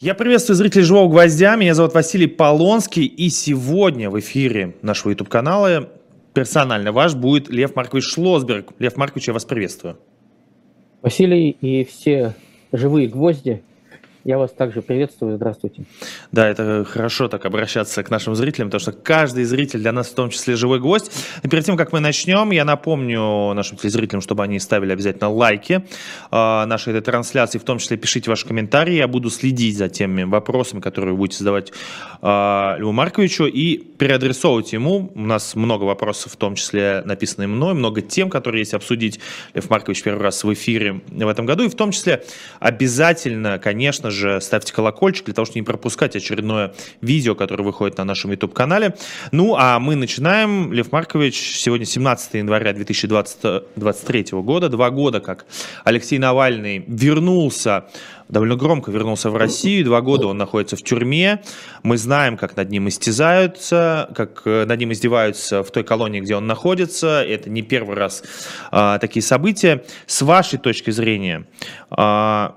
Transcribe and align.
Я 0.00 0.14
приветствую 0.14 0.54
зрителей 0.54 0.84
«Живого 0.84 1.10
гвоздя». 1.10 1.56
Меня 1.56 1.74
зовут 1.74 1.92
Василий 1.92 2.28
Полонский. 2.28 3.04
И 3.04 3.30
сегодня 3.30 4.08
в 4.10 4.20
эфире 4.20 4.76
нашего 4.80 5.10
YouTube-канала 5.10 5.88
персонально 6.34 6.92
ваш 6.92 7.16
будет 7.16 7.48
Лев 7.48 7.74
Маркович 7.74 8.04
Шлосберг. 8.04 8.74
Лев 8.78 8.96
Маркович, 8.96 9.26
я 9.26 9.34
вас 9.34 9.44
приветствую. 9.44 9.98
Василий 11.02 11.50
и 11.50 11.84
все 11.84 12.36
живые 12.70 13.08
гвозди 13.08 13.64
я 14.28 14.36
вас 14.36 14.52
также 14.52 14.82
приветствую. 14.82 15.36
Здравствуйте. 15.36 15.84
Да, 16.32 16.46
это 16.46 16.84
хорошо 16.84 17.28
так 17.28 17.46
обращаться 17.46 18.02
к 18.02 18.10
нашим 18.10 18.34
зрителям, 18.34 18.68
потому 18.68 18.80
что 18.80 18.92
каждый 18.92 19.44
зритель 19.44 19.80
для 19.80 19.90
нас 19.90 20.08
в 20.08 20.14
том 20.14 20.28
числе 20.28 20.54
живой 20.54 20.80
гость. 20.80 21.10
И 21.42 21.48
перед 21.48 21.64
тем, 21.64 21.78
как 21.78 21.94
мы 21.94 22.00
начнем, 22.00 22.50
я 22.50 22.66
напомню 22.66 23.54
нашим 23.54 23.78
телезрителям, 23.78 24.20
чтобы 24.20 24.42
они 24.42 24.60
ставили 24.60 24.92
обязательно 24.92 25.30
лайки 25.30 25.82
э, 26.30 26.64
нашей 26.66 26.92
этой 26.92 27.00
трансляции, 27.00 27.56
в 27.56 27.64
том 27.64 27.78
числе 27.78 27.96
пишите 27.96 28.28
ваши 28.28 28.46
комментарии. 28.46 28.96
Я 28.96 29.08
буду 29.08 29.30
следить 29.30 29.78
за 29.78 29.88
теми 29.88 30.24
вопросами, 30.24 30.80
которые 30.80 31.12
вы 31.12 31.20
будете 31.20 31.38
задавать 31.38 31.72
э, 32.20 32.76
Льву 32.80 32.92
Марковичу 32.92 33.46
и 33.46 33.78
переадресовывать 33.78 34.74
ему. 34.74 35.10
У 35.14 35.20
нас 35.22 35.54
много 35.54 35.84
вопросов, 35.84 36.32
в 36.32 36.36
том 36.36 36.54
числе 36.54 37.00
написанные 37.06 37.48
мной, 37.48 37.72
много 37.72 38.02
тем, 38.02 38.28
которые 38.28 38.60
есть 38.60 38.74
обсудить. 38.74 39.20
Лев 39.54 39.70
Маркович 39.70 40.02
первый 40.02 40.20
раз 40.20 40.44
в 40.44 40.52
эфире 40.52 41.00
в 41.06 41.28
этом 41.28 41.46
году. 41.46 41.64
И 41.64 41.70
в 41.70 41.74
том 41.74 41.92
числе 41.92 42.22
обязательно, 42.60 43.58
конечно 43.58 44.10
же, 44.10 44.17
же 44.18 44.40
ставьте 44.40 44.72
колокольчик 44.72 45.26
для 45.26 45.34
того, 45.34 45.46
чтобы 45.46 45.60
не 45.60 45.64
пропускать 45.64 46.16
очередное 46.16 46.74
видео, 47.00 47.34
которое 47.34 47.64
выходит 47.64 47.96
на 47.98 48.04
нашем 48.04 48.32
YouTube-канале. 48.32 48.96
Ну, 49.32 49.54
а 49.56 49.78
мы 49.78 49.96
начинаем. 49.96 50.72
Лев 50.72 50.92
Маркович, 50.92 51.56
сегодня 51.56 51.86
17 51.86 52.34
января 52.34 52.72
2023 52.72 54.26
года, 54.32 54.68
два 54.68 54.90
года, 54.90 55.20
как 55.20 55.46
Алексей 55.84 56.18
Навальный 56.18 56.84
вернулся 56.86 57.88
довольно 58.28 58.56
громко 58.56 58.90
вернулся 58.90 59.30
в 59.30 59.36
Россию. 59.36 59.84
Два 59.84 60.00
года 60.00 60.26
он 60.26 60.38
находится 60.38 60.76
в 60.76 60.82
тюрьме. 60.82 61.42
Мы 61.82 61.96
знаем, 61.96 62.36
как 62.36 62.56
над 62.56 62.70
ним 62.70 62.88
истязаются, 62.88 64.10
как 64.14 64.42
э, 64.44 64.64
над 64.66 64.78
ним 64.78 64.92
издеваются 64.92 65.62
в 65.62 65.70
той 65.70 65.84
колонии, 65.84 66.20
где 66.20 66.36
он 66.36 66.46
находится. 66.46 67.24
Это 67.24 67.50
не 67.50 67.62
первый 67.62 67.96
раз 67.96 68.22
а, 68.70 68.98
такие 68.98 69.22
события. 69.22 69.84
С 70.06 70.22
вашей 70.22 70.58
точки 70.58 70.90
зрения, 70.90 71.46
а, 71.90 72.56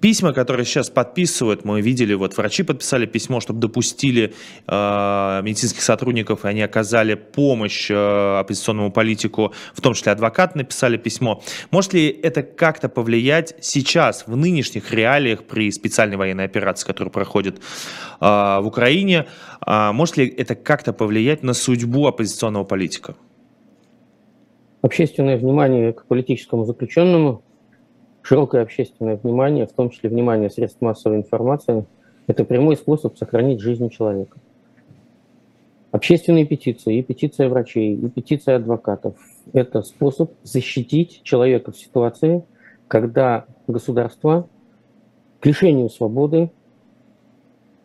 Письма, 0.00 0.32
которые 0.32 0.64
сейчас 0.64 0.88
подписывают, 0.88 1.66
мы 1.66 1.82
видели, 1.82 2.14
вот 2.14 2.34
врачи 2.38 2.62
подписали 2.62 3.04
письмо, 3.04 3.40
чтобы 3.40 3.60
допустили 3.60 4.32
э, 4.66 5.40
медицинских 5.42 5.82
сотрудников, 5.82 6.46
и 6.46 6.48
они 6.48 6.62
оказали 6.62 7.14
помощь 7.14 7.90
э, 7.90 8.38
оппозиционному 8.40 8.90
политику, 8.92 9.52
в 9.74 9.82
том 9.82 9.92
числе 9.92 10.12
адвокаты 10.12 10.56
написали 10.56 10.96
письмо. 10.96 11.42
Может 11.70 11.92
ли 11.92 12.08
это 12.08 12.42
как-то 12.42 12.88
повлиять 12.88 13.54
сейчас, 13.60 14.24
в 14.26 14.34
нынешних 14.34 14.90
реалиях, 14.90 15.44
при 15.44 15.70
специальной 15.70 16.16
военной 16.16 16.44
операции, 16.44 16.86
которая 16.86 17.12
проходит 17.12 17.58
э, 17.58 17.60
в 18.20 18.64
Украине, 18.64 19.26
э, 19.66 19.92
может 19.92 20.16
ли 20.16 20.26
это 20.26 20.54
как-то 20.54 20.94
повлиять 20.94 21.42
на 21.42 21.52
судьбу 21.52 22.06
оппозиционного 22.06 22.64
политика? 22.64 23.16
Общественное 24.80 25.36
внимание 25.36 25.92
к 25.92 26.06
политическому 26.06 26.64
заключенному 26.64 27.42
широкое 28.22 28.62
общественное 28.62 29.16
внимание, 29.16 29.66
в 29.66 29.72
том 29.72 29.90
числе 29.90 30.10
внимание 30.10 30.50
средств 30.50 30.80
массовой 30.80 31.16
информации, 31.16 31.86
это 32.26 32.44
прямой 32.44 32.76
способ 32.76 33.16
сохранить 33.16 33.60
жизнь 33.60 33.88
человека. 33.90 34.38
Общественные 35.90 36.46
петиции, 36.46 36.98
и 36.98 37.02
петиция 37.02 37.48
врачей, 37.48 37.96
и 37.96 38.08
петиция 38.08 38.56
адвокатов– 38.56 39.16
это 39.52 39.82
способ 39.82 40.32
защитить 40.44 41.22
человека 41.24 41.72
в 41.72 41.76
ситуации, 41.76 42.44
когда 42.86 43.46
государство 43.66 44.48
к 45.40 45.46
лишению 45.46 45.90
свободы 45.90 46.52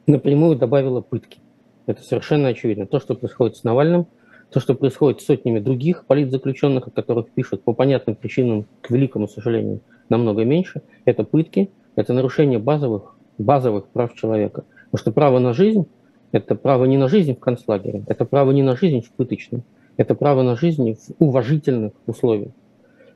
напрямую 0.05 0.55
добавило 0.55 1.01
пытки. 1.01 1.39
Это 1.87 2.03
совершенно 2.03 2.49
очевидно. 2.49 2.85
То, 2.85 2.99
что 2.99 3.15
происходит 3.15 3.57
с 3.57 3.63
Навальным, 3.63 4.05
то, 4.51 4.59
что 4.59 4.75
происходит 4.75 5.21
с 5.21 5.25
сотнями 5.25 5.59
других 5.59 6.05
политзаключенных, 6.05 6.87
о 6.87 6.91
которых 6.91 7.31
пишут 7.31 7.63
по 7.63 7.73
понятным 7.73 8.15
причинам, 8.15 8.67
к 8.81 8.91
великому 8.91 9.27
сожалению– 9.27 9.79
намного 10.09 10.43
меньше. 10.43 10.81
Это 11.05 11.23
пытки, 11.23 11.69
это 11.95 12.13
нарушение 12.13 12.59
базовых, 12.59 13.15
базовых 13.37 13.87
прав 13.87 14.13
человека. 14.15 14.65
Потому 14.85 15.01
что 15.01 15.11
право 15.11 15.39
на 15.39 15.53
жизнь– 15.53 15.87
это 16.31 16.55
право 16.55 16.85
не 16.85 16.97
на 16.97 17.07
жизнь 17.07 17.35
в 17.35 17.39
концлагере, 17.39 18.03
это 18.07 18.25
право 18.25 18.51
не 18.51 18.63
на 18.63 18.75
жизнь 18.75 19.01
в 19.01 19.11
пыточном, 19.11 19.63
это 19.97 20.15
право 20.15 20.41
на 20.41 20.55
жизнь 20.55 20.93
в 20.93 21.23
уважительных 21.23 21.93
условиях. 22.07 22.51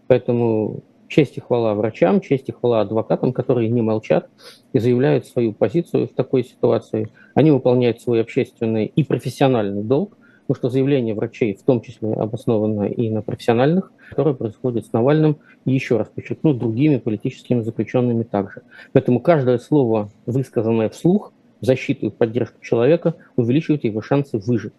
Поэтому 0.07 0.83
честь 1.07 1.37
и 1.37 1.41
хвала 1.41 1.73
врачам, 1.73 2.21
честь 2.21 2.47
и 2.47 2.51
хвала 2.51 2.81
адвокатам, 2.81 3.33
которые 3.33 3.69
не 3.69 3.81
молчат 3.81 4.29
и 4.73 4.79
заявляют 4.79 5.25
свою 5.25 5.53
позицию 5.53 6.07
в 6.07 6.13
такой 6.13 6.43
ситуации. 6.43 7.09
Они 7.33 7.51
выполняют 7.51 8.01
свой 8.01 8.21
общественный 8.21 8.85
и 8.85 9.03
профессиональный 9.03 9.83
долг, 9.83 10.17
потому 10.49 10.61
что 10.61 10.69
заявление 10.71 11.13
врачей 11.13 11.53
в 11.53 11.61
том 11.61 11.79
числе 11.79 12.11
обосновано 12.11 12.85
и 12.85 13.11
на 13.11 13.21
профессиональных, 13.21 13.91
которое 14.09 14.33
происходит 14.33 14.87
с 14.87 14.93
Навальным, 14.93 15.37
еще 15.63 15.97
раз 15.97 16.07
подчеркну, 16.07 16.55
другими 16.55 16.97
политическими 16.97 17.61
заключенными 17.61 18.23
также. 18.23 18.63
Поэтому 18.91 19.19
каждое 19.19 19.59
слово, 19.59 20.09
высказанное 20.25 20.89
вслух, 20.89 21.33
в 21.61 21.65
защиту 21.65 22.07
и 22.07 22.09
поддержку 22.09 22.63
человека, 22.63 23.13
увеличивает 23.35 23.83
его 23.83 24.01
шансы 24.01 24.39
выжить. 24.39 24.73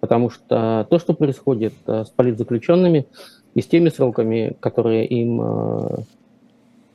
Потому 0.00 0.30
что 0.30 0.86
то, 0.88 0.98
что 0.98 1.12
происходит 1.12 1.74
э, 1.86 2.04
с 2.06 2.08
политзаключенными 2.08 3.06
и 3.54 3.60
с 3.60 3.66
теми 3.66 3.90
сроками, 3.90 4.56
которые 4.58 5.06
им 5.06 5.38
э, 5.42 5.96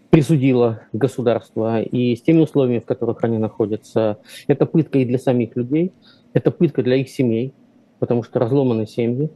присудило 0.09 0.81
государство, 0.93 1.79
и 1.79 2.15
с 2.15 2.23
теми 2.23 2.39
условиями, 2.39 2.79
в 2.79 2.85
которых 2.85 3.23
они 3.23 3.37
находятся, 3.37 4.17
это 4.47 4.65
пытка 4.65 4.97
и 4.97 5.05
для 5.05 5.19
самих 5.19 5.55
людей, 5.55 5.93
это 6.33 6.49
пытка 6.49 6.81
для 6.81 6.95
их 6.95 7.09
семей, 7.09 7.53
потому 7.99 8.23
что 8.23 8.39
разломаны 8.39 8.85
семьи, 8.87 9.29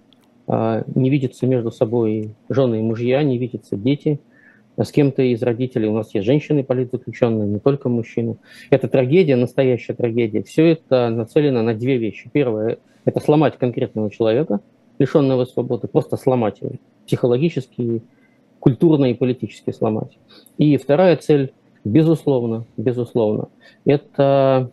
а, 0.47 0.83
не 0.95 1.09
видятся 1.09 1.45
между 1.45 1.71
собой 1.71 2.31
жены 2.49 2.79
и 2.79 2.83
мужья, 2.83 3.21
не 3.23 3.37
видятся 3.37 3.77
дети, 3.77 4.19
с 4.83 4.91
кем-то 4.91 5.21
из 5.21 5.41
родителей. 5.43 5.87
У 5.87 5.93
нас 5.93 6.13
есть 6.13 6.25
женщины 6.25 6.63
политзаключенные, 6.63 7.47
не 7.47 7.59
только 7.59 7.89
мужчины. 7.89 8.37
Это 8.69 8.87
трагедия, 8.87 9.35
настоящая 9.35 9.93
трагедия. 9.93 10.41
Все 10.43 10.67
это 10.67 11.09
нацелено 11.09 11.61
на 11.61 11.73
две 11.73 11.97
вещи. 11.97 12.29
Первое– 12.31 12.77
это 13.05 13.19
сломать 13.19 13.57
конкретного 13.57 14.09
человека, 14.09 14.61
лишенного 14.97 15.45
свободы, 15.45 15.87
просто 15.87 16.17
сломать 16.17 16.61
его 16.61 16.71
психологически, 17.05 18.01
культурно 18.59 19.05
и 19.05 19.13
политически 19.13 19.71
сломать. 19.71 20.17
И 20.57 20.77
вторая 20.77 21.15
цель, 21.17 21.53
безусловно, 21.83 22.65
безусловно, 22.77 23.49
это 23.85 24.71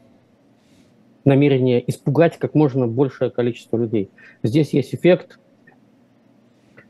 намерение 1.27 1.83
испугать 1.91 2.39
как 2.39 2.55
можно 2.55 2.87
большее 2.87 3.31
количество 3.31 3.77
людей. 3.77 4.09
Здесь 4.43 4.73
есть 4.73 4.95
эффект 4.95 5.39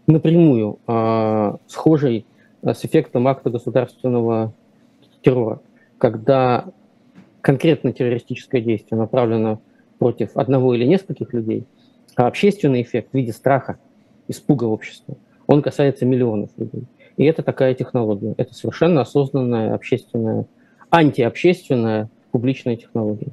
напрямую 0.07 0.79
э, 0.87 1.57
схожий 1.67 2.27
с 2.63 2.85
эффектом 2.85 3.27
акта 3.27 3.51
государственного 3.51 4.53
террора, 5.23 5.61
когда 5.99 6.67
конкретно 7.41 7.93
террористическое 7.93 8.61
действие 8.61 8.99
направлено 8.99 9.61
против 9.99 10.37
одного 10.37 10.75
или 10.75 10.85
нескольких 10.85 11.33
людей, 11.33 11.65
а 12.15 12.27
общественный 12.27 12.83
эффект 12.83 13.11
в 13.13 13.15
виде 13.15 13.33
страха, 13.33 13.79
испуга 14.29 14.65
общества, 14.65 15.17
он 15.47 15.63
касается 15.63 16.05
миллионов 16.05 16.51
людей. 16.57 16.85
И 17.17 17.25
это 17.25 17.43
такая 17.43 17.75
технология. 17.75 18.35
Это 18.37 18.53
совершенно 18.55 19.01
осознанная 19.01 19.75
общественная, 19.75 20.47
антиобщественная 20.91 22.11
публичная 22.31 22.77
технология. 22.77 23.33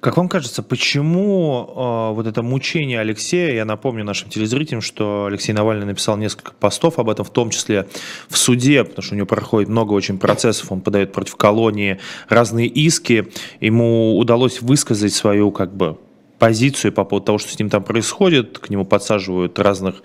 Как 0.00 0.16
вам 0.16 0.28
кажется, 0.28 0.62
почему 0.62 1.64
э, 1.68 2.14
вот 2.14 2.26
это 2.26 2.42
мучение 2.42 3.00
Алексея, 3.00 3.54
я 3.54 3.64
напомню 3.64 4.04
нашим 4.04 4.28
телезрителям, 4.28 4.80
что 4.80 5.26
Алексей 5.26 5.52
Навальный 5.52 5.86
написал 5.86 6.16
несколько 6.16 6.52
постов 6.52 6.98
об 6.98 7.08
этом, 7.08 7.24
в 7.24 7.30
том 7.30 7.50
числе 7.50 7.86
в 8.28 8.36
суде, 8.36 8.84
потому 8.84 9.02
что 9.02 9.14
у 9.14 9.16
него 9.16 9.26
проходит 9.26 9.68
много 9.68 9.92
очень 9.92 10.18
процессов, 10.18 10.70
он 10.70 10.80
подает 10.80 11.12
против 11.12 11.36
колонии 11.36 11.98
разные 12.28 12.66
иски, 12.66 13.28
ему 13.60 14.18
удалось 14.18 14.60
высказать 14.60 15.14
свою 15.14 15.50
как 15.50 15.74
бы 15.74 15.98
позицию 16.38 16.92
по 16.92 17.04
поводу 17.04 17.26
того, 17.26 17.38
что 17.38 17.52
с 17.52 17.58
ним 17.58 17.70
там 17.70 17.82
происходит, 17.82 18.58
к 18.58 18.68
нему 18.68 18.84
подсаживают 18.84 19.58
разных 19.58 20.02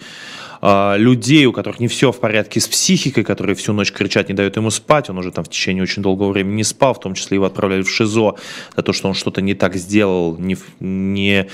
а, 0.61 0.95
людей, 0.95 1.45
у 1.47 1.53
которых 1.53 1.79
не 1.79 1.87
все 1.87 2.11
в 2.11 2.19
порядке 2.19 2.59
с 2.59 2.67
психикой, 2.67 3.23
которые 3.23 3.55
всю 3.55 3.73
ночь 3.73 3.91
кричат, 3.91 4.29
не 4.29 4.35
дают 4.35 4.55
ему 4.57 4.69
спать, 4.69 5.09
он 5.09 5.17
уже 5.17 5.31
там 5.31 5.43
в 5.43 5.49
течение 5.49 5.81
очень 5.81 6.03
долгого 6.03 6.31
времени 6.31 6.57
не 6.57 6.63
спал, 6.63 6.93
в 6.93 6.99
том 6.99 7.15
числе 7.15 7.35
его 7.35 7.45
отправляли 7.45 7.81
в 7.81 7.89
ШИЗО 7.89 8.35
за 8.75 8.81
то, 8.83 8.93
что 8.93 9.07
он 9.07 9.15
что-то 9.15 9.41
не 9.41 9.55
так 9.55 9.75
сделал, 9.75 10.37
не, 10.37 10.57
не 10.79 11.47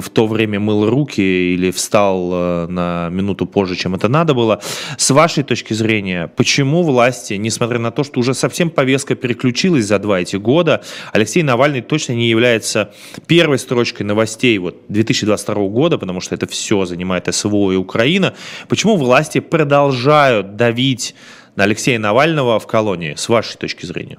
в 0.00 0.10
то 0.10 0.26
время 0.26 0.60
мыл 0.60 0.88
руки 0.88 1.20
или 1.20 1.70
встал 1.70 2.30
э, 2.32 2.66
на 2.68 3.08
минуту 3.10 3.46
позже, 3.46 3.76
чем 3.76 3.94
это 3.94 4.08
надо 4.08 4.34
было. 4.34 4.60
С 4.96 5.10
вашей 5.10 5.44
точки 5.44 5.72
зрения, 5.74 6.28
почему 6.28 6.82
власти, 6.82 7.34
несмотря 7.34 7.78
на 7.78 7.90
то, 7.90 8.04
что 8.04 8.20
уже 8.20 8.34
совсем 8.34 8.70
повестка 8.70 9.14
переключилась 9.14 9.86
за 9.86 9.98
два 9.98 10.20
эти 10.20 10.36
года, 10.36 10.82
Алексей 11.12 11.42
Навальный 11.42 11.80
точно 11.80 12.12
не 12.12 12.28
является 12.28 12.92
первой 13.26 13.58
строчкой 13.58 14.06
новостей 14.06 14.58
вот 14.58 14.76
2022 14.88 15.54
года, 15.68 15.98
потому 15.98 16.20
что 16.20 16.34
это 16.34 16.46
все 16.46 16.84
занимает 16.84 17.32
СВО 17.34 17.72
и 17.72 17.76
Украина, 17.76 18.34
почему 18.68 18.96
власти 18.96 19.40
продолжают 19.40 20.56
давить 20.56 21.14
на 21.56 21.64
Алексея 21.64 21.98
Навального 21.98 22.58
в 22.58 22.66
колонии, 22.66 23.14
с 23.14 23.28
вашей 23.28 23.56
точки 23.56 23.86
зрения? 23.86 24.18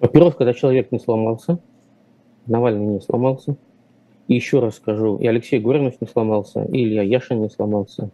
Во-первых, 0.00 0.36
когда 0.36 0.52
человек 0.52 0.90
не 0.90 0.98
сломался, 0.98 1.60
Навальный 2.46 2.84
не 2.84 3.00
сломался, 3.00 3.56
еще 4.34 4.60
раз 4.60 4.76
скажу, 4.76 5.16
и 5.18 5.26
Алексей 5.26 5.58
Горинов 5.58 6.00
не 6.00 6.06
сломался, 6.06 6.64
и 6.64 6.84
Илья 6.84 7.02
Яшин 7.02 7.42
не 7.42 7.50
сломался, 7.50 8.10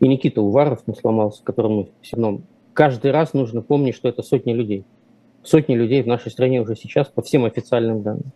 и 0.00 0.08
Никита 0.08 0.42
Уваров 0.42 0.86
не 0.86 0.94
сломался, 0.94 1.42
которому 1.44 1.88
все 2.00 2.16
равно... 2.16 2.40
Каждый 2.74 3.10
раз 3.10 3.34
нужно 3.34 3.60
помнить, 3.60 3.94
что 3.94 4.08
это 4.08 4.22
сотни 4.22 4.54
людей. 4.54 4.84
Сотни 5.42 5.74
людей 5.74 6.02
в 6.02 6.06
нашей 6.06 6.30
стране 6.30 6.62
уже 6.62 6.74
сейчас 6.74 7.08
по 7.08 7.20
всем 7.20 7.44
официальным 7.44 8.02
данным. 8.02 8.32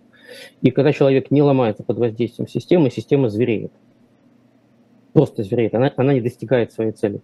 И 0.60 0.70
когда 0.70 0.92
человек 0.92 1.30
не 1.30 1.40
ломается 1.40 1.82
под 1.82 1.96
воздействием 1.98 2.46
системы, 2.46 2.90
система 2.90 3.30
звереет. 3.30 3.72
Просто 5.14 5.42
звереет. 5.42 5.74
Она, 5.74 5.90
она 5.96 6.12
не 6.12 6.20
достигает 6.20 6.72
своей 6.72 6.92
цели. 6.92 7.20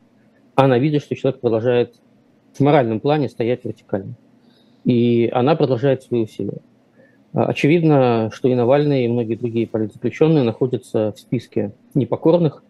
Она 0.54 0.78
видит, 0.78 1.02
что 1.02 1.14
человек 1.14 1.40
продолжает 1.40 1.94
в 2.54 2.60
моральном 2.60 3.00
плане 3.00 3.28
стоять 3.28 3.64
вертикально. 3.64 4.14
И 4.84 5.28
она 5.32 5.54
продолжает 5.54 6.02
свои 6.02 6.22
усилия. 6.22 6.60
А, 7.34 7.46
очевидно, 7.46 8.30
что 8.32 8.48
и 8.48 8.54
Навальный, 8.54 9.04
и 9.04 9.08
многие 9.08 9.36
другие 9.36 9.66
политзаключенные 9.66 10.44
находятся 10.44 11.12
в 11.12 11.18
списке 11.18 11.72
непокорных, 11.94 12.62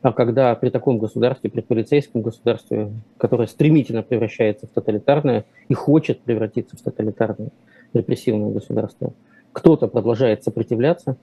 а 0.00 0.12
когда 0.12 0.54
при 0.54 0.70
таком 0.70 0.98
государстве, 0.98 1.50
при 1.50 1.60
полицейском 1.60 2.22
государстве, 2.22 2.90
которое 3.18 3.46
стремительно 3.46 4.02
превращается 4.02 4.66
в 4.66 4.70
тоталитарное 4.70 5.44
и 5.68 5.74
хочет 5.74 6.20
превратиться 6.20 6.76
в 6.76 6.80
тоталитарное 6.80 7.50
репрессивное 7.92 8.50
государство, 8.50 9.12
кто-то 9.52 9.86
продолжает 9.86 10.42
сопротивляться, 10.42 11.16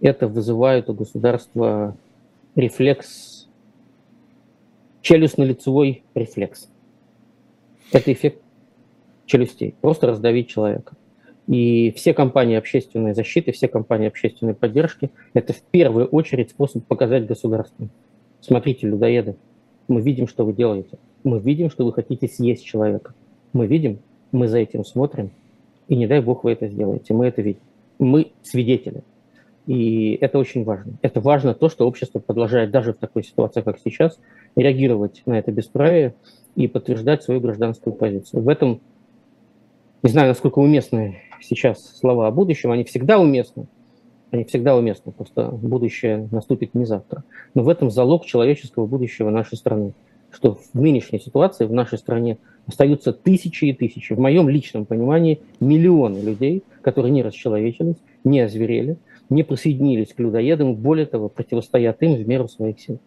это 0.00 0.28
вызывает 0.28 0.88
у 0.88 0.94
государства 0.94 1.96
рефлекс, 2.54 3.48
челюстно-лицевой 5.02 6.02
рефлекс. 6.14 6.68
Это 7.92 8.12
эффект 8.12 8.40
челюстей, 9.26 9.74
просто 9.80 10.06
раздавить 10.06 10.48
человека. 10.48 10.94
И 11.46 11.92
все 11.92 12.14
компании 12.14 12.56
общественной 12.56 13.14
защиты, 13.14 13.52
все 13.52 13.68
компании 13.68 14.08
общественной 14.08 14.54
поддержки– 14.54 15.10
это 15.34 15.52
в 15.52 15.60
первую 15.62 16.06
очередь 16.06 16.50
способ 16.50 16.84
показать 16.84 17.26
государству. 17.26 17.88
Смотрите, 18.40 18.86
людоеды, 18.86 19.36
мы 19.88 20.00
видим, 20.00 20.26
что 20.26 20.44
вы 20.44 20.54
делаете. 20.54 20.98
Мы 21.22 21.38
видим, 21.38 21.70
что 21.70 21.84
вы 21.84 21.92
хотите 21.92 22.28
съесть 22.28 22.64
человека. 22.64 23.14
Мы 23.52 23.66
видим, 23.66 23.98
мы 24.32 24.48
за 24.48 24.58
этим 24.58 24.84
смотрим, 24.84 25.30
и 25.88 25.96
не 25.96 26.06
дай 26.06 26.20
бог 26.20 26.44
вы 26.44 26.52
это 26.52 26.66
сделаете. 26.68 27.12
Мы 27.14 27.26
это 27.26 27.42
видим. 27.42 27.60
Мы 27.98 28.32
свидетели. 28.42 29.02
И 29.66 30.18
это 30.20 30.38
очень 30.38 30.64
важно. 30.64 30.94
Это 31.02 31.20
важно 31.20 31.54
то, 31.54 31.68
что 31.68 31.86
общество 31.86 32.18
продолжает 32.18 32.70
даже 32.70 32.92
в 32.92 32.98
такой 32.98 33.22
ситуации, 33.22 33.62
как 33.62 33.78
сейчас, 33.82 34.18
реагировать 34.56 35.22
на 35.26 35.38
это 35.38 35.52
бесправие 35.52 36.14
и 36.54 36.68
подтверждать 36.68 37.22
свою 37.22 37.40
гражданскую 37.40 37.94
позицию. 37.94 38.42
В 38.42 38.48
этом, 38.48 38.80
не 40.02 40.10
знаю, 40.10 40.28
насколько 40.28 40.58
уместны 40.58 41.18
сейчас 41.44 41.96
слова 41.98 42.26
о 42.26 42.30
будущем, 42.30 42.70
они 42.70 42.84
всегда 42.84 43.18
уместны, 43.18 43.66
они 44.30 44.44
всегда 44.44 44.76
уместны, 44.76 45.12
просто 45.12 45.48
будущее 45.48 46.28
наступит 46.32 46.74
не 46.74 46.84
завтра. 46.84 47.24
Но 47.54 47.62
в 47.62 47.68
этом 47.68 47.90
залог 47.90 48.26
человеческого 48.26 48.86
будущего 48.86 49.30
нашей 49.30 49.56
страны, 49.56 49.92
что 50.30 50.58
в 50.72 50.80
нынешней 50.80 51.20
ситуации 51.20 51.66
в 51.66 51.72
нашей 51.72 51.98
стране 51.98 52.38
остаются 52.66 53.12
тысячи 53.12 53.66
и 53.66 53.72
тысячи, 53.72 54.12
в 54.12 54.18
моем 54.18 54.48
личном 54.48 54.86
понимании, 54.86 55.40
миллионы 55.60 56.18
людей, 56.18 56.64
которые 56.82 57.12
не 57.12 57.22
расчеловечились, 57.22 57.96
не 58.24 58.40
озверели, 58.40 58.96
не 59.30 59.42
присоединились 59.42 60.12
к 60.12 60.18
людоедам, 60.18 60.74
более 60.74 61.06
того, 61.06 61.28
противостоят 61.28 62.02
им 62.02 62.14
в 62.16 62.26
меру 62.26 62.48
своих 62.48 62.80
сил. 62.80 62.98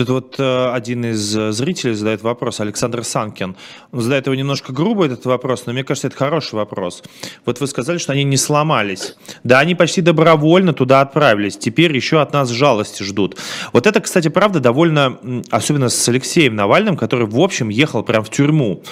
Тут 0.00 0.08
вот 0.08 0.36
э, 0.38 0.72
один 0.72 1.04
из 1.04 1.36
э, 1.36 1.52
зрителей 1.52 1.92
задает 1.92 2.22
вопрос, 2.22 2.60
Александр 2.60 3.04
Санкин. 3.04 3.54
Он 3.92 4.00
задает 4.00 4.24
его 4.24 4.34
немножко 4.34 4.72
грубо, 4.72 5.04
этот 5.04 5.26
вопрос, 5.26 5.66
но 5.66 5.74
мне 5.74 5.84
кажется, 5.84 6.06
это 6.06 6.16
хороший 6.16 6.54
вопрос. 6.54 7.02
Вот 7.44 7.60
вы 7.60 7.66
сказали, 7.66 7.98
что 7.98 8.12
они 8.12 8.24
не 8.24 8.38
сломались. 8.38 9.14
Да, 9.44 9.58
они 9.58 9.74
почти 9.74 10.00
добровольно 10.00 10.72
туда 10.72 11.02
отправились. 11.02 11.58
Теперь 11.58 11.94
еще 11.94 12.22
от 12.22 12.32
нас 12.32 12.48
жалости 12.48 13.02
ждут. 13.02 13.36
Вот 13.74 13.86
это, 13.86 14.00
кстати, 14.00 14.28
правда, 14.28 14.58
довольно, 14.58 15.18
особенно 15.50 15.90
с 15.90 16.08
Алексеем 16.08 16.56
Навальным, 16.56 16.96
который, 16.96 17.26
в 17.26 17.38
общем, 17.38 17.68
ехал 17.68 18.02
прям 18.02 18.24
в 18.24 18.30
тюрьму. 18.30 18.82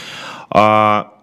А, 0.51 1.15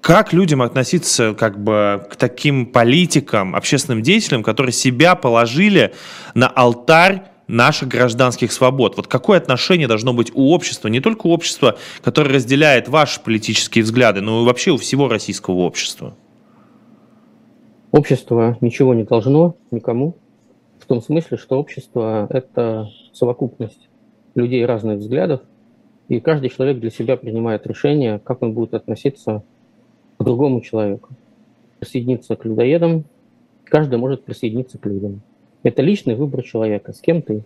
как 0.00 0.32
людям 0.32 0.62
относиться 0.62 1.34
как 1.36 1.60
бы 1.60 2.06
к 2.08 2.14
таким 2.14 2.64
политикам, 2.64 3.56
общественным 3.56 4.02
деятелям, 4.02 4.44
которые 4.44 4.72
себя 4.72 5.16
положили 5.16 5.92
на 6.34 6.46
алтарь 6.46 7.24
наших 7.48 7.88
гражданских 7.88 8.52
свобод. 8.52 8.96
Вот 8.96 9.06
какое 9.06 9.38
отношение 9.38 9.88
должно 9.88 10.12
быть 10.12 10.30
у 10.34 10.52
общества, 10.52 10.88
не 10.88 11.00
только 11.00 11.26
у 11.26 11.30
общества, 11.30 11.76
которое 12.02 12.34
разделяет 12.34 12.88
ваши 12.88 13.20
политические 13.20 13.82
взгляды, 13.82 14.20
но 14.20 14.42
и 14.42 14.46
вообще 14.46 14.70
у 14.70 14.76
всего 14.76 15.08
российского 15.08 15.56
общества? 15.56 16.14
Общество 17.90 18.58
ничего 18.60 18.92
не 18.92 19.04
должно 19.04 19.56
никому, 19.70 20.16
в 20.78 20.86
том 20.86 21.02
смысле, 21.02 21.38
что 21.38 21.58
общество– 21.58 22.26
это 22.30 22.90
совокупность 23.12 23.88
людей 24.34 24.64
разных 24.64 24.98
взглядов, 24.98 25.40
и 26.08 26.20
каждый 26.20 26.50
человек 26.50 26.78
для 26.80 26.90
себя 26.90 27.16
принимает 27.16 27.66
решение, 27.66 28.20
как 28.22 28.42
он 28.42 28.52
будет 28.52 28.74
относиться 28.74 29.42
к 30.18 30.24
другому 30.24 30.60
человеку. 30.60 31.10
Присоединиться 31.78 32.36
к 32.36 32.44
людоедам, 32.44 33.04
каждый 33.64 33.98
может 33.98 34.24
присоединиться 34.24 34.78
к 34.78 34.86
людям. 34.86 35.22
Это 35.62 35.82
личный 35.82 36.14
выбор 36.14 36.42
человека. 36.42 36.92
С 36.92 37.00
кем 37.00 37.22
ты? 37.22 37.42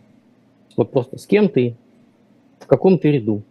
Вот 0.77 0.91
просто 0.91 1.19
с 1.19 1.27
кем 1.27 1.49
ты, 1.49 1.77
в 2.61 2.67
каком 2.67 2.99
ты 2.99 3.11
ряду. 3.11 3.43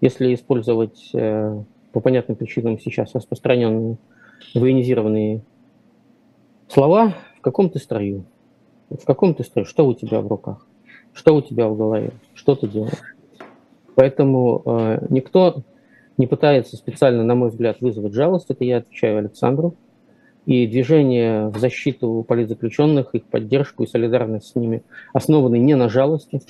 Если 0.00 0.34
использовать 0.34 1.10
э, 1.14 1.62
по 1.92 2.00
понятным 2.00 2.36
причинам 2.36 2.78
сейчас 2.78 3.14
распространенные 3.14 3.96
военизированные 4.54 5.40
слова, 6.68 7.14
в 7.38 7.40
каком 7.40 7.70
ты 7.70 7.78
строю? 7.78 8.24
В 8.90 9.04
каком 9.04 9.34
ты 9.34 9.44
строю? 9.44 9.66
Что 9.66 9.86
у 9.86 9.94
тебя 9.94 10.20
в 10.20 10.26
руках? 10.26 10.66
Что 11.12 11.34
у 11.34 11.40
тебя 11.40 11.68
в 11.68 11.76
голове? 11.76 12.10
Что 12.34 12.54
ты 12.54 12.68
делаешь? 12.68 13.16
Поэтому 13.94 14.62
э, 14.66 15.06
никто 15.08 15.62
не 16.18 16.26
пытается 16.26 16.76
специально, 16.76 17.24
на 17.24 17.34
мой 17.34 17.48
взгляд, 17.48 17.80
вызвать 17.80 18.12
жалость. 18.12 18.50
Это 18.50 18.64
я 18.64 18.78
отвечаю 18.78 19.18
Александру. 19.18 19.74
И 20.46 20.66
движение 20.66 21.48
в 21.48 21.58
защиту 21.58 22.24
политзаключенных, 22.26 23.14
их 23.14 23.24
поддержку 23.24 23.82
и 23.82 23.86
солидарность 23.86 24.48
с 24.48 24.54
ними 24.54 24.82
основаны 25.12 25.58
не 25.58 25.74
на 25.74 25.88
жалости, 25.88 26.40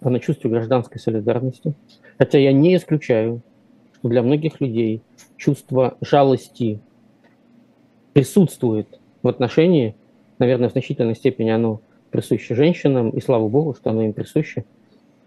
а 0.00 0.10
на 0.10 0.20
чувстве 0.20 0.50
гражданской 0.50 0.98
солидарности. 0.98 1.74
Хотя 2.18 2.38
я 2.38 2.52
не 2.52 2.74
исключаю, 2.76 3.42
что 3.94 4.08
для 4.08 4.22
многих 4.22 4.60
людей 4.60 5.02
чувство 5.36 5.96
жалости 6.00 6.80
присутствует 8.14 9.00
в 9.22 9.28
отношении, 9.28 9.94
наверное, 10.38 10.68
в 10.68 10.72
значительной 10.72 11.14
степени 11.14 11.50
оно 11.50 11.80
присуще 12.10 12.54
женщинам, 12.54 13.10
и 13.10 13.20
слава 13.20 13.48
богу, 13.48 13.74
что 13.74 13.90
оно 13.90 14.02
им 14.02 14.12
присуще, 14.12 14.64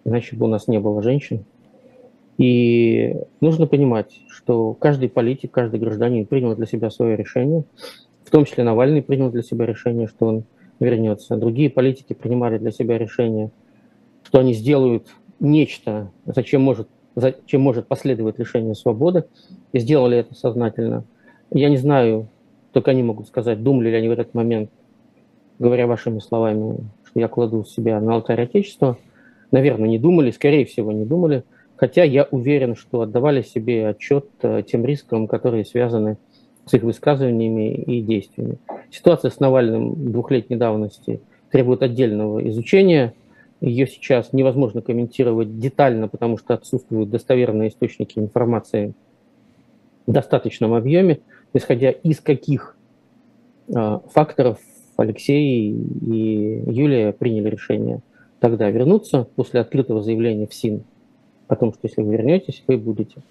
иначе 0.03 0.35
бы 0.35 0.45
у 0.45 0.49
нас 0.49 0.67
не 0.67 0.79
было 0.79 1.01
женщин. 1.01 1.45
И 2.37 3.15
нужно 3.39 3.65
понимать, 3.65 4.19
что 4.27 4.73
каждый 4.73 5.09
политик, 5.09 5.51
каждый 5.51 5.79
гражданин 5.79 6.25
принял 6.25 6.55
для 6.55 6.65
себя 6.65 6.89
свое 6.89 7.15
решение, 7.15 7.63
в 8.25 8.31
том 8.31 8.45
числе 8.45 8.63
Навальный 8.63 9.01
принял 9.01 9.29
для 9.29 9.43
себя 9.43 9.65
решение, 9.65 10.07
что 10.07 10.25
он 10.25 10.43
вернется. 10.79 11.37
Другие 11.37 11.69
политики 11.69 12.13
принимали 12.13 12.57
для 12.57 12.71
себя 12.71 12.97
решение, 12.97 13.51
что 14.23 14.39
они 14.39 14.53
сделают 14.53 15.07
нечто, 15.39 16.11
зачем 16.25 16.61
может, 16.61 16.89
зачем 17.15 17.61
может 17.61 17.87
последовать 17.87 18.39
лишение 18.39 18.75
свободы, 18.75 19.25
и 19.71 19.79
сделали 19.79 20.17
это 20.17 20.33
сознательно. 20.33 21.05
Я 21.51 21.69
не 21.69 21.77
знаю, 21.77 22.27
только 22.71 22.91
они 22.91 23.03
могут 23.03 23.27
сказать, 23.27 23.61
думали 23.61 23.89
ли 23.89 23.95
они 23.95 24.07
в 24.09 24.11
этот 24.11 24.33
момент, 24.33 24.69
говоря 25.59 25.87
вашими 25.87 26.19
словами, 26.19 26.77
что 27.05 27.19
я 27.19 27.27
кладу 27.27 27.63
себя 27.63 28.01
на 28.01 28.15
алтарь 28.15 28.41
Отечества. 28.41 28.97
Наверное, 29.51 29.87
не 29.87 29.99
думали, 29.99 30.31
скорее 30.31 30.65
всего, 30.65 30.91
не 30.91 31.05
думали. 31.05 31.43
Хотя 31.77 32.03
я 32.03 32.27
уверен, 32.31 32.75
что 32.75 33.01
отдавали 33.01 33.41
себе 33.41 33.89
отчет 33.89 34.27
э, 34.41 34.63
тем 34.65 34.85
рискам, 34.85 35.27
которые 35.27 35.65
связаны 35.65 36.17
с 36.65 36.73
их 36.73 36.83
высказываниями 36.83 37.73
и 37.73 38.01
действиями. 38.01 38.57
Ситуация 38.91 39.31
с 39.31 39.39
Навальным 39.39 40.11
двухлетней 40.11 40.57
давности 40.57 41.21
требует 41.51 41.83
отдельного 41.83 42.47
изучения. 42.49 43.13
Ее 43.61 43.87
сейчас 43.87 44.33
невозможно 44.33 44.81
комментировать 44.81 45.59
детально, 45.59 46.07
потому 46.07 46.37
что 46.37 46.53
отсутствуют 46.53 47.09
достоверные 47.09 47.69
источники 47.69 48.19
информации 48.19 48.93
в 50.07 50.11
достаточном 50.11 50.73
объеме, 50.73 51.19
исходя 51.53 51.89
из 51.89 52.19
каких 52.19 52.77
э, 53.67 53.99
факторов 54.11 54.59
Алексей 54.97 55.71
и 55.71 56.63
Юлия 56.71 57.11
приняли 57.11 57.49
решение 57.49 58.01
тогда 58.39 58.69
вернуться 58.69 59.27
после 59.35 59.59
открытого 59.61 60.01
заявления 60.01 60.47
в 60.47 60.53
СИН 60.53 60.83
о 61.47 61.55
что 61.55 61.79
если 61.83 62.01
вы 62.01 62.13
вернетесь, 62.13 62.63
вы 62.67 62.77
будете 62.77 63.21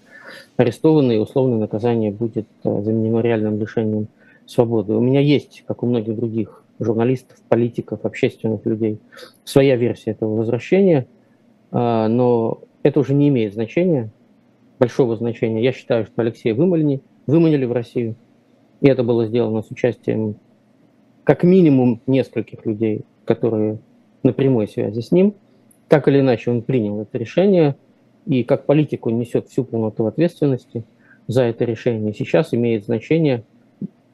арестованы, 0.57 1.15
и 1.15 1.19
условное 1.19 1.59
наказание 1.59 2.11
будет 2.11 2.47
э, 2.63 2.81
заменено 2.81 3.19
реальным 3.19 3.59
лишением 3.59 4.07
свободы. 4.45 4.93
У 4.93 5.01
меня 5.01 5.19
есть, 5.19 5.63
как 5.67 5.83
у 5.83 5.87
многих 5.87 6.15
других 6.15 6.63
журналистов, 6.79 7.37
политиков, 7.47 8.05
общественных 8.05 8.65
людей, 8.65 8.99
своя 9.43 9.75
версия 9.75 10.11
этого 10.11 10.35
возвращения, 10.35 11.07
но 11.71 12.59
это 12.83 12.99
уже 12.99 13.13
не 13.13 13.29
имеет 13.29 13.53
значения, 13.53 14.11
большого 14.79 15.15
значения. 15.15 15.63
Я 15.63 15.71
считаю, 15.71 16.05
что 16.05 16.21
Алексей 16.21 16.51
Вымольни 16.51 17.01
выманили 17.27 17.65
в 17.65 17.71
Россию. 17.71 18.15
И 18.81 18.87
это 18.87 19.03
было 19.03 19.25
сделано 19.25 19.61
с 19.61 19.71
участием 19.71 20.35
как 21.23 21.43
минимум 21.43 22.01
нескольких 22.07 22.65
людей, 22.65 23.05
которые 23.25 23.79
на 24.23 24.33
прямой 24.33 24.67
связи 24.67 24.99
с 24.99 25.11
ним. 25.11 25.33
Так 25.87 26.07
или 26.07 26.19
иначе 26.19 26.51
он 26.51 26.61
принял 26.61 27.01
это 27.01 27.17
решение, 27.17 27.75
и 28.25 28.43
как 28.43 28.65
политик 28.65 29.05
он 29.07 29.17
несет 29.17 29.49
всю 29.49 29.63
полноту 29.63 30.05
ответственности 30.05 30.83
за 31.27 31.43
это 31.43 31.65
решение. 31.65 32.13
Сейчас 32.13 32.53
имеет 32.53 32.85
значение 32.85 33.43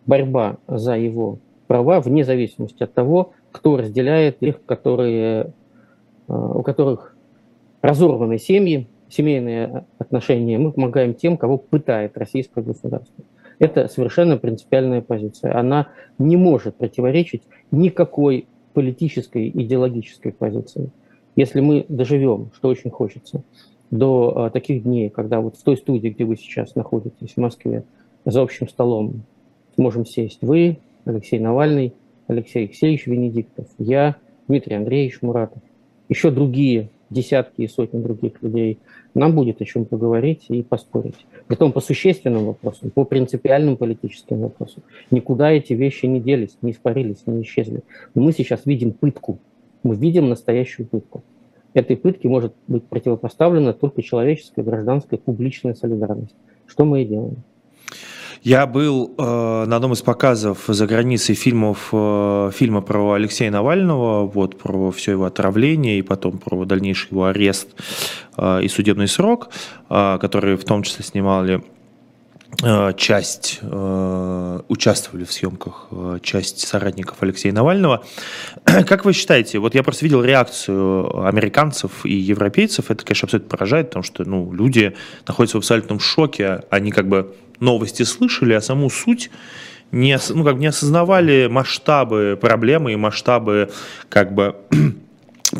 борьба 0.06 0.58
за 0.68 0.98
его 0.98 1.39
права 1.68 2.01
вне 2.01 2.24
зависимости 2.24 2.84
от 2.84 2.94
того, 2.94 3.34
кто 3.51 3.77
разделяет 3.77 4.38
их, 4.41 4.63
которые, 4.65 5.53
э, 6.27 6.34
у 6.34 6.63
которых 6.63 7.15
разорваны 7.82 8.38
семьи, 8.38 8.88
семейные 9.10 9.86
отношения. 9.98 10.58
Мы 10.58 10.72
помогаем 10.72 11.13
тем, 11.13 11.38
кого 11.38 11.58
пытает 11.58 12.18
российское 12.18 12.63
государство. 12.63 13.24
Это 13.60 13.88
совершенно 13.88 14.38
принципиальная 14.38 15.01
позиция. 15.01 15.58
Она 15.58 15.89
не 16.18 16.36
может 16.36 16.75
противоречить 16.75 17.44
никакой 17.70 18.48
политической, 18.74 19.50
идеологической 19.50 20.32
позиции. 20.32 20.89
Если 21.36 21.62
мы 21.62 21.86
доживем, 21.88 22.51
что 22.56 22.70
очень 22.70 22.89
хочется, 22.89 23.44
до 23.92 24.34
а, 24.36 24.50
таких 24.50 24.84
дней, 24.84 25.10
когда 25.10 25.42
вот 25.42 25.58
в 25.58 25.64
той 25.64 25.78
студии, 25.78 26.10
где 26.10 26.24
вы 26.24 26.38
сейчас 26.38 26.76
находитесь, 26.76 27.34
в 27.36 27.38
Москве, 27.38 27.84
за 28.26 28.42
общим 28.42 28.68
столом 28.68 29.24
сможем 29.76 30.06
сесть 30.06 30.40
вы, 30.42 30.80
Алексей 31.06 31.40
Навальный, 31.40 31.94
Алексей 32.28 32.66
Алексеевич 32.66 33.06
Венедиктов, 33.06 33.68
я, 33.78 34.16
Дмитрий 34.48 34.76
Андреевич 34.76 35.22
Муратов, 35.22 35.62
еще 36.08 36.32
другие 36.32 36.90
десятки 37.10 37.62
и 37.62 37.68
сотни 37.68 38.02
других 38.02 38.42
людей. 38.42 38.80
Нам 39.14 39.36
будет 39.36 39.62
о 39.62 39.66
чем 39.66 39.86
поговорить 39.86 40.46
и 40.48 40.64
поспорить. 40.64 41.26
Притом 41.48 41.74
по 41.74 41.82
существенным 41.82 42.46
вопросам, 42.46 42.90
по 42.90 43.04
принципиальным 43.04 43.76
политическим 43.76 44.40
вопросам. 44.40 44.84
Никуда 45.12 45.52
эти 45.52 45.74
вещи 45.74 46.06
не 46.06 46.22
делись, 46.22 46.58
не 46.62 46.72
испарились, 46.72 47.28
не 47.28 47.42
исчезли. 47.42 47.84
Мы 48.16 48.32
сейчас 48.32 48.66
видим 48.66 48.94
пытку. 48.94 49.40
Мы 49.84 49.96
видим 49.96 50.30
настоящую 50.30 50.88
пытку. 50.88 51.24
Этой 51.74 51.96
пытке 51.96 52.28
может 52.28 52.54
быть 52.68 52.84
противопоставлена 52.84 53.74
только 53.74 54.01
человеческая, 54.01 54.63
гражданская, 54.63 55.20
публичная 55.20 55.74
солидарность. 55.74 56.36
Что 56.68 56.86
мы 56.86 57.04
и 57.04 57.06
делаем. 57.06 57.44
Я 58.44 58.66
был 58.66 59.13
э, 59.18 59.66
на 59.68 59.75
одном 59.75 59.94
из 59.94 60.01
показов 60.01 60.63
за 60.68 60.88
границей 60.88 61.36
фильмов, 61.36 61.90
э, 61.94 62.50
фильма 62.51 62.82
про 62.82 63.13
Алексея 63.13 63.51
Навального, 63.51 64.25
вот, 64.25 64.58
про 64.58 64.90
все 64.90 65.12
его 65.12 65.25
отравление 65.25 66.00
и 66.00 66.01
потом 66.01 66.40
про 66.40 66.66
дальнейший 66.66 67.10
его 67.12 67.25
арест 67.25 67.70
э, 68.38 68.63
и 68.63 68.68
судебный 68.68 69.08
срок, 69.08 69.50
э, 69.92 70.18
который 70.20 70.58
в 70.58 70.63
том 70.66 70.82
числе 70.82 71.06
снимали 71.06 71.62
часть, 72.98 73.60
э, 73.62 74.60
участвовали 74.67 75.24
в 75.24 75.31
съемках 75.31 75.88
э, 75.91 76.20
часть 76.22 76.60
соратников 76.67 77.17
Алексея 77.22 77.53
Навального. 77.53 78.03
Как 78.63 79.05
вы 79.05 79.13
считаете, 79.13 79.60
вот 79.60 79.74
я 79.74 79.84
просто 79.84 80.05
видел 80.05 80.24
реакцию 80.24 81.25
американцев 81.25 82.05
и 82.05 82.13
европейцев, 82.13 82.91
это, 82.91 83.03
конечно, 83.03 83.25
абсолютно 83.25 83.50
поражает, 83.50 83.88
потому 83.89 84.03
что 84.03 84.25
ну, 84.25 84.53
люди 84.53 84.96
находятся 85.27 85.58
в 85.58 85.60
абсолютном 85.60 86.00
шоке, 86.00 86.63
они 86.70 86.91
как 86.91 87.08
бы 87.08 87.36
новости 87.60 88.03
слышали, 88.03 88.53
а 88.53 88.62
саму 88.62 88.89
суть 88.89 89.31
не, 89.91 90.17
ну, 90.29 90.43
как 90.43 90.58
не 90.58 90.67
осознавали 90.67 91.48
масштабы 91.48 92.38
проблемы 92.39 92.93
и 92.93 92.96
масштабы 92.96 93.72
как 94.10 94.34
бы 94.34 94.55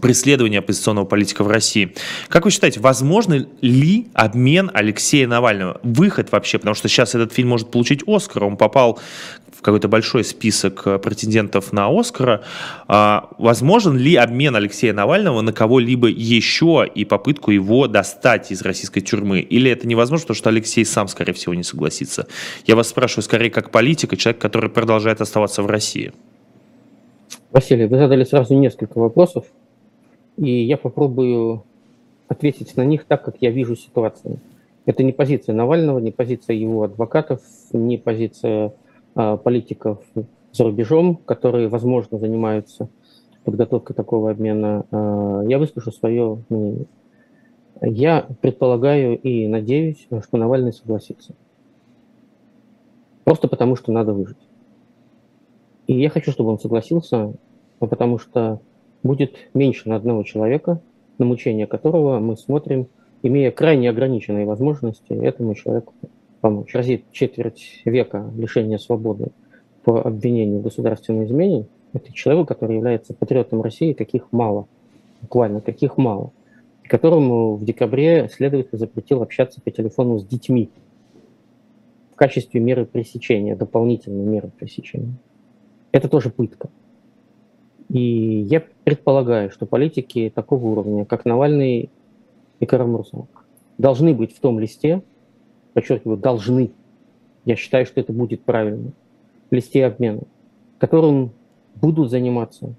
преследования 0.02 0.60
оппозиционного 0.60 1.06
политика 1.06 1.44
в 1.44 1.48
России. 1.48 1.94
Как 2.28 2.46
вы 2.46 2.52
считаете, 2.52 2.80
возможно 2.80 3.46
ли 3.62 4.08
обмен 4.14 4.72
Алексея 4.74 5.28
Навального? 5.28 5.80
Выход 5.84 6.32
вообще, 6.32 6.58
потому 6.58 6.76
что 6.76 6.88
сейчас 6.88 7.16
этот 7.16 7.34
фильм 7.34 7.50
может 7.50 7.72
получить 7.72 8.04
Оскар, 8.08 8.44
он 8.44 8.58
попал 8.58 9.00
какой-то 9.62 9.88
большой 9.88 10.24
список 10.24 10.86
э, 10.86 11.00
претендентов 11.00 11.72
на 11.72 11.88
Оскара. 11.88 12.42
А, 12.88 13.30
возможен 13.38 13.98
ли 13.98 14.16
обмен 14.16 14.56
Алексея 14.56 14.94
Навального 14.94 15.42
на 15.42 15.54
кого-либо 15.54 16.08
еще 16.08 16.90
и 16.94 17.06
попытку 17.06 17.52
его 17.52 17.88
достать 17.88 18.52
из 18.52 18.62
российской 18.62 19.02
тюрьмы? 19.02 19.40
Или 19.40 19.72
это 19.72 19.88
невозможно, 19.88 20.24
потому 20.24 20.38
что 20.38 20.50
Алексей 20.50 20.86
сам, 20.86 21.08
скорее 21.08 21.34
всего, 21.34 21.54
не 21.54 21.64
согласится? 21.64 22.28
Я 22.66 22.76
вас 22.76 22.90
спрашиваю 22.90 23.24
скорее 23.24 23.50
как 23.50 23.72
политика, 23.72 24.18
человек, 24.18 24.42
который 24.42 24.70
продолжает 24.70 25.22
оставаться 25.22 25.64
в 25.64 25.68
России. 25.68 26.12
Василий, 27.52 27.86
вы 27.86 27.98
задали 27.98 28.24
сразу 28.24 28.56
несколько 28.56 28.98
вопросов, 28.98 29.46
и 30.38 30.50
я 30.64 30.78
попробую 30.78 31.64
ответить 32.28 32.78
на 32.78 32.86
них 32.86 33.06
так, 33.06 33.24
как 33.24 33.36
я 33.42 33.52
вижу 33.52 33.76
ситуацию. 33.76 34.40
Это 34.86 35.04
не 35.04 35.12
позиция 35.12 35.54
Навального, 35.54 36.00
не 36.00 36.12
позиция 36.12 36.56
его 36.56 36.84
адвокатов, 36.84 37.42
не 37.74 37.98
позиция 37.98 38.74
а, 39.16 39.38
политиков 39.38 40.00
за 40.52 40.64
рубежом, 40.64 41.18
которые, 41.18 41.68
возможно, 41.68 42.18
занимаются 42.18 42.90
подготовкой 43.44 43.96
такого 43.96 44.32
обмена, 44.32 44.86
а, 44.92 45.44
я 45.48 45.60
выскажу 45.60 45.92
свое 45.92 46.44
мнение. 46.50 46.86
Я 47.82 48.28
предполагаю 48.42 49.20
и 49.20 49.48
надеюсь, 49.48 50.08
что 50.08 50.38
Навальный 50.38 50.72
согласится. 50.72 51.34
Просто 53.24 53.48
потому, 53.48 53.76
что 53.76 53.92
надо 53.92 54.14
выжить. 54.14 54.38
И 55.88 56.00
я 56.00 56.10
хочу, 56.10 56.32
чтобы 56.32 56.52
он 56.52 56.60
согласился, 56.60 57.34
потому 57.80 58.20
что 58.20 58.62
будет 59.04 59.36
меньше 59.54 59.90
на 59.90 59.96
одного 59.96 60.24
человека, 60.24 60.82
на 61.18 61.26
мучение 61.26 61.68
которого 61.68 62.20
мы 62.20 62.38
смотрим, 62.38 62.88
имея 63.24 63.52
крайне 63.52 63.90
ограниченные 63.90 64.46
возможности 64.46 65.14
этому 65.14 65.56
человеку 65.56 65.94
помочь. 66.42 66.74
Разит 66.74 67.06
четверть 67.12 67.82
века 67.86 68.32
лишения 68.36 68.78
свободы 68.78 69.28
по 69.84 70.02
обвинению 70.02 70.60
в 70.60 70.64
государственной 70.64 71.26
измене, 71.26 71.66
это 71.94 72.14
человек, 72.14 72.48
который 72.48 72.78
является 72.78 73.14
патриотом 73.14 73.62
России, 73.62 73.94
каких 73.94 74.32
мало, 74.32 74.68
буквально 75.22 75.62
каких 75.62 75.98
мало, 75.98 76.32
которому 76.84 77.56
в 77.56 77.66
декабре 77.66 78.30
следователь 78.30 78.78
запретил 78.78 79.22
общаться 79.22 79.62
по 79.62 79.72
телефону 79.72 80.20
с 80.20 80.26
детьми 80.26 80.70
в 82.12 82.16
качестве 82.16 82.60
меры 82.60 82.86
пресечения, 82.86 83.56
дополнительной 83.56 84.26
меры 84.26 84.52
пресечения. 84.58 85.14
Это 85.92 86.08
тоже 86.08 86.30
пытка. 86.30 86.70
И 87.92 88.46
я 88.50 88.64
предполагаю, 88.86 89.52
что 89.52 89.66
политики 89.66 90.32
такого 90.34 90.66
уровня, 90.66 91.04
как 91.04 91.26
Навальный 91.26 91.90
и 92.62 92.66
Карамурзов, 92.66 93.28
должны 93.78 94.14
быть 94.14 94.34
в 94.34 94.40
том 94.40 94.62
листе, 94.62 95.02
подчеркиваю, 95.74 96.18
должны, 96.18 96.72
я 97.44 97.58
считаю, 97.58 97.86
что 97.86 98.00
это 98.00 98.14
будет 98.14 98.44
правильно, 98.44 98.94
листе 99.50 99.86
обмена, 99.86 100.22
которым 100.78 101.32
будут 101.76 102.10
заниматься, 102.10 102.76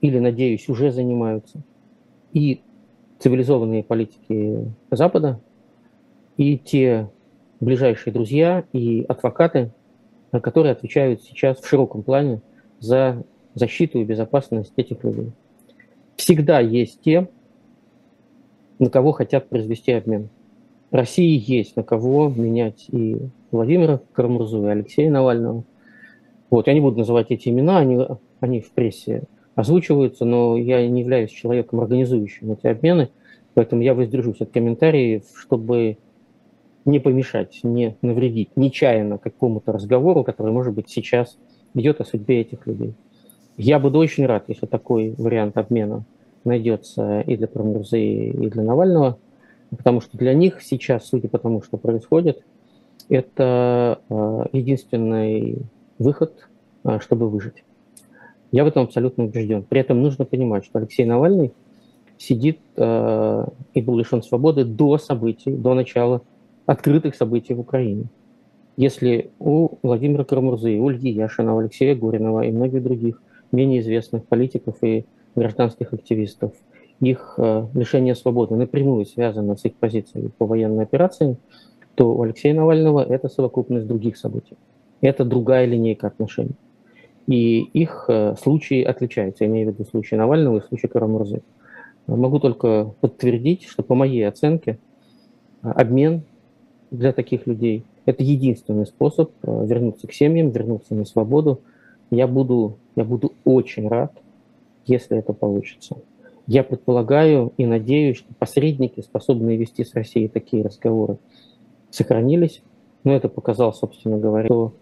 или, 0.00 0.18
надеюсь, 0.18 0.66
уже 0.70 0.90
занимаются, 0.90 1.60
и 2.32 2.62
цивилизованные 3.18 3.84
политики 3.84 4.66
Запада, 4.90 5.40
и 6.38 6.56
те 6.56 7.10
ближайшие 7.60 8.14
друзья 8.14 8.64
и 8.72 9.04
адвокаты, 9.08 9.72
которые 10.30 10.72
отвечают 10.72 11.22
сейчас 11.22 11.60
в 11.60 11.68
широком 11.68 12.02
плане 12.02 12.40
за 12.80 13.24
защиту 13.54 14.00
и 14.00 14.04
безопасность 14.04 14.72
этих 14.76 15.02
людей. 15.04 15.32
Всегда 16.16 16.60
есть 16.60 17.00
те, 17.02 17.28
на 18.78 18.90
кого 18.90 19.12
хотят 19.12 19.48
произвести 19.48 19.92
обмен. 19.92 20.28
России 20.90 21.42
есть 21.44 21.76
на 21.76 21.82
кого 21.82 22.28
менять 22.28 22.86
и 22.90 23.16
Владимира 23.50 24.00
Карамурзу, 24.12 24.64
и 24.66 24.70
Алексея 24.70 25.10
Навального. 25.10 25.64
Вот, 26.50 26.66
я 26.66 26.74
не 26.74 26.80
буду 26.80 26.98
называть 26.98 27.30
эти 27.30 27.48
имена, 27.48 27.78
они, 27.78 27.98
они 28.40 28.60
в 28.60 28.70
прессе 28.70 29.24
озвучиваются, 29.54 30.24
но 30.24 30.56
я 30.56 30.86
не 30.86 31.00
являюсь 31.00 31.30
человеком, 31.30 31.80
организующим 31.80 32.52
эти 32.52 32.66
обмены, 32.66 33.10
поэтому 33.54 33.82
я 33.82 33.94
воздержусь 33.94 34.40
от 34.40 34.50
комментариев, 34.50 35.24
чтобы 35.34 35.98
не 36.84 36.98
помешать, 36.98 37.60
не 37.62 37.96
навредить 38.02 38.56
нечаянно 38.56 39.18
какому-то 39.18 39.72
разговору, 39.72 40.22
который, 40.22 40.52
может 40.52 40.74
быть, 40.74 40.90
сейчас 40.90 41.38
идет 41.74 42.00
о 42.00 42.04
судьбе 42.04 42.40
этих 42.40 42.66
людей. 42.66 42.94
Я 43.56 43.78
буду 43.78 43.98
очень 43.98 44.26
рад, 44.26 44.44
если 44.48 44.66
такой 44.66 45.14
вариант 45.16 45.56
обмена 45.56 46.04
найдется 46.44 47.20
и 47.20 47.36
для 47.36 47.46
Промурзы, 47.46 48.00
и 48.00 48.50
для 48.50 48.62
Навального– 48.62 49.18
потому 49.76 50.00
что 50.00 50.16
для 50.16 50.34
них 50.34 50.62
сейчас, 50.62 51.06
судя 51.06 51.28
по 51.28 51.38
тому, 51.38 51.62
что 51.62 51.76
происходит, 51.76 52.42
это 53.08 54.00
э, 54.08 54.44
единственный 54.52 55.58
выход, 55.98 56.48
э, 56.84 56.98
чтобы 57.00 57.28
выжить. 57.28 57.64
Я 58.50 58.64
в 58.64 58.68
этом 58.68 58.84
абсолютно 58.84 59.24
убежден. 59.24 59.62
При 59.62 59.80
этом 59.80 60.02
нужно 60.02 60.24
понимать, 60.24 60.64
что 60.64 60.78
Алексей 60.78 61.04
Навальный 61.04 61.52
сидит 62.18 62.60
э, 62.76 63.46
и 63.74 63.82
был 63.82 63.98
лишен 63.98 64.22
свободы 64.22 64.64
до 64.64 64.98
событий, 64.98 65.52
до 65.52 65.74
начала 65.74 66.22
открытых 66.66 67.14
событий 67.14 67.54
в 67.54 67.60
Украине. 67.60 68.06
Если 68.76 69.30
у 69.38 69.78
Владимира 69.82 70.24
Карамурзы, 70.24 70.78
у 70.78 70.90
Ильи 70.90 71.10
Яшина, 71.10 71.58
Алексея 71.58 71.94
Горинова 71.94 72.42
и 72.42 72.50
многих 72.50 72.82
других 72.82 73.22
менее 73.54 73.80
известных 73.80 74.26
политиков 74.26 74.76
и 74.82 75.06
гражданских 75.34 75.92
активистов 75.92 76.52
их 77.00 77.34
э, 77.38 77.66
лишение 77.74 78.14
свободы 78.14 78.54
напрямую 78.54 79.04
связано 79.04 79.56
с 79.56 79.64
их 79.64 79.74
позицией 79.74 80.30
по 80.38 80.46
военной 80.46 80.84
операции, 80.84 81.36
то 81.94 82.14
у 82.14 82.22
Алексея 82.22 82.54
Навального 82.54 83.04
это 83.04 83.28
совокупность 83.28 83.86
других 83.86 84.16
событий. 84.16 84.56
Это 85.00 85.24
другая 85.24 85.66
линейка 85.66 86.06
отношений. 86.06 86.56
И 87.26 87.60
их 87.60 88.06
э, 88.08 88.34
случаи 88.40 88.82
отличаются, 88.82 89.46
имею 89.46 89.70
в 89.70 89.74
виду 89.74 89.84
случай 89.88 90.16
Навального 90.16 90.58
и 90.58 90.62
случай 90.62 90.88
Карамурзы. 90.88 91.42
Могу 92.06 92.38
только 92.38 92.92
подтвердить, 93.00 93.64
что 93.64 93.82
по 93.82 93.94
моей 93.94 94.26
оценке 94.28 94.78
обмен 95.62 96.22
для 96.90 97.12
таких 97.12 97.46
людей– 97.46 97.84
это 98.04 98.22
единственный 98.22 98.86
способ 98.86 99.32
э, 99.42 99.66
вернуться 99.66 100.06
к 100.06 100.12
семьям, 100.12 100.50
вернуться 100.50 100.94
на 100.94 101.04
свободу. 101.04 101.62
Я 102.10 102.26
буду, 102.26 102.78
я 102.96 103.04
буду 103.04 103.32
очень 103.44 103.88
рад, 103.88 104.12
если 104.86 105.18
это 105.18 105.32
получится. 105.32 105.96
Я 106.46 106.62
предполагаю 106.62 107.52
и 107.56 107.64
надеюсь, 107.64 108.18
что 108.18 108.34
посредники, 108.38 109.00
способные 109.00 109.56
вести 109.56 109.84
с 109.84 109.94
Россией 109.94 110.28
такие 110.28 110.62
разговоры, 110.62 111.18
сохранились. 111.90 112.62
Но 113.02 113.12
это 113.12 113.28
показал, 113.28 113.72
собственно 113.72 114.18
говоря, 114.18 114.46
что 114.46 114.74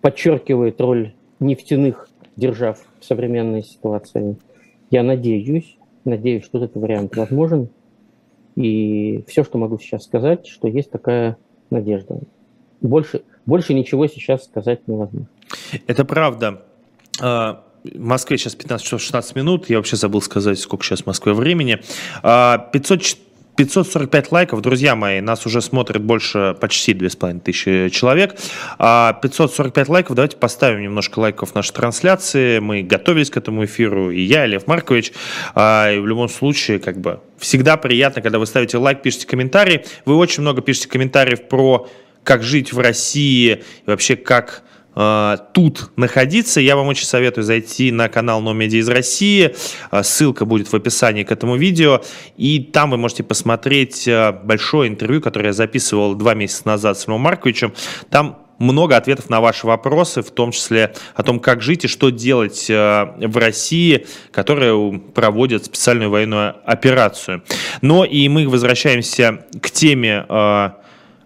подчеркивает 0.00 0.80
роль 0.80 1.14
нефтяных 1.40 2.08
держав 2.36 2.84
в 3.00 3.04
современной 3.04 3.62
ситуации. 3.62 4.36
Я 4.90 5.02
надеюсь, 5.02 5.76
надеюсь, 6.04 6.44
что 6.44 6.62
этот 6.62 6.76
вариант 6.76 7.16
возможен. 7.16 7.68
И 8.56 9.24
все, 9.28 9.44
что 9.44 9.58
могу 9.58 9.78
сейчас 9.78 10.04
сказать, 10.04 10.46
что 10.46 10.68
есть 10.68 10.90
такая 10.90 11.36
надежда. 11.70 12.20
Больше, 12.80 13.22
больше 13.46 13.74
ничего 13.74 14.06
сейчас 14.06 14.44
сказать 14.44 14.86
невозможно. 14.88 15.28
Это 15.86 16.04
правда. 16.04 16.62
А, 17.20 17.64
в 17.84 17.98
Москве 17.98 18.38
сейчас 18.38 18.54
15 18.54 18.84
часов 18.84 19.00
16 19.00 19.36
минут. 19.36 19.70
Я 19.70 19.78
вообще 19.78 19.96
забыл 19.96 20.20
сказать, 20.20 20.58
сколько 20.58 20.84
сейчас 20.84 21.02
в 21.02 21.06
Москве 21.06 21.32
времени. 21.32 21.76
500, 21.76 22.22
а, 22.22 22.70
545 23.56 24.32
лайков, 24.32 24.60
друзья 24.60 24.94
мои, 24.94 25.20
нас 25.20 25.44
уже 25.46 25.60
смотрит 25.60 26.02
больше 26.02 26.56
почти 26.60 26.94
2500 26.94 27.90
человек. 27.90 28.36
545 28.78 29.88
а, 29.88 29.92
лайков, 29.92 30.16
давайте 30.16 30.36
поставим 30.36 30.82
немножко 30.82 31.18
лайков 31.18 31.54
нашей 31.54 31.72
трансляции. 31.72 32.58
Мы 32.58 32.82
готовились 32.82 33.30
к 33.30 33.36
этому 33.36 33.64
эфиру, 33.64 34.10
и 34.10 34.20
я, 34.20 34.44
и 34.46 34.48
Лев 34.48 34.66
Маркович. 34.66 35.10
И 35.10 35.98
в 35.98 36.06
любом 36.06 36.28
случае, 36.28 36.78
как 36.78 37.00
бы, 37.00 37.20
всегда 37.38 37.76
приятно, 37.76 38.22
когда 38.22 38.38
вы 38.38 38.46
ставите 38.46 38.78
лайк, 38.78 39.02
пишите 39.02 39.26
комментарии. 39.26 39.84
Вы 40.04 40.16
очень 40.16 40.42
много 40.42 40.62
пишете 40.62 40.88
комментариев 40.88 41.48
про 41.48 41.88
как 42.24 42.42
жить 42.42 42.72
в 42.72 42.78
России, 42.78 43.62
и 43.86 43.90
вообще 43.90 44.16
как 44.16 44.62
тут 44.94 45.90
находиться, 45.96 46.60
я 46.60 46.76
вам 46.76 46.88
очень 46.88 47.06
советую 47.06 47.44
зайти 47.44 47.92
на 47.92 48.08
канал 48.08 48.42
No 48.42 48.60
из 48.64 48.88
России. 48.88 49.54
Э, 49.90 50.02
ссылка 50.02 50.44
будет 50.44 50.68
в 50.68 50.74
описании 50.74 51.22
к 51.22 51.30
этому 51.30 51.56
видео. 51.56 52.02
И 52.36 52.60
там 52.60 52.90
вы 52.90 52.96
можете 52.96 53.22
посмотреть 53.22 54.08
э, 54.08 54.32
большое 54.32 54.90
интервью, 54.90 55.20
которое 55.20 55.46
я 55.46 55.52
записывал 55.52 56.14
два 56.14 56.34
месяца 56.34 56.62
назад 56.66 56.98
с 56.98 57.06
Львом 57.06 57.20
Марковичем. 57.20 57.72
Там 58.10 58.38
много 58.58 58.96
ответов 58.96 59.30
на 59.30 59.40
ваши 59.40 59.66
вопросы, 59.66 60.22
в 60.22 60.30
том 60.32 60.50
числе 60.50 60.92
о 61.14 61.22
том, 61.22 61.40
как 61.40 61.62
жить 61.62 61.84
и 61.84 61.88
что 61.88 62.10
делать 62.10 62.66
в 62.68 63.36
России, 63.38 64.06
которая 64.32 64.98
проводит 64.98 65.64
специальную 65.64 66.10
военную 66.10 66.56
операцию. 66.66 67.42
Но 67.80 68.04
и 68.04 68.28
мы 68.28 68.46
возвращаемся 68.46 69.46
к 69.62 69.70
теме 69.70 70.26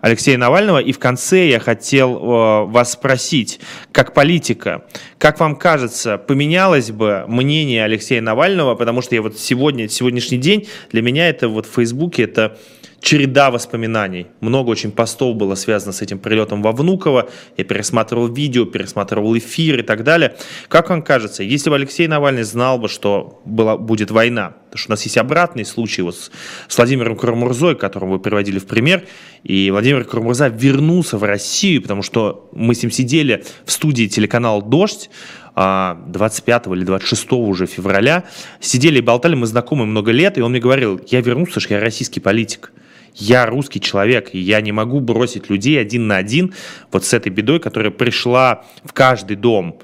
Алексея 0.05 0.37
Навального. 0.37 0.81
И 0.81 0.93
в 0.93 0.99
конце 0.99 1.49
я 1.49 1.59
хотел 1.59 2.17
э, 2.17 2.65
вас 2.67 2.93
спросить, 2.93 3.59
как 3.91 4.13
политика, 4.13 4.85
как 5.17 5.41
вам 5.41 5.57
кажется, 5.57 6.19
поменялось 6.19 6.91
бы 6.91 7.25
мнение 7.27 7.83
Алексея 7.83 8.21
Навального, 8.21 8.75
потому 8.75 9.01
что 9.01 9.15
я 9.15 9.23
вот 9.23 9.39
сегодня, 9.39 9.89
сегодняшний 9.89 10.37
день, 10.37 10.69
для 10.93 11.01
меня 11.01 11.31
это 11.31 11.49
вот 11.49 11.65
в 11.65 11.73
Фейсбуке, 11.73 12.25
это 12.25 12.59
череда 13.05 13.51
воспоминаний. 13.51 14.29
Много 14.41 14.71
очень 14.71 14.91
постов 14.91 15.37
было 15.37 15.55
связано 15.57 15.93
с 15.93 16.01
этим 16.01 16.19
прилетом 16.19 16.63
во 16.63 16.73
Внуково. 16.73 17.29
Я 17.59 17.65
пересматривал 17.65 18.29
видео, 18.29 18.65
пересматривал 18.65 19.37
эфир 19.37 19.81
и 19.81 19.83
так 19.83 20.05
далее. 20.05 20.35
Как 20.69 20.89
вам 20.89 21.03
кажется, 21.03 21.43
если 21.43 21.69
бы 21.69 21.77
Алексей 21.77 22.09
Навальный 22.09 22.45
знал 22.45 22.79
бы, 22.79 22.89
что 22.89 23.43
была, 23.45 23.77
будет 23.77 24.11
война, 24.11 24.55
потому 24.71 24.79
что 24.79 24.91
у 24.91 24.93
нас 24.93 25.03
есть 25.03 25.19
обратный 25.19 25.67
случай 25.67 26.01
вот 26.01 26.17
с, 26.17 26.31
с 26.67 26.77
Владимиром 26.79 27.15
Курмурзой, 27.15 27.77
которого 27.77 28.13
вы 28.13 28.21
приводили 28.21 28.59
в 28.59 28.67
пример, 28.67 29.05
и 29.43 29.71
Владимир 29.71 30.05
Курмурза 30.05 30.49
вернулся 30.49 31.19
в 31.19 31.25
Россию, 31.25 31.83
потому 31.83 32.01
что 32.01 32.49
мы 32.53 32.75
с 32.75 32.83
ним 32.83 32.91
сидели 32.91 33.45
в 33.67 33.73
студии 33.73 34.07
телеканала 34.07 34.63
«Дождь», 34.63 35.11
25 35.57 36.67
или 36.67 36.85
26 36.85 37.33
уже 37.33 37.67
февраля, 37.67 38.25
сидели 38.59 38.99
и 38.99 39.03
болтали, 39.03 39.37
мы 39.37 39.47
знакомы 39.47 39.87
много 39.87 40.11
лет, 40.11 40.37
и 40.37 40.41
он 40.41 40.51
мне 40.51 40.59
говорил, 40.59 41.01
я 41.07 41.21
вернулся, 41.21 41.61
что 41.61 41.75
я 41.75 41.81
российский 41.81 42.19
политик 42.19 42.73
я 43.15 43.47
русский 43.47 43.81
человек, 43.81 44.31
и 44.33 44.39
я 44.39 44.61
не 44.61 44.73
могу 44.73 45.01
бросить 45.01 45.49
людей 45.49 45.81
один 45.81 46.09
на 46.09 46.17
один 46.17 46.53
вот 46.91 47.05
с 47.05 47.15
этой 47.15 47.31
бедой, 47.31 47.61
которая 47.61 47.91
пришла 47.93 48.65
в 48.83 48.93
каждый 48.93 49.37
дом. 49.37 49.79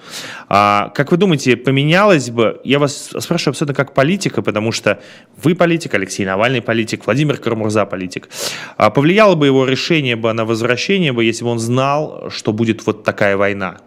А, 0.48 0.90
как 0.94 1.12
вы 1.12 1.16
думаете, 1.16 1.56
поменялось 1.56 2.30
бы, 2.30 2.60
я 2.64 2.78
вас 2.78 3.10
спрашиваю 3.18 3.52
абсолютно 3.52 3.74
как 3.74 3.94
политика, 3.94 4.42
потому 4.42 4.72
что 4.72 5.00
вы 5.42 5.54
политик, 5.54 5.94
Алексей 5.94 6.26
Навальный 6.26 6.60
политик, 6.60 7.06
Владимир 7.06 7.36
Кармурза 7.36 7.86
политик, 7.86 8.28
а, 8.76 8.90
повлияло 8.90 9.36
бы 9.36 9.46
его 9.46 9.64
решение 9.64 10.16
бы 10.16 10.32
на 10.32 10.44
возвращение 10.44 11.12
бы, 11.12 11.24
если 11.24 11.44
бы 11.44 11.50
он 11.50 11.60
знал, 11.60 12.30
что 12.30 12.52
будет 12.52 12.84
вот 12.86 13.04
такая 13.04 13.36
война? 13.36 13.78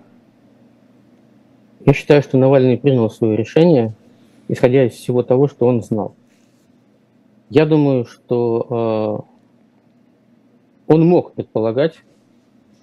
Я 1.85 1.93
считаю, 1.93 2.21
что 2.21 2.37
Навальный 2.37 2.77
принял 2.77 3.09
свое 3.09 3.35
решение, 3.35 3.93
исходя 4.47 4.85
из 4.85 4.93
всего 4.93 5.21
того, 5.21 5.49
что 5.49 5.67
он 5.67 5.83
знал. 5.83 6.15
Я 7.49 7.65
думаю, 7.65 8.05
что 8.05 8.67
а, 8.69 9.32
он 10.93 11.07
мог 11.07 11.33
предполагать, 11.33 11.95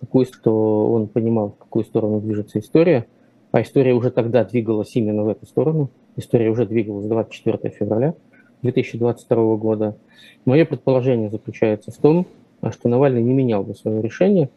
какую, 0.01 0.27
что 0.27 0.93
он 0.93 1.07
понимал, 1.07 1.51
в 1.51 1.57
какую 1.57 1.85
сторону 1.85 2.21
движется 2.21 2.59
история, 2.59 3.07
а 3.53 3.63
история 3.63 3.95
уже 3.95 4.11
тогда 4.11 4.45
двигалась 4.45 4.97
именно 4.97 5.23
в 5.23 5.29
эту 5.29 5.47
сторону. 5.47 5.91
История 6.17 6.51
уже 6.51 6.67
двигалась 6.67 7.07
24 7.07 7.73
февраля 7.73 8.15
2022 8.63 9.57
года. 9.57 9.97
Мое 10.45 10.65
предположение 10.65 11.31
заключается 11.31 11.93
в 11.93 11.97
том, 11.99 12.27
что 12.71 12.89
Навальный 12.89 13.23
не 13.23 13.33
менял 13.33 13.63
бы 13.63 13.77
свое 13.77 14.03
решение, 14.03 14.51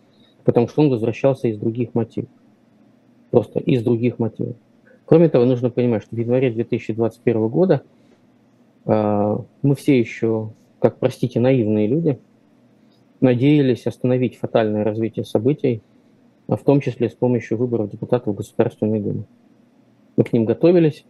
потому 0.46 0.68
что 0.68 0.82
он 0.82 0.90
возвращался 0.90 1.48
из 1.48 1.58
других 1.58 1.94
мотивов. 1.94 2.30
Просто 3.30 3.60
из 3.60 3.84
других 3.84 4.18
мотивов. 4.18 4.56
Кроме 5.06 5.30
того, 5.30 5.46
нужно 5.46 5.70
понимать, 5.70 6.02
что 6.02 6.16
в 6.16 6.20
январе 6.20 6.50
2021 6.50 7.48
года 7.50 7.84
э, 8.86 9.38
мы 9.62 9.76
все 9.76 10.00
еще, 10.00 10.50
как, 10.80 10.98
простите, 10.98 11.40
наивные 11.40 11.86
люди– 11.86 12.18
надеялись 13.22 13.88
остановить 13.88 14.38
фатальное 14.38 14.84
развитие 14.84 15.26
событий, 15.26 15.82
а 16.48 16.56
в 16.56 16.64
том 16.64 16.82
числе 16.82 17.10
с 17.10 17.14
помощью 17.14 17.58
выборов 17.58 17.90
депутатов 17.90 18.36
Государственной 18.36 19.00
Думы. 19.00 19.26
Мы 20.18 20.24
к 20.24 20.34
ним 20.34 20.46
готовились, 20.46 21.06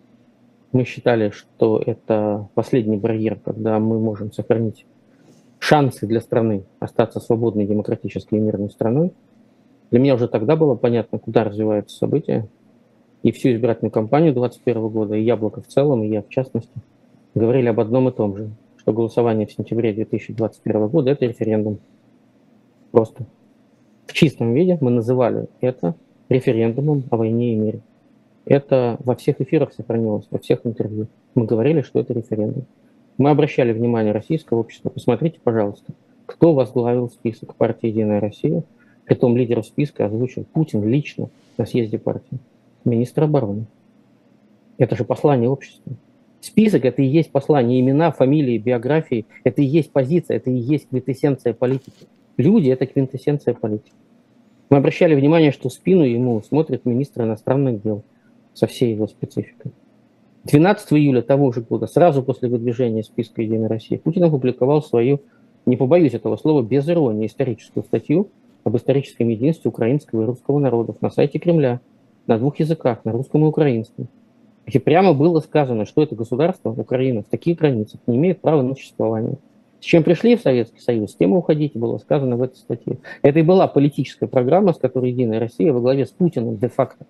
мы 0.72 0.86
считали, 0.86 1.30
что 1.30 1.82
это 1.86 2.50
последний 2.56 2.98
барьер, 2.98 3.40
когда 3.44 3.80
мы 3.80 4.00
можем 4.00 4.32
сохранить 4.32 4.86
шансы 5.60 6.08
для 6.08 6.20
страны 6.20 6.66
остаться 6.80 7.20
свободной, 7.20 7.66
демократической 7.66 8.36
и 8.36 8.40
мирной 8.40 8.70
страной. 8.70 9.14
Для 9.92 10.00
меня 10.00 10.16
уже 10.16 10.28
тогда 10.28 10.56
было 10.56 10.76
понятно, 10.76 11.20
куда 11.20 11.44
развиваются 11.44 11.96
события. 11.96 12.48
И 13.22 13.32
всю 13.32 13.54
избирательную 13.54 13.92
кампанию 13.92 14.34
2021 14.34 14.90
года, 14.90 15.16
и 15.16 15.24
Яблоко 15.24 15.62
в 15.62 15.68
целом, 15.68 16.04
и 16.04 16.08
я 16.08 16.22
в 16.22 16.30
частности, 16.30 16.74
говорили 17.36 17.68
об 17.68 17.80
одном 17.80 18.10
и 18.10 18.12
том 18.12 18.36
же, 18.36 18.50
что 18.78 18.92
голосование 18.92 19.48
в 19.48 19.54
сентябре 19.54 19.94
2021 19.94 20.88
года– 20.88 21.10
это 21.12 21.26
референдум 21.26 21.80
Просто 22.94 23.26
в 24.06 24.14
чистом 24.14 24.54
виде 24.54 24.78
мы 24.80 24.92
называли 24.92 25.48
это 25.62 25.96
референдумом 26.30 27.04
о 27.10 27.18
войне 27.18 27.54
и 27.54 27.56
мире. 27.56 27.80
Это 28.46 28.98
во 29.00 29.16
всех 29.16 29.42
эфирах 29.42 29.74
сохранилось, 29.74 30.28
во 30.30 30.38
всех 30.38 30.60
интервью. 30.64 31.08
Мы 31.34 31.48
говорили, 31.48 31.82
что 31.82 32.00
это 32.00 32.14
референдум. 32.14 32.66
Мы 33.18 33.32
обращали 33.32 33.74
внимание 33.74 34.14
российского 34.14 34.60
общества. 34.60 34.90
Посмотрите, 34.90 35.40
пожалуйста, 35.44 35.92
кто 36.28 36.54
возглавил 36.54 37.10
список 37.10 37.56
партии 37.56 37.88
«Единая 37.88 38.22
Россия». 38.22 38.64
Притом 39.06 39.36
лидеров 39.36 39.66
списка 39.66 40.06
озвучил 40.06 40.46
Путин 40.54 40.88
лично 40.88 41.30
на 41.58 41.66
съезде 41.66 41.98
партии. 41.98 42.38
Министр 42.86 43.24
обороны. 43.24 43.66
Это 44.78 44.96
же 44.96 45.04
послание 45.04 45.50
обществу. 45.50 45.94
Список– 46.42 46.86
это 46.86 47.02
и 47.02 47.06
есть 47.06 47.32
послание, 47.32 47.80
имена, 47.80 48.12
фамилии, 48.12 48.60
биографии. 48.60 49.26
Это 49.44 49.64
и 49.64 49.66
есть 49.66 49.92
позиция, 49.92 50.38
это 50.38 50.52
и 50.52 50.58
есть 50.58 50.90
квинтэссенция 50.90 51.56
политики. 51.56 52.06
Люди– 52.38 52.70
это 52.70 52.86
квинтэссенция 52.86 53.54
политики. 53.54 53.94
Мы 54.70 54.78
обращали 54.78 55.14
внимание, 55.14 55.52
что 55.52 55.70
спину 55.70 56.04
ему 56.04 56.42
смотрит 56.42 56.86
министр 56.86 57.24
иностранных 57.24 57.82
дел 57.84 58.04
со 58.54 58.66
всей 58.66 58.94
его 58.94 59.08
спецификой. 59.08 59.72
12 60.46 60.94
июля 60.94 61.22
того 61.22 61.52
же 61.52 61.62
года, 61.62 61.88
сразу 61.88 62.24
после 62.24 62.50
выдвижения 62.50 63.04
списка 63.04 63.42
«Единой 63.42 63.68
России», 63.68 63.98
Путин 63.98 64.24
опубликовал 64.24 64.82
свою, 64.82 65.22
не 65.66 65.78
побоюсь 65.78 66.14
этого 66.14 66.36
слова, 66.36 66.62
без 66.62 66.90
иронии, 66.90 67.28
историческую 67.28 67.84
статью 67.84 68.30
об 68.64 68.76
историческом 68.76 69.30
единстве 69.30 69.70
украинского 69.70 70.24
и 70.24 70.26
русского 70.26 70.60
народов 70.60 71.02
на 71.02 71.12
сайте 71.12 71.40
Кремля 71.40 71.82
на 72.28 72.38
двух 72.38 72.60
языках, 72.60 73.06
на 73.06 73.12
русском 73.12 73.44
и 73.44 73.48
украинском, 73.48 74.08
где 74.66 74.80
прямо 74.80 75.14
было 75.14 75.40
сказано, 75.40 75.86
что 75.86 76.04
это 76.04 76.16
государство, 76.16 76.72
Украина, 76.72 77.22
в 77.22 77.28
таких 77.28 77.60
границах 77.60 78.00
не 78.08 78.18
имеет 78.18 78.42
права 78.42 78.62
на 78.62 78.76
существование. 78.76 79.38
С 79.84 79.86
чем 79.86 80.02
пришли 80.06 80.38
в 80.38 80.42
Советский 80.42 80.80
Союз, 80.80 81.12
с 81.12 81.16
тем 81.16 81.34
и 81.34 81.38
уходите, 81.38 81.78
было 81.78 81.98
сказано 81.98 82.38
в 82.38 82.42
этой 82.42 82.56
статье. 82.56 83.00
Это 83.22 83.40
и 83.40 83.42
была 83.42 83.68
политическая 83.68 84.28
программа, 84.28 84.72
с 84.72 84.78
которой 84.78 85.12
Единая 85.12 85.42
Россия 85.42 85.74
во 85.74 85.82
главе 85.82 86.06
с 86.06 86.10
Путиным 86.10 86.56
де-факто, 86.56 87.06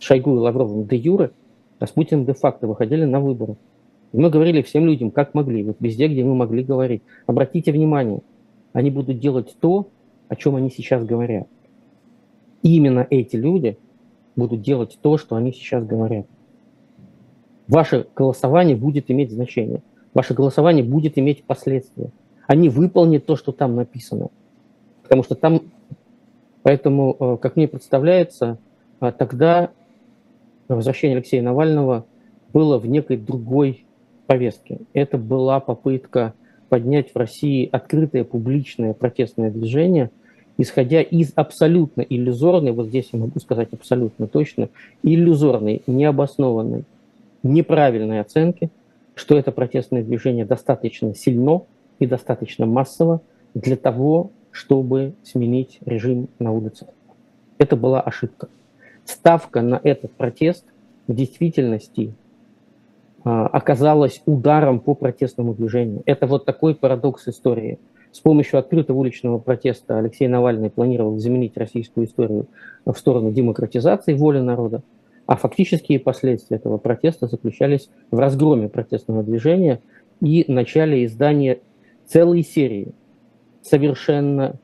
Шойгу 0.00 0.34
и 0.34 0.38
Лавровым 0.38 0.86
де-юре, 0.86 1.30
а 1.78 1.86
с 1.86 1.92
Путиным 1.92 2.26
де-факто 2.26 2.66
выходили 2.66 3.06
на 3.06 3.20
выборы. 3.20 3.56
И 4.12 4.18
мы 4.18 4.28
говорили 4.28 4.60
всем 4.60 4.84
людям, 4.84 5.12
как 5.12 5.32
могли, 5.32 5.62
вот 5.62 5.78
везде, 5.80 6.08
где 6.08 6.22
мы 6.22 6.34
могли 6.34 6.62
говорить. 6.62 7.02
Обратите 7.24 7.72
внимание, 7.72 8.20
они 8.74 8.90
будут 8.90 9.18
делать 9.18 9.56
то, 9.58 9.88
о 10.28 10.36
чем 10.36 10.56
они 10.56 10.68
сейчас 10.68 11.06
говорят. 11.06 11.48
И 12.62 12.76
именно 12.76 13.06
эти 13.08 13.36
люди 13.36 13.78
будут 14.36 14.60
делать 14.60 14.98
то, 15.00 15.16
что 15.16 15.36
они 15.36 15.54
сейчас 15.54 15.86
говорят. 15.86 16.26
Ваше 17.66 18.06
голосование 18.14 18.76
будет 18.76 19.10
иметь 19.10 19.32
значение– 19.32 19.82
Ваше 20.14 20.32
голосование 20.32 20.84
будет 20.84 21.18
иметь 21.18 21.42
последствия. 21.44 22.10
Они 22.46 22.68
выполнят 22.68 23.26
то, 23.26 23.36
что 23.36 23.52
там 23.52 23.74
написано. 23.74 24.28
Потому 25.02 25.24
что 25.24 25.34
там... 25.34 25.60
Поэтому, 26.62 27.16
э, 27.18 27.36
как 27.42 27.56
мне 27.56 27.68
представляется, 27.68 28.58
э, 29.00 29.12
тогда 29.18 29.70
возвращение 30.68 31.16
Алексея 31.16 31.42
Навального 31.42 32.06
было 32.52 32.78
в 32.78 32.86
некой 32.86 33.16
другой 33.16 33.84
повестке. 34.26 34.78
Это 34.94 35.18
была 35.18 35.60
попытка 35.60 36.32
поднять 36.68 37.12
в 37.12 37.18
России 37.18 37.68
открытое 37.70 38.24
публичное 38.24 38.94
протестное 38.94 39.50
движение, 39.50 40.10
исходя 40.56 41.02
из 41.02 41.32
абсолютно 41.34 42.00
иллюзорной, 42.00 42.72
вот 42.72 42.86
здесь 42.86 43.10
я 43.12 43.18
могу 43.18 43.38
сказать 43.40 43.68
абсолютно 43.72 44.28
точно, 44.28 44.68
иллюзорной, 45.02 45.82
необоснованной, 45.88 46.84
неправильной 47.42 48.20
оценки– 48.20 48.70
что 49.14 49.36
это 49.36 49.52
протестное 49.52 50.02
движение 50.02 50.44
достаточно 50.44 51.14
сильно 51.14 51.62
и 51.98 52.06
достаточно 52.06 52.66
массово 52.66 53.20
для 53.54 53.76
того, 53.76 54.32
чтобы 54.50 55.14
сменить 55.22 55.78
режим 55.84 56.28
на 56.38 56.52
улицах. 56.52 56.88
Это 57.58 57.76
была 57.76 58.00
ошибка. 58.00 58.48
Ставка 59.04 59.62
на 59.62 59.80
этот 59.82 60.12
протест 60.12 60.64
в 61.06 61.14
действительности 61.14 62.14
а, 63.24 63.46
оказалась 63.46 64.22
ударом 64.26 64.80
по 64.80 64.94
протестному 64.94 65.54
движению. 65.54 66.02
Это 66.06 66.26
вот 66.26 66.44
такой 66.44 66.74
парадокс 66.74 67.28
истории. 67.28 67.78
С 68.12 68.20
помощью 68.20 68.60
открытого 68.60 68.98
уличного 68.98 69.38
протеста 69.38 69.98
Алексей 69.98 70.28
Навальный 70.28 70.70
планировал 70.70 71.18
заменить 71.18 71.56
российскую 71.56 72.06
историю 72.06 72.46
в 72.84 72.94
сторону 72.94 73.32
демократизации 73.32 74.14
воли 74.14 74.38
народа. 74.38 74.82
А 75.26 75.36
фактические 75.36 76.00
последствия 76.00 76.58
этого 76.58 76.76
протеста 76.76 77.26
заключались 77.26 77.88
в 78.10 78.18
разгроме 78.18 78.68
протестного 78.68 79.22
движения 79.22 79.80
и 80.20 80.44
начале 80.48 81.04
издания 81.04 81.60
целой 82.06 82.42
серии 82.42 82.92
совершенно 83.62 84.56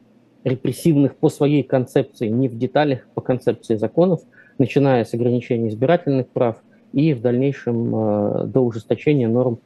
репрессивных 0.44 1.16
по 1.16 1.28
своей 1.28 1.62
концепции, 1.62 2.28
не 2.28 2.48
в 2.48 2.56
деталях, 2.56 3.06
по 3.14 3.20
концепции 3.20 3.76
законов, 3.76 4.20
начиная 4.58 5.04
с 5.04 5.14
ограничения 5.14 5.68
избирательных 5.68 6.28
прав 6.28 6.56
и 6.92 7.14
в 7.14 7.20
дальнейшем 7.20 7.94
э, 7.94 8.44
до 8.46 8.60
ужесточения 8.60 9.28
норм 9.28 9.58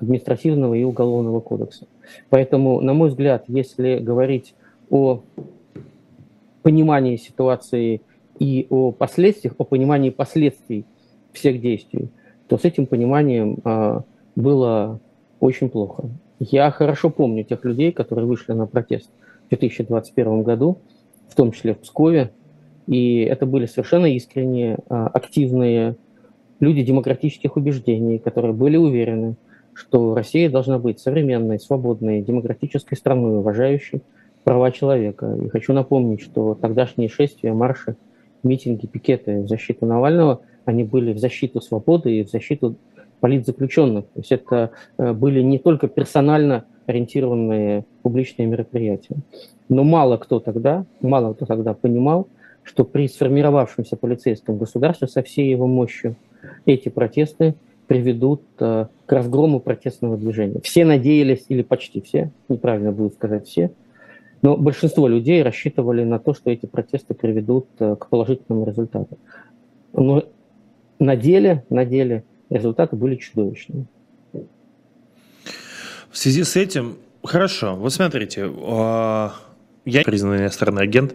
административного 0.00 0.74
и 0.74 0.84
уголовного 0.84 1.40
кодекса. 1.40 1.86
Поэтому, 2.30 2.80
на 2.80 2.94
мой 2.94 3.08
взгляд, 3.08 3.44
если 3.48 3.98
говорить 3.98 4.54
о 4.90 5.22
понимании 6.62 7.16
ситуации 7.16 8.00
и 8.38 8.66
о 8.70 8.92
последствиях, 8.92 9.54
о 9.58 9.64
понимании 9.64 10.10
последствий 10.10 10.84
всех 11.32 11.60
действий, 11.60 12.10
то 12.48 12.58
с 12.58 12.64
этим 12.64 12.86
пониманием 12.86 13.58
а, 13.64 14.04
было 14.36 15.00
очень 15.40 15.68
плохо. 15.68 16.08
Я 16.40 16.70
хорошо 16.70 17.10
помню 17.10 17.44
тех 17.44 17.64
людей, 17.64 17.92
которые 17.92 18.26
вышли 18.26 18.52
на 18.52 18.66
протест 18.66 19.10
в 19.46 19.48
2021 19.50 20.42
году, 20.42 20.78
в 21.28 21.34
том 21.34 21.52
числе 21.52 21.74
в 21.74 21.78
Пскове, 21.78 22.32
и 22.86 23.20
это 23.22 23.46
были 23.46 23.66
совершенно 23.66 24.06
искренние, 24.06 24.78
а, 24.88 25.06
активные 25.08 25.96
люди 26.60 26.82
демократических 26.82 27.56
убеждений, 27.56 28.18
которые 28.18 28.52
были 28.52 28.76
уверены, 28.76 29.36
что 29.72 30.14
Россия 30.14 30.50
должна 30.50 30.78
быть 30.78 31.00
современной, 31.00 31.58
свободной, 31.58 32.22
демократической 32.22 32.94
страной, 32.94 33.38
уважающей 33.38 34.02
права 34.44 34.70
человека. 34.70 35.36
И 35.42 35.48
хочу 35.48 35.72
напомнить, 35.72 36.20
что 36.20 36.54
тогдашние 36.54 37.08
шествия, 37.08 37.52
марши– 37.52 37.96
митинги, 38.44 38.86
пикеты 38.86 39.42
в 39.42 39.48
защиту 39.48 39.86
Навального, 39.86 40.40
они 40.64 40.84
были 40.84 41.12
в 41.12 41.18
защиту 41.18 41.60
свободы 41.60 42.18
и 42.18 42.24
в 42.24 42.30
защиту 42.30 42.76
политзаключенных. 43.20 44.04
То 44.06 44.20
есть 44.20 44.32
это 44.32 44.70
э, 44.98 45.12
были 45.12 45.42
не 45.42 45.58
только 45.58 45.88
персонально 45.88 46.64
ориентированные 46.86 47.84
публичные 48.02 48.46
мероприятия. 48.46 49.16
Но 49.68 49.84
мало 49.84 50.18
кто 50.18 50.40
тогда, 50.40 50.84
мало 51.00 51.32
кто 51.32 51.46
тогда 51.46 51.74
понимал, 51.74 52.28
что 52.62 52.84
при 52.84 53.08
сформировавшемся 53.08 53.96
полицейском 53.96 54.58
государстве 54.58 55.08
со 55.08 55.22
всей 55.22 55.50
его 55.50 55.66
мощью 55.66 56.16
эти 56.66 56.88
протесты 56.88 57.54
приведут 57.86 58.42
э, 58.60 58.86
к 59.06 59.12
разгрому 59.12 59.60
протестного 59.60 60.16
движения. 60.16 60.60
Все 60.62 60.84
надеялись, 60.84 61.44
или 61.48 61.62
почти 61.62 62.00
все, 62.00 62.30
неправильно 62.48 62.92
будет 62.92 63.14
сказать 63.14 63.46
все, 63.46 63.70
но 64.44 64.58
большинство 64.58 65.08
людей 65.08 65.42
рассчитывали 65.42 66.04
на 66.04 66.18
то, 66.18 66.34
что 66.34 66.50
эти 66.50 66.66
протесты 66.66 67.14
приведут 67.14 67.66
э, 67.78 67.96
к 67.98 68.08
положительному 68.08 68.66
результату. 68.66 69.18
Но 69.94 70.22
на 70.98 71.16
деле, 71.16 71.64
на 71.70 71.86
деле 71.86 72.24
результаты 72.50 72.94
были 72.94 73.16
чудовищными. 73.16 73.86
В 76.10 76.18
связи 76.18 76.44
с 76.44 76.56
этим, 76.56 76.98
хорошо, 77.22 77.74
вот 77.74 77.94
смотрите, 77.94 78.50
а, 78.66 79.32
я 79.86 80.02
признанный 80.02 80.42
иностранный 80.42 80.82
агент 80.82 81.14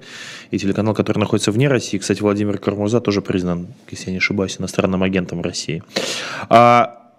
и 0.50 0.58
телеканал, 0.58 0.96
который 0.96 1.20
находится 1.20 1.52
вне 1.52 1.68
России. 1.68 2.00
Кстати, 2.00 2.24
Владимир 2.24 2.58
Кармуза 2.58 3.00
тоже 3.00 3.22
признан, 3.22 3.68
если 3.92 4.08
я 4.08 4.13
не 4.13 4.18
ошибаюсь, 4.18 4.60
иностранным 4.60 5.04
агентом 5.04 5.42
России. 5.42 5.84
А, 6.50 7.12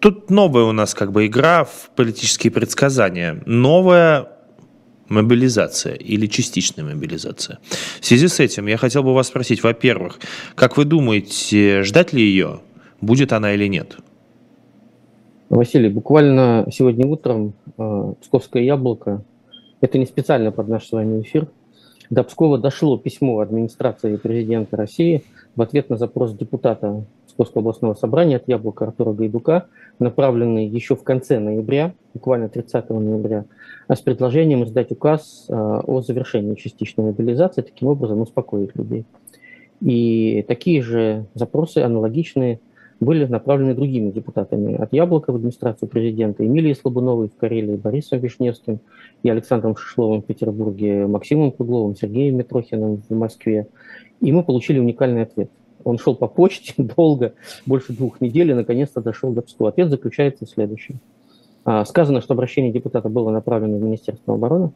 тут 0.00 0.30
новая 0.30 0.64
у 0.64 0.72
нас 0.72 0.94
как 0.94 1.12
бы 1.12 1.26
игра 1.26 1.64
в 1.64 1.90
политические 1.94 2.50
предсказания. 2.50 3.42
Новая 3.44 4.37
мобилизация 5.08 5.94
или 5.94 6.26
частичная 6.26 6.84
мобилизация. 6.84 7.58
В 8.00 8.04
связи 8.04 8.28
с 8.28 8.40
этим 8.40 8.66
я 8.66 8.76
хотел 8.76 9.02
бы 9.02 9.14
вас 9.14 9.28
спросить, 9.28 9.62
во-первых, 9.62 10.18
как 10.54 10.76
вы 10.76 10.84
думаете, 10.84 11.82
ждать 11.82 12.12
ли 12.12 12.22
ее, 12.22 12.60
будет 13.00 13.32
она 13.32 13.54
или 13.54 13.66
нет? 13.66 13.96
Василий, 15.48 15.88
буквально 15.88 16.66
сегодня 16.70 17.06
утром 17.06 17.54
э, 17.78 18.12
Псковское 18.20 18.62
яблоко, 18.62 19.24
это 19.80 19.96
не 19.98 20.04
специально 20.04 20.52
под 20.52 20.68
наш 20.68 20.86
с 20.86 20.92
вами 20.92 21.22
эфир, 21.22 21.48
до 22.10 22.22
Пскова 22.22 22.58
дошло 22.58 22.98
письмо 22.98 23.40
администрации 23.40 24.16
президента 24.16 24.76
России 24.76 25.24
в 25.56 25.62
ответ 25.62 25.90
на 25.90 25.96
запрос 25.96 26.32
депутата 26.34 27.04
Псковского 27.38 27.60
областного 27.60 27.94
собрания 27.94 28.36
от 28.36 28.48
Яблока 28.48 28.86
Артура 28.86 29.12
Гайдука, 29.12 29.68
направленный 30.00 30.66
еще 30.66 30.96
в 30.96 31.04
конце 31.04 31.38
ноября, 31.38 31.94
буквально 32.12 32.48
30 32.48 32.90
ноября, 32.90 33.44
а 33.86 33.94
с 33.94 34.00
предложением 34.00 34.64
издать 34.64 34.90
указ 34.90 35.46
а, 35.48 35.78
о 35.86 36.00
завершении 36.00 36.56
частичной 36.56 37.04
мобилизации, 37.04 37.62
таким 37.62 37.88
образом 37.88 38.22
успокоить 38.22 38.74
людей. 38.74 39.04
И 39.80 40.44
такие 40.48 40.82
же 40.82 41.26
запросы, 41.34 41.78
аналогичные, 41.78 42.58
были 42.98 43.24
направлены 43.26 43.72
другими 43.72 44.10
депутатами 44.10 44.74
от 44.74 44.92
Яблока 44.92 45.32
в 45.32 45.36
администрацию 45.36 45.88
президента, 45.88 46.44
Эмилией 46.44 46.74
Слабуновой 46.74 47.28
в 47.28 47.36
Карелии, 47.36 47.76
Борисом 47.76 48.18
Вишневским 48.18 48.80
и 49.22 49.30
Александром 49.30 49.76
Шишловым 49.76 50.22
в 50.22 50.26
Петербурге, 50.26 51.06
Максимом 51.06 51.52
Кругловым, 51.52 51.94
Сергеем 51.94 52.36
Митрохиным 52.36 53.00
в 53.08 53.14
Москве. 53.14 53.68
И 54.20 54.32
мы 54.32 54.42
получили 54.42 54.80
уникальный 54.80 55.22
ответ. 55.22 55.52
Он 55.84 55.98
шел 55.98 56.14
по 56.14 56.28
почте 56.28 56.74
долго, 56.96 57.34
больше 57.66 57.92
двух 57.92 58.20
недель, 58.20 58.50
и 58.50 58.54
наконец-то 58.54 59.00
дошел 59.00 59.32
до 59.32 59.42
Пскова. 59.42 59.70
Ответ 59.70 59.90
заключается 59.90 60.46
в 60.46 60.50
следующем. 60.50 61.00
А, 61.64 61.84
сказано, 61.84 62.20
что 62.20 62.34
обращение 62.34 62.72
депутата 62.72 63.08
было 63.08 63.30
направлено 63.30 63.78
в 63.78 63.82
Министерство 63.82 64.34
обороны, 64.34 64.72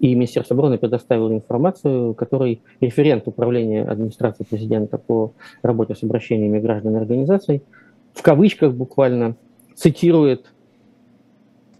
и 0.00 0.14
Министерство 0.14 0.54
обороны 0.54 0.78
предоставило 0.78 1.32
информацию, 1.32 2.14
которой 2.14 2.60
референт 2.80 3.28
управления 3.28 3.84
администрации 3.84 4.42
президента 4.42 4.98
по 4.98 5.32
работе 5.62 5.94
с 5.94 6.02
обращениями 6.02 6.58
граждан 6.58 6.96
и 6.96 6.98
организаций 6.98 7.62
в 8.12 8.22
кавычках 8.22 8.74
буквально 8.74 9.36
цитирует 9.74 10.52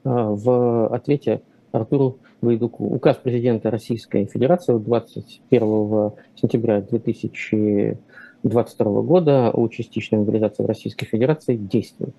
а, 0.04 0.30
в 0.30 0.88
ответе 0.88 1.42
Артуру 1.72 2.18
Гайдуку. 2.40 2.84
Указ 2.84 3.16
президента 3.16 3.70
Российской 3.70 4.26
Федерации 4.26 4.76
21 4.76 6.12
сентября 6.34 6.80
2000 6.80 7.98
2022 8.42 9.02
года 9.02 9.50
о 9.50 9.68
частичной 9.68 10.18
мобилизации 10.18 10.62
в 10.62 10.66
Российской 10.66 11.06
Федерации 11.06 11.56
действует. 11.56 12.14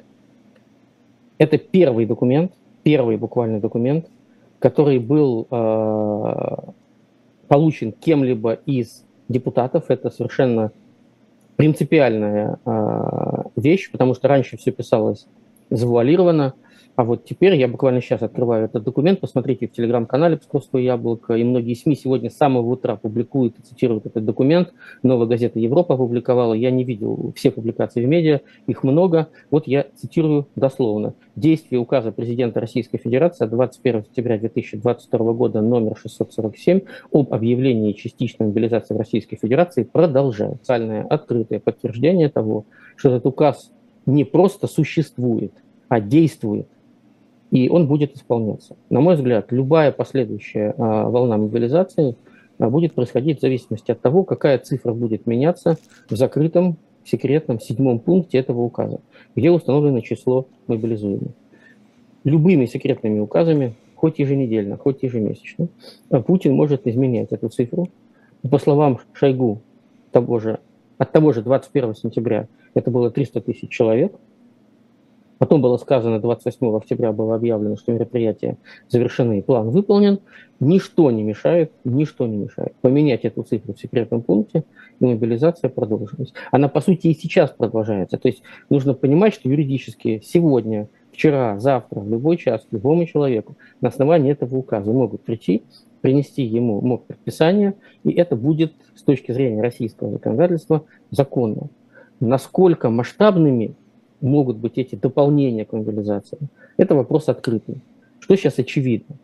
Это 1.37 1.57
первый 1.57 2.05
документ, 2.05 2.53
первый 2.83 3.17
буквально 3.17 3.59
документ, 3.59 4.07
который 4.59 4.99
был 4.99 5.47
э, 5.51 6.55
получен 7.47 7.91
кем-либо 7.91 8.53
из 8.65 9.03
депутатов. 9.27 9.85
Это 9.89 10.09
совершенно 10.09 10.71
принципиальная 11.57 12.59
э, 12.65 13.43
вещь, 13.57 13.91
потому 13.91 14.13
что 14.13 14.27
раньше 14.27 14.57
все 14.57 14.71
писалось 14.71 15.27
завуалированно, 15.69 16.53
А 16.95 17.03
вот 17.03 17.25
теперь 17.25 17.55
я 17.55 17.67
буквально 17.67 18.01
сейчас 18.01 18.21
открываю 18.21 18.65
этот 18.65 18.83
документ, 18.83 19.19
посмотрите 19.19 19.67
в 19.67 19.71
телеграм-канале 19.71 20.37
«Псковское 20.37 20.83
яблоко», 20.83 21.33
и 21.33 21.43
многие 21.43 21.73
СМИ 21.73 21.95
сегодня 21.95 22.29
с 22.29 22.37
самого 22.37 22.69
утра 22.69 22.97
публикуют 22.97 23.57
и 23.57 23.63
цитируют 23.63 24.05
этот 24.05 24.23
документ. 24.25 24.73
Новая 25.01 25.25
газета 25.25 25.59
«Европа» 25.59 25.95
опубликовала. 25.95 26.53
Я 26.53 26.69
не 26.69 26.83
видел 26.83 27.33
все 27.35 27.49
публикации 27.49 28.05
в 28.05 28.07
медиа, 28.07 28.41
их 28.67 28.83
много. 28.83 29.29
Вот 29.49 29.65
я 29.65 29.87
цитирую 29.95 30.47
дословно. 30.55 31.15
Действие 31.35 31.79
указа 31.79 32.11
президента 32.11 32.59
Российской 32.59 32.99
Федерации 32.99 33.45
от 33.45 33.49
21 33.49 34.05
сентября 34.05 34.37
2022 34.37 35.33
года 35.33 35.61
номер 35.61 35.97
647 35.97 36.81
об 37.11 37.33
объявлении 37.33 37.93
частичной 37.93 38.47
мобилизации 38.47 38.93
в 38.93 38.97
Российской 38.97 39.37
Федерации 39.37 39.81
продолжает. 39.81 40.57
Специальное 40.57 41.03
открытое 41.05 41.59
подтверждение 41.59 42.29
того, 42.29 42.65
что 42.95 43.09
этот 43.09 43.25
указ 43.25 43.71
не 44.05 44.25
просто 44.25 44.67
существует, 44.67 45.53
а 45.89 45.99
действует 45.99 46.67
и 47.53 47.69
он 47.69 47.85
будет 47.85 48.15
исполняться. 48.15 48.75
На 48.89 48.99
мой 48.99 49.13
взгляд, 49.13 49.51
любая 49.51 49.91
последующая 49.91 50.73
а, 50.75 51.07
волна 51.07 51.37
мобилизации 51.37 52.15
а, 52.57 52.67
будет 52.67 52.93
происходить 52.95 53.37
в 53.37 53.41
зависимости 53.41 53.91
от 53.91 54.01
того, 54.01 54.23
какая 54.23 54.57
цифра 54.57 54.91
будет 54.91 55.27
меняться 55.27 55.77
в 56.09 56.15
закрытом 56.15 56.77
секретном 57.05 57.59
седьмом 57.59 57.99
пункте 57.99 58.39
этого 58.39 58.61
указа, 58.61 59.01
где 59.35 59.51
установлено 59.51 60.01
число 60.01 60.47
мобилизуемых. 60.65 61.31
Любыми 62.23 62.65
секретными 62.65 63.19
указами, 63.19 63.75
хоть 63.93 64.17
еженедельно, 64.17 64.77
хоть 64.77 65.03
ежемесячно, 65.03 65.67
а, 66.09 66.23
Путин 66.23 66.55
может 66.55 66.87
изменять 66.87 67.31
эту 67.33 67.49
цифру. 67.49 67.87
По 68.49 68.57
словам 68.57 68.99
Шойгу, 69.13 69.61
того 70.11 70.39
же, 70.39 70.57
от 70.97 71.11
того 71.11 71.33
же 71.33 71.43
21 71.43 71.93
сентября 71.93 72.47
это 72.73 72.89
было 72.89 73.11
300 73.11 73.41
тысяч 73.41 73.69
человек– 73.69 74.15
Потом 75.43 75.59
было 75.61 75.75
сказано, 75.75 76.21
28 76.21 76.73
октября 76.77 77.11
было 77.11 77.35
объявлено, 77.35 77.75
что 77.75 77.91
мероприятия 77.91 78.55
завершены 78.87 79.41
план 79.41 79.71
выполнен. 79.71 80.19
Ничто 80.61 81.11
не 81.11 81.21
мешает, 81.21 81.73
ничто 81.83 82.25
не 82.27 82.37
мешает 82.37 82.73
поменять 82.79 83.25
эту 83.25 83.43
цифру 83.43 83.73
в 83.73 83.77
секретном 83.77 84.21
пункте, 84.21 84.63
и 85.01 85.05
мобилизация 85.05 85.69
продолжилась. 85.69 86.31
Она, 86.53 86.69
по 86.69 86.79
сути, 86.79 87.07
и 87.07 87.13
сейчас 87.13 87.49
продолжается. 87.49 88.17
То 88.17 88.29
есть 88.29 88.41
нужно 88.69 88.93
понимать, 88.93 89.33
что 89.33 89.49
юридически 89.49 90.21
сегодня, 90.23 90.87
вчера, 91.11 91.59
завтра, 91.59 91.99
в 91.99 92.09
любой 92.09 92.37
час, 92.37 92.65
любому 92.71 93.05
человеку 93.05 93.57
на 93.81 93.89
основании 93.89 94.31
этого 94.31 94.55
указа 94.55 94.93
могут 94.93 95.23
прийти, 95.23 95.63
принести 95.99 96.43
ему 96.43 96.79
мог 96.79 97.05
предписание, 97.05 97.73
и 98.05 98.13
это 98.13 98.37
будет 98.37 98.75
с 98.95 99.03
точки 99.03 99.33
зрения 99.33 99.61
российского 99.61 100.09
законодательства 100.09 100.85
законно. 101.11 101.67
Насколько 102.21 102.89
масштабными 102.89 103.75
могут 104.23 104.57
быть 104.57 104.77
эти 104.77 104.95
дополнения 104.95 105.65
к 105.65 105.73
мобилизации, 105.73 106.39
это 106.77 106.95
вопрос 106.95 107.29
открытый. 107.29 107.81
Что 108.19 108.35
сейчас 108.35 108.57
очевидно? 108.57 109.17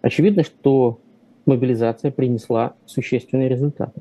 Очевидно, 0.00 0.44
что 0.44 1.00
мобилизация 1.44 2.10
принесла 2.10 2.74
существенные 2.86 3.48
результаты. 3.48 4.00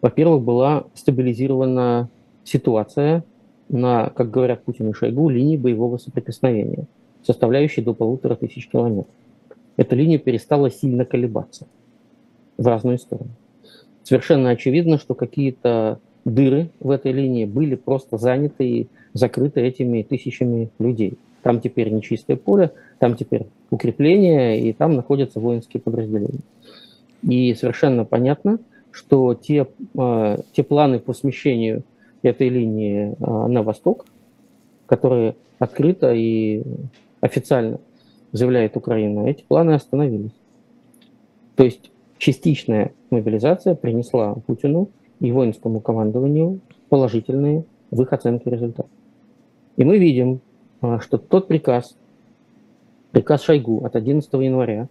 Во-первых, 0.00 0.42
была 0.42 0.84
стабилизирована 0.94 2.08
ситуация 2.44 3.24
на, 3.68 4.08
как 4.10 4.30
говорят 4.30 4.64
Путин 4.64 4.88
и 4.90 4.92
Шойгу, 4.94 5.28
линии 5.28 5.56
боевого 5.56 5.98
соприкосновения, 5.98 6.86
составляющей 7.22 7.82
до 7.82 7.92
полутора 7.94 8.34
тысяч 8.36 8.68
километров. 8.68 9.14
Эта 9.76 9.94
линия 9.94 10.18
перестала 10.18 10.70
сильно 10.70 11.04
колебаться 11.04 11.66
в 12.56 12.66
разные 12.66 12.98
стороны. 12.98 13.30
Совершенно 14.02 14.50
очевидно, 14.50 14.98
что 14.98 15.14
какие-то 15.14 16.00
дыры 16.24 16.70
в 16.80 16.90
этой 16.90 17.12
линии 17.12 17.44
были 17.44 17.74
просто 17.74 18.18
заняты 18.18 18.68
и 18.68 18.88
закрыты 19.12 19.60
этими 19.60 20.02
тысячами 20.02 20.70
людей. 20.78 21.18
Там 21.42 21.60
теперь 21.60 21.90
не 21.90 22.02
чистое 22.02 22.36
поле, 22.36 22.72
там 22.98 23.16
теперь 23.16 23.46
укрепления, 23.70 24.60
и 24.60 24.72
там 24.72 24.94
находятся 24.94 25.40
воинские 25.40 25.80
подразделения. 25.80 26.40
И 27.22 27.54
совершенно 27.54 28.04
понятно, 28.04 28.58
что 28.90 29.34
те, 29.34 29.66
э, 29.96 30.36
те 30.52 30.62
планы 30.62 30.98
по 30.98 31.14
смещению 31.14 31.82
этой 32.22 32.48
линии 32.48 33.14
э, 33.18 33.46
на 33.46 33.62
восток, 33.62 34.04
которые 34.86 35.36
открыто 35.58 36.12
и 36.12 36.62
официально 37.20 37.78
заявляет 38.32 38.76
Украина, 38.76 39.26
эти 39.26 39.42
планы 39.42 39.72
остановились. 39.72 40.32
То 41.56 41.64
есть 41.64 41.90
частичная 42.18 42.92
мобилизация 43.10 43.74
принесла 43.74 44.34
Путину 44.46 44.90
и 45.20 45.30
воинскому 45.32 45.80
командованию 45.80 46.60
положительные 46.88 47.64
в 47.90 48.02
их 48.02 48.12
оценке 48.12 48.50
результатов. 48.50 48.90
И 49.76 49.84
мы 49.84 49.98
видим, 49.98 50.40
а, 50.80 51.00
что 51.00 51.18
тот 51.18 51.48
приказ, 51.48 51.96
приказ 53.12 53.42
Шойгу 53.42 53.84
от 53.84 53.96
11 53.96 54.32
января, 54.34 54.88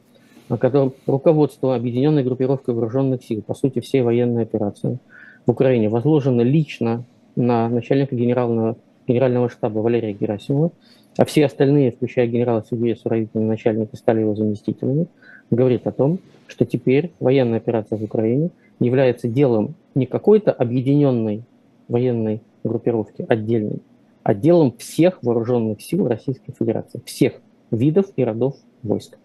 о 0.48 0.58
котором 0.58 0.94
руководство 1.06 1.76
Объединенной 1.76 2.24
группировкой 2.24 2.74
вооруженных 2.74 3.24
сил, 3.24 3.42
по 3.42 3.54
сути, 3.54 3.80
всей 3.80 4.02
военной 4.02 4.44
операции 4.44 4.98
в 5.46 5.52
Украине, 5.52 5.89
возложено 5.89 6.42
лично 6.42 7.04
на 7.36 7.70
начальника 7.70 8.15
генерального, 8.15 8.78
генерального 9.08 9.50
штаба 9.50 9.80
Валерия 9.80 10.13
Герасимова, 10.13 10.72
а 11.18 11.26
все 11.26 11.46
остальные, 11.46 11.92
включая 11.92 12.28
генерала 12.28 12.63
Сергея 12.70 12.96
Суровикина, 12.96 13.46
начальника, 13.46 13.96
стали 13.98 14.22
его 14.22 14.36
заместителями, 14.36 15.08
говорит 15.52 15.86
о 15.88 15.92
том, 15.92 16.20
что 16.48 16.65
теперь 16.65 17.12
военная 17.20 17.58
операция 17.58 17.98
в 17.98 18.04
Украине 18.04 18.50
является 18.80 19.28
делом 19.28 19.76
не 19.96 20.06
какой-то 20.06 20.52
объединенной 20.52 21.44
военной 21.88 22.42
группировки, 22.63 23.26
отдельной, 23.28 23.82
а 24.24 24.34
делом 24.34 24.76
всех 24.78 25.22
вооруженных 25.24 25.82
сил 25.82 26.08
Российской 26.08 26.54
Федерации, 26.54 27.02
всех 27.06 27.34
видов 27.72 28.08
и 28.15 28.24
родов 28.24 28.56
войск. 28.84 29.18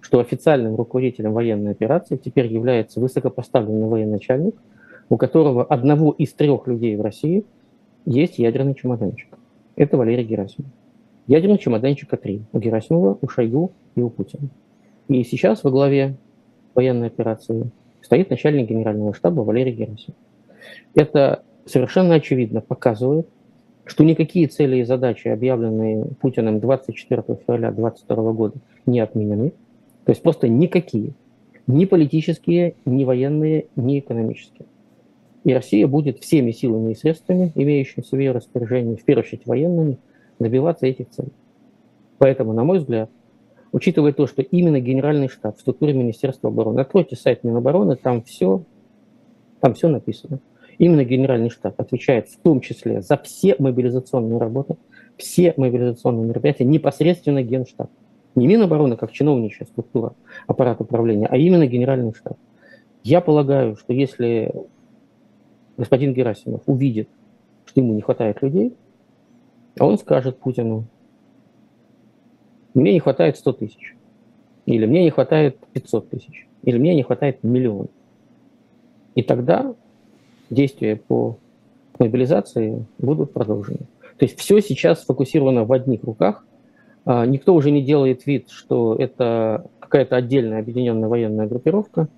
Что 0.00 0.18
официальным 0.18 0.74
руководителем 0.74 1.32
военной 1.32 1.72
операции 1.72 2.16
теперь 2.16 2.52
является 2.52 3.00
высокопоставленный 3.00 3.86
военачальник, 3.86 4.56
у 5.08 5.16
которого 5.16 5.64
одного 5.64 6.12
из 6.12 6.32
трех 6.32 6.66
людей 6.66 6.96
в 6.96 7.02
России 7.02 7.44
есть 8.04 8.38
ядерный 8.38 8.74
чемоданчик. 8.74 9.28
Это 9.76 9.96
Валерий 9.96 10.24
Герасимов. 10.24 10.70
Ядерный 11.28 11.58
чемоданчик 11.58 12.12
А3 12.12 12.42
у 12.52 12.58
Герасимова, 12.58 13.18
у 13.20 13.28
Шойгу 13.28 13.72
и 13.94 14.00
у 14.00 14.10
Путина. 14.10 14.48
И 15.08 15.22
сейчас 15.22 15.62
во 15.62 15.70
главе 15.70 16.16
военной 16.74 17.06
операции 17.06 17.70
стоит 18.02 18.30
начальник 18.30 18.68
генерального 18.68 19.14
штаба 19.14 19.40
Валерий 19.40 19.72
Герасимов. 19.72 20.18
Это 20.94 21.42
совершенно 21.66 22.14
очевидно 22.14 22.60
показывает, 22.60 23.28
что 23.84 24.04
никакие 24.04 24.46
цели 24.46 24.76
и 24.76 24.84
задачи, 24.84 25.28
объявленные 25.28 26.04
Путиным 26.20 26.60
24 26.60 27.22
февраля 27.22 27.70
2022 27.72 28.32
года, 28.32 28.54
не 28.86 29.00
отменены. 29.00 29.50
То 30.04 30.12
есть 30.12 30.22
просто 30.22 30.48
никакие. 30.48 31.14
Ни 31.66 31.84
политические, 31.84 32.74
ни 32.84 33.04
военные, 33.04 33.66
ни 33.76 33.98
экономические. 33.98 34.66
И 35.44 35.52
Россия 35.52 35.86
будет 35.86 36.18
всеми 36.18 36.52
силами 36.52 36.92
и 36.92 36.94
средствами, 36.94 37.52
имеющимися 37.54 38.16
в 38.16 38.18
ее 38.18 38.32
распоряжении, 38.32 38.96
в 38.96 39.04
первую 39.04 39.24
очередь 39.24 39.46
военными, 39.46 39.98
добиваться 40.38 40.86
этих 40.86 41.10
целей. 41.10 41.32
Поэтому, 42.18 42.52
на 42.52 42.64
мой 42.64 42.78
взгляд, 42.78 43.10
учитывая 43.72 44.12
то, 44.12 44.26
что 44.26 44.42
именно 44.42 44.80
Генеральный 44.80 45.28
штаб 45.28 45.56
в 45.56 45.60
структуре 45.60 45.94
Министерства 45.94 46.50
обороны, 46.50 46.80
откройте 46.80 47.16
сайт 47.16 47.42
Минобороны, 47.42 47.96
там 47.96 48.22
все, 48.22 48.62
там 49.60 49.74
все 49.74 49.88
написано. 49.88 50.40
Именно 50.78 51.04
Генеральный 51.04 51.50
штаб 51.50 51.80
отвечает 51.80 52.28
в 52.28 52.38
том 52.38 52.60
числе 52.60 53.02
за 53.02 53.16
все 53.16 53.56
мобилизационные 53.58 54.38
работы, 54.38 54.76
все 55.16 55.54
мобилизационные 55.56 56.26
мероприятия, 56.26 56.64
непосредственно 56.64 57.42
Генштаб. 57.42 57.90
Не 58.34 58.46
Минобороны 58.46 58.96
как 58.96 59.12
чиновничья 59.12 59.66
структура, 59.66 60.14
аппарат 60.46 60.80
управления, 60.80 61.26
а 61.26 61.36
именно 61.36 61.66
Генеральный 61.66 62.14
штаб. 62.14 62.38
Я 63.02 63.20
полагаю, 63.20 63.76
что 63.76 63.92
если 63.92 64.52
господин 65.76 66.14
Герасимов 66.14 66.62
увидит, 66.66 67.08
что 67.64 67.80
ему 67.80 67.94
не 67.94 68.00
хватает 68.00 68.42
людей, 68.42 68.74
он 69.78 69.98
скажет 69.98 70.38
Путину, 70.38 70.84
мне 72.74 72.92
не 72.92 73.00
хватает 73.00 73.36
100 73.36 73.52
тысяч, 73.54 73.96
или 74.66 74.86
мне 74.86 75.04
не 75.04 75.10
хватает 75.10 75.56
500 75.72 76.10
тысяч, 76.10 76.46
или 76.62 76.78
мне 76.78 76.94
не 76.94 77.02
хватает 77.02 77.42
миллион. 77.42 77.88
И 79.14 79.22
тогда 79.22 79.74
действия 80.50 80.96
по 80.96 81.36
мобилизации 81.98 82.86
будут 82.98 83.32
продолжены. 83.32 83.80
То 84.18 84.24
есть 84.24 84.38
все 84.38 84.60
сейчас 84.60 85.02
сфокусировано 85.02 85.64
в 85.64 85.72
одних 85.72 86.04
руках. 86.04 86.44
А, 87.04 87.26
никто 87.26 87.54
уже 87.54 87.70
не 87.70 87.82
делает 87.82 88.26
вид, 88.26 88.50
что 88.50 88.94
это 88.94 89.66
какая-то 89.80 90.16
отдельная 90.16 90.60
объединенная 90.60 91.08
военная 91.08 91.46
группировка. 91.46 92.08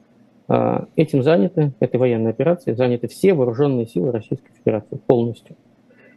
А, 0.46 0.86
этим 0.96 1.22
заняты, 1.22 1.72
этой 1.80 1.96
военной 1.96 2.30
операцией 2.30 2.76
заняты 2.76 3.08
все 3.08 3.34
вооруженные 3.34 3.86
силы 3.86 4.12
Российской 4.12 4.52
Федерации 4.52 5.00
полностью. 5.06 5.56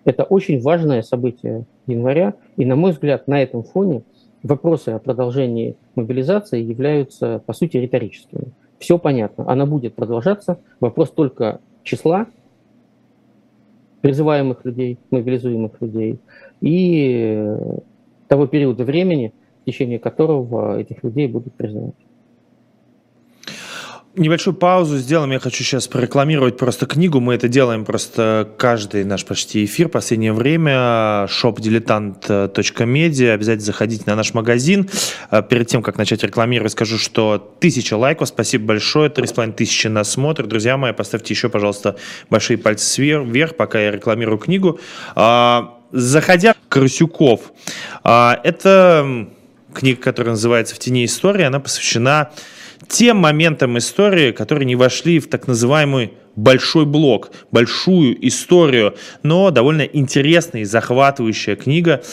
Это 0.04 0.24
очень 0.24 0.62
важное 0.62 1.02
событие 1.02 1.66
января, 1.86 2.34
и, 2.56 2.66
на 2.66 2.76
мой 2.76 2.92
взгляд, 2.92 3.28
на 3.28 3.42
этом 3.42 3.64
фоне 3.64 4.04
вопросы 4.44 4.90
о 4.90 5.00
продолжении 5.00 5.76
мобилизации 5.96 6.62
являются, 6.62 7.40
по 7.46 7.54
сути, 7.54 7.78
риторическими. 7.78 8.54
Все 8.80 8.98
понятно, 8.98 9.50
она 9.50 9.66
будет 9.66 9.96
продолжаться. 9.96 10.60
Вопрос 10.80 11.12
только 11.12 11.60
числа 11.84 12.28
призываемых 14.02 14.64
людей, 14.64 15.00
мобилизуемых 15.10 15.82
людей 15.82 16.20
и 16.62 17.56
того 18.28 18.48
периода 18.48 18.84
времени, 18.84 19.34
течение 19.68 20.00
которого 20.00 20.80
этих 20.80 21.04
людей 21.04 21.28
будут 21.28 21.54
призывать 21.56 21.96
небольшую 24.18 24.56
паузу 24.56 24.98
сделаем. 24.98 25.32
Я 25.32 25.40
хочу 25.40 25.64
сейчас 25.64 25.88
прорекламировать 25.88 26.58
просто 26.58 26.86
книгу. 26.86 27.20
Мы 27.20 27.36
это 27.36 27.48
делаем 27.48 27.86
просто 27.86 28.50
каждый 28.58 29.06
наш 29.06 29.26
почти 29.26 29.66
эфир. 29.66 29.90
Последнее 29.90 30.34
время 30.34 31.28
shopdiletant.media. 31.28 33.32
Обязательно 33.32 33.66
заходите 33.66 34.04
на 34.08 34.16
наш 34.16 34.34
магазин. 34.34 34.90
А, 35.30 35.42
перед 35.42 35.68
тем, 35.68 35.82
как 35.82 35.98
начать 35.98 36.24
рекламировать, 36.24 36.72
скажу, 36.72 36.98
что 36.98 37.56
тысяча 37.60 37.96
лайков. 37.96 38.30
Спасибо 38.30 38.66
большое. 38.66 39.10
Три 39.10 39.28
с 39.28 39.32
половиной 39.32 39.56
тысячи 39.56 39.88
нас 39.88 40.12
смотрят. 40.12 40.48
Друзья 40.48 40.78
мои, 40.78 40.94
поставьте 40.94 41.34
еще, 41.34 41.50
пожалуйста, 41.50 41.98
большие 42.30 42.58
пальцы 42.58 43.02
вверх, 43.02 43.56
пока 43.56 43.80
я 43.80 43.92
рекламирую 43.92 44.38
книгу. 44.38 44.80
А, 45.16 45.78
заходя 45.92 46.56
Красюков. 46.70 47.52
А, 48.04 48.40
это 48.44 49.28
книга, 49.74 50.02
которая 50.02 50.34
называется 50.34 50.76
«В 50.76 50.80
тени 50.80 51.06
истории». 51.06 51.44
Она 51.44 51.60
посвящена 51.60 52.32
тем 52.88 53.18
моментам 53.18 53.78
истории, 53.78 54.32
которые 54.32 54.66
не 54.66 54.76
вошли 54.76 55.20
в 55.20 55.28
так 55.28 55.48
называемый 55.48 56.14
большой 56.36 56.86
блок, 56.86 57.32
большую 57.52 58.26
историю, 58.28 58.96
но 59.24 59.52
довольно 59.52 59.82
интересная 59.82 60.62
и 60.62 60.66
захватывающая 60.66 61.56
книга. 61.56 62.04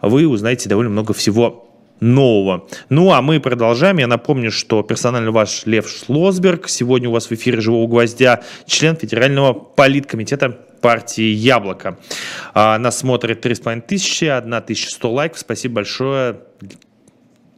Вы 0.00 0.26
узнаете 0.26 0.68
довольно 0.68 0.90
много 0.90 1.12
всего 1.12 1.68
нового. 2.02 2.68
Ну, 2.88 3.12
а 3.12 3.22
мы 3.22 3.40
продолжаем. 3.40 3.98
Я 3.98 4.06
напомню, 4.06 4.50
что 4.50 4.82
персонально 4.82 5.30
ваш 5.30 5.66
Лев 5.66 5.88
Шлосберг 5.88 6.68
сегодня 6.68 7.08
у 7.08 7.12
вас 7.12 7.28
в 7.28 7.32
эфире 7.32 7.60
«Живого 7.60 7.86
гвоздя», 7.86 8.42
член 8.66 8.96
Федерального 8.96 9.52
политкомитета 9.52 10.50
партии 10.80 11.22
«Яблоко». 11.22 11.98
А, 12.54 12.78
нас 12.78 12.98
смотрит 12.98 13.46
3,5 13.46 13.82
тысячи, 13.82 14.24
1100 14.24 15.12
лайков. 15.12 15.38
Спасибо 15.38 15.76
большое 15.76 16.40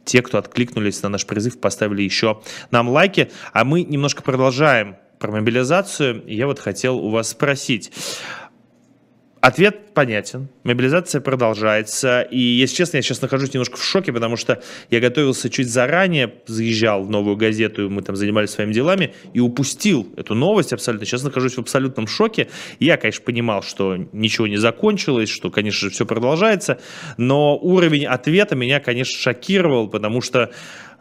те, 0.05 0.21
кто 0.21 0.37
откликнулись 0.37 1.01
на 1.03 1.09
наш 1.09 1.25
призыв, 1.25 1.59
поставили 1.59 2.03
еще 2.03 2.41
нам 2.71 2.89
лайки. 2.89 3.31
А 3.53 3.65
мы 3.65 3.83
немножко 3.83 4.21
продолжаем 4.21 4.97
про 5.19 5.31
мобилизацию. 5.31 6.23
Я 6.27 6.47
вот 6.47 6.59
хотел 6.59 6.97
у 6.97 7.09
вас 7.09 7.29
спросить. 7.29 7.91
Ответ 9.45 9.93
понятен. 9.93 10.49
Мобилизация 10.63 11.21
продолжается. 11.21 12.21
И, 12.21 12.39
если 12.39 12.77
честно, 12.77 12.97
я 12.97 13.03
сейчас 13.03 13.21
нахожусь 13.21 13.53
немножко 13.53 13.77
в 13.77 13.83
шоке, 13.83 14.11
потому 14.11 14.37
что 14.37 14.63
я 14.89 14.99
готовился 14.99 15.51
чуть 15.51 15.69
заранее, 15.69 16.33
заезжал 16.47 17.03
в 17.03 17.11
новую 17.11 17.37
газету, 17.37 17.87
мы 17.87 18.01
там 18.01 18.15
занимались 18.15 18.49
своими 18.49 18.73
делами, 18.73 19.13
и 19.35 19.39
упустил 19.39 20.11
эту 20.17 20.33
новость 20.33 20.73
абсолютно. 20.73 21.05
Сейчас 21.05 21.21
нахожусь 21.21 21.57
в 21.57 21.59
абсолютном 21.59 22.07
шоке. 22.07 22.47
Я, 22.79 22.97
конечно, 22.97 23.23
понимал, 23.23 23.61
что 23.61 23.95
ничего 24.13 24.47
не 24.47 24.57
закончилось, 24.57 25.29
что, 25.29 25.51
конечно 25.51 25.89
же, 25.89 25.93
все 25.93 26.07
продолжается, 26.07 26.79
но 27.17 27.55
уровень 27.55 28.07
ответа 28.07 28.55
меня, 28.55 28.79
конечно, 28.79 29.15
шокировал, 29.15 29.87
потому 29.87 30.21
что 30.21 30.49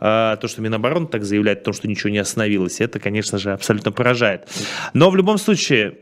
э, 0.00 0.37
то, 0.38 0.48
что 0.48 0.61
Минобороны 0.61 1.07
так 1.07 1.24
заявляет 1.24 1.62
о 1.62 1.64
том, 1.64 1.72
что 1.72 1.88
ничего 1.88 2.11
не 2.11 2.18
остановилось, 2.18 2.83
это, 2.83 3.00
конечно 3.00 3.38
же, 3.38 3.54
абсолютно 3.54 3.90
поражает. 3.90 4.46
Но 4.92 5.09
в 5.09 5.16
любом 5.16 5.38
случае, 5.38 5.94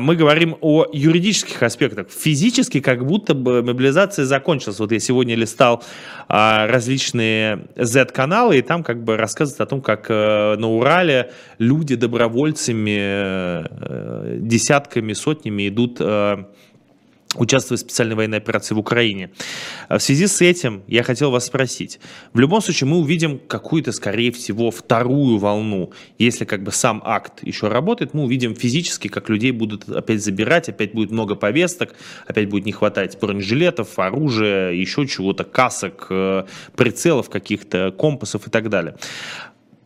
мы 0.00 0.16
говорим 0.16 0.56
о 0.60 0.86
юридических 0.92 1.62
аспектах. 1.62 2.08
Физически 2.10 2.80
как 2.80 3.06
будто 3.06 3.34
бы 3.34 3.62
мобилизация 3.62 4.24
закончилась. 4.24 4.78
Вот 4.78 4.92
я 4.92 4.98
сегодня 4.98 5.36
листал 5.36 5.82
а, 6.28 6.66
различные 6.66 7.66
Z-каналы, 7.76 8.58
и 8.58 8.62
там 8.62 8.82
как 8.82 9.04
бы 9.04 9.16
рассказывают 9.16 9.60
о 9.60 9.66
том, 9.66 9.80
как 9.80 10.06
э, 10.10 10.56
на 10.56 10.68
Урале 10.68 11.32
люди 11.58 11.94
добровольцами, 11.94 12.98
э, 13.00 14.38
десятками, 14.40 15.12
сотнями 15.12 15.68
идут 15.68 16.00
участвует 17.36 17.80
в 17.80 17.84
специальной 17.84 18.16
военной 18.16 18.38
операции 18.38 18.74
в 18.74 18.78
Украине. 18.78 19.30
А 19.88 19.98
в 19.98 20.02
связи 20.02 20.26
с 20.26 20.40
этим 20.40 20.82
я 20.88 21.04
хотел 21.04 21.30
вас 21.30 21.46
спросить. 21.46 22.00
В 22.32 22.40
любом 22.40 22.60
случае 22.60 22.88
мы 22.88 22.98
увидим 22.98 23.38
какую-то, 23.38 23.92
скорее 23.92 24.32
всего, 24.32 24.72
вторую 24.72 25.38
волну. 25.38 25.92
Если 26.18 26.44
как 26.44 26.64
бы 26.64 26.72
сам 26.72 27.00
акт 27.04 27.38
еще 27.42 27.68
работает, 27.68 28.14
мы 28.14 28.24
увидим 28.24 28.56
физически, 28.56 29.06
как 29.06 29.28
людей 29.28 29.52
будут 29.52 29.88
опять 29.88 30.22
забирать, 30.22 30.68
опять 30.68 30.92
будет 30.92 31.12
много 31.12 31.36
повесток, 31.36 31.94
опять 32.26 32.48
будет 32.48 32.66
не 32.66 32.72
хватать 32.72 33.16
бронежилетов, 33.20 33.98
оружия, 33.98 34.72
еще 34.72 35.06
чего-то, 35.06 35.44
касок, 35.44 36.06
э, 36.10 36.44
прицелов 36.74 37.30
каких-то, 37.30 37.94
компасов 37.96 38.48
и 38.48 38.50
так 38.50 38.68
далее. 38.68 38.96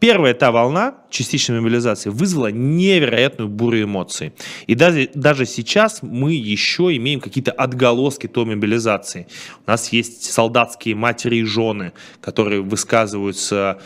Первая 0.01 0.35
та 0.35 0.51
волна 0.51 0.95
частичной 1.11 1.61
мобилизации 1.61 2.11
вызвала 2.11 2.49
невероятную 2.49 3.49
бурю 3.49 3.85
эмоций. 3.85 4.33
И 4.67 4.75
даже, 4.75 5.09
даже 5.15 5.47
сейчас 5.47 6.03
мы 6.03 6.35
еще 6.35 6.95
имеем 6.97 7.21
какие-то 7.21 7.53
отголоски 7.53 8.27
той 8.27 8.45
мобилизации. 8.45 9.27
У 9.67 9.71
нас 9.71 9.93
есть 9.93 10.31
солдатские 10.31 10.95
матери 10.95 11.37
и 11.37 11.45
жены, 11.45 11.93
которые 12.21 12.61
высказываются 12.61 13.79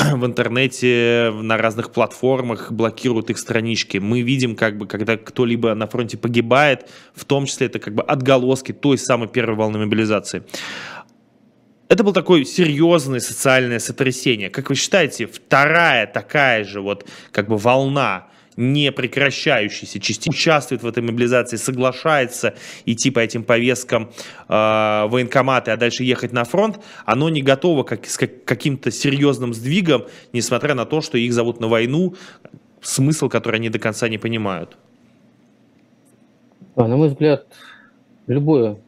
в 0.14 0.24
интернете, 0.24 1.32
на 1.42 1.56
разных 1.56 1.90
платформах, 1.90 2.72
блокируют 2.72 3.30
их 3.30 3.38
странички. 3.38 3.98
Мы 3.98 4.22
видим, 4.22 4.56
как 4.56 4.78
бы, 4.78 4.86
когда 4.86 5.16
кто-либо 5.16 5.74
на 5.74 5.86
фронте 5.86 6.16
погибает, 6.16 6.88
в 7.14 7.24
том 7.24 7.46
числе 7.46 7.66
это 7.66 7.78
как 7.78 7.94
бы 7.94 8.02
отголоски 8.02 8.72
той 8.72 8.98
самой 8.98 9.28
первой 9.28 9.56
волны 9.56 9.78
мобилизации. 9.78 10.42
Это 11.90 12.04
был 12.04 12.12
такой 12.12 12.44
серьезное 12.44 13.18
социальное 13.18 13.80
сотрясение. 13.80 14.48
Как 14.48 14.68
вы 14.68 14.76
считаете, 14.76 15.26
вторая 15.26 16.06
такая 16.06 16.62
же 16.62 16.80
вот 16.80 17.04
как 17.32 17.48
бы 17.48 17.56
волна 17.56 18.28
не 18.56 18.92
прекращающаяся, 18.92 19.98
частично 19.98 20.30
участвует 20.30 20.84
в 20.84 20.86
этой 20.86 21.02
мобилизации, 21.02 21.56
соглашается 21.56 22.54
идти 22.86 23.10
по 23.10 23.18
этим 23.18 23.42
повесткам 23.42 24.12
э, 24.48 24.52
военкоматы, 25.08 25.72
а 25.72 25.76
дальше 25.76 26.04
ехать 26.04 26.32
на 26.32 26.44
фронт, 26.44 26.78
оно 27.06 27.28
не 27.28 27.42
готово 27.42 27.82
как, 27.82 28.06
с 28.06 28.16
как, 28.16 28.44
каким-то 28.44 28.92
серьезным 28.92 29.52
сдвигом, 29.52 30.04
несмотря 30.32 30.74
на 30.74 30.86
то, 30.86 31.00
что 31.00 31.18
их 31.18 31.32
зовут 31.32 31.58
на 31.58 31.66
войну, 31.66 32.14
смысл, 32.80 33.28
который 33.28 33.56
они 33.56 33.68
до 33.68 33.80
конца 33.80 34.08
не 34.08 34.18
понимают. 34.18 34.76
А, 36.76 36.86
на 36.86 36.96
мой 36.96 37.08
взгляд, 37.08 37.48
любое 38.28 38.78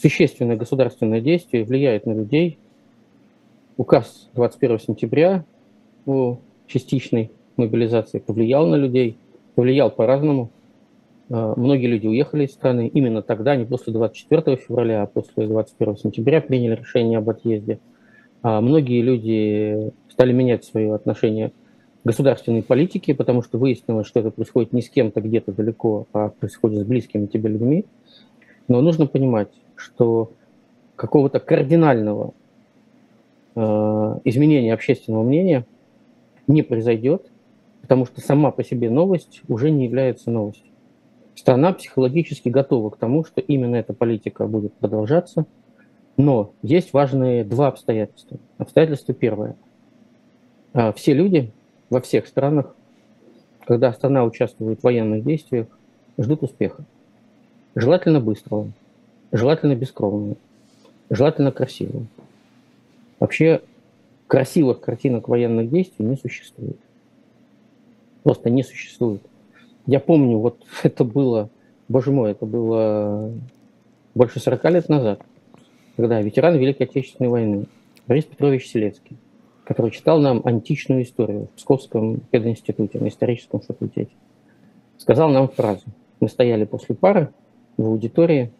существенное 0.00 0.56
государственное 0.56 1.20
действие 1.20 1.64
влияет 1.64 2.06
на 2.06 2.12
людей. 2.12 2.58
Указ 3.76 4.28
21 4.34 4.78
сентября 4.80 5.44
о 6.06 6.38
частичной 6.66 7.30
мобилизации 7.56 8.18
повлиял 8.18 8.66
на 8.66 8.76
людей, 8.76 9.16
повлиял 9.54 9.90
по-разному. 9.90 10.50
А, 11.30 11.54
многие 11.56 11.86
люди 11.86 12.06
уехали 12.06 12.46
из 12.46 12.52
страны 12.52 12.88
именно 12.92 13.22
тогда, 13.22 13.56
не 13.56 13.64
после 13.64 13.92
24 13.92 14.56
февраля, 14.56 15.02
а 15.02 15.06
после 15.06 15.46
21 15.46 15.96
сентября 15.96 16.40
приняли 16.40 16.76
решение 16.76 17.18
об 17.18 17.28
отъезде. 17.28 17.78
А 18.42 18.60
многие 18.60 19.02
люди 19.02 19.92
стали 20.08 20.32
менять 20.32 20.64
свое 20.64 20.94
отношение 20.94 21.50
к 21.50 22.06
государственной 22.06 22.62
политике, 22.62 23.14
потому 23.14 23.42
что 23.42 23.58
выяснилось, 23.58 24.06
что 24.06 24.20
это 24.20 24.30
происходит 24.30 24.72
не 24.72 24.80
с 24.80 24.88
кем-то 24.88 25.20
где-то 25.20 25.52
далеко, 25.52 26.06
а 26.14 26.30
происходит 26.30 26.80
с 26.80 26.84
близкими 26.84 27.26
тебе 27.26 27.50
людьми. 27.50 27.84
Но 28.68 28.80
нужно 28.80 29.06
понимать, 29.06 29.50
что 29.80 30.32
какого-то 30.96 31.40
кардинального 31.40 32.34
э, 33.54 33.60
изменения 34.24 34.74
общественного 34.74 35.22
мнения 35.22 35.66
не 36.46 36.62
произойдет, 36.62 37.30
потому 37.80 38.04
что 38.04 38.20
сама 38.20 38.50
по 38.50 38.62
себе 38.62 38.90
новость 38.90 39.40
уже 39.48 39.70
не 39.70 39.84
является 39.84 40.30
новостью. 40.30 40.66
Страна 41.34 41.72
психологически 41.72 42.50
готова 42.50 42.90
к 42.90 42.98
тому, 42.98 43.24
что 43.24 43.40
именно 43.40 43.76
эта 43.76 43.94
политика 43.94 44.46
будет 44.46 44.74
продолжаться, 44.74 45.46
но 46.18 46.52
есть 46.62 46.92
важные 46.92 47.44
два 47.44 47.68
обстоятельства. 47.68 48.38
Обстоятельство 48.58 49.14
первое. 49.14 49.56
Э, 50.74 50.92
все 50.92 51.14
люди 51.14 51.50
во 51.88 52.00
всех 52.02 52.26
странах, 52.26 52.74
когда 53.64 53.92
страна 53.92 54.24
участвует 54.24 54.80
в 54.80 54.84
военных 54.84 55.24
действиях, 55.24 55.66
ждут 56.18 56.42
успеха. 56.42 56.84
Желательно 57.74 58.20
быстрого 58.20 58.70
желательно 59.32 59.74
бескровную, 59.74 60.36
желательно 61.08 61.52
красивую. 61.52 62.06
Вообще 63.18 63.62
красивых 64.26 64.80
картинок 64.80 65.28
военных 65.28 65.70
действий 65.70 66.06
не 66.06 66.16
существует. 66.16 66.78
Просто 68.22 68.50
не 68.50 68.62
существует. 68.62 69.22
Я 69.86 70.00
помню, 70.00 70.38
вот 70.38 70.64
это 70.82 71.04
было, 71.04 71.50
боже 71.88 72.12
мой, 72.12 72.32
это 72.32 72.46
было 72.46 73.32
больше 74.14 74.40
40 74.40 74.64
лет 74.66 74.88
назад, 74.88 75.22
когда 75.96 76.20
ветеран 76.20 76.56
Великой 76.56 76.82
Отечественной 76.82 77.30
войны 77.30 77.66
Борис 78.06 78.24
Петрович 78.24 78.66
Селецкий, 78.66 79.16
который 79.64 79.90
читал 79.90 80.20
нам 80.20 80.42
античную 80.44 81.02
историю 81.02 81.46
в 81.46 81.56
Псковском 81.56 82.20
пединституте, 82.30 82.98
на 82.98 83.08
историческом 83.08 83.60
факультете, 83.60 84.10
сказал 84.98 85.30
нам 85.30 85.48
фразу. 85.48 85.82
Мы 86.18 86.28
стояли 86.28 86.64
после 86.64 86.94
пары 86.94 87.30
в 87.76 87.86
аудитории, 87.86 88.52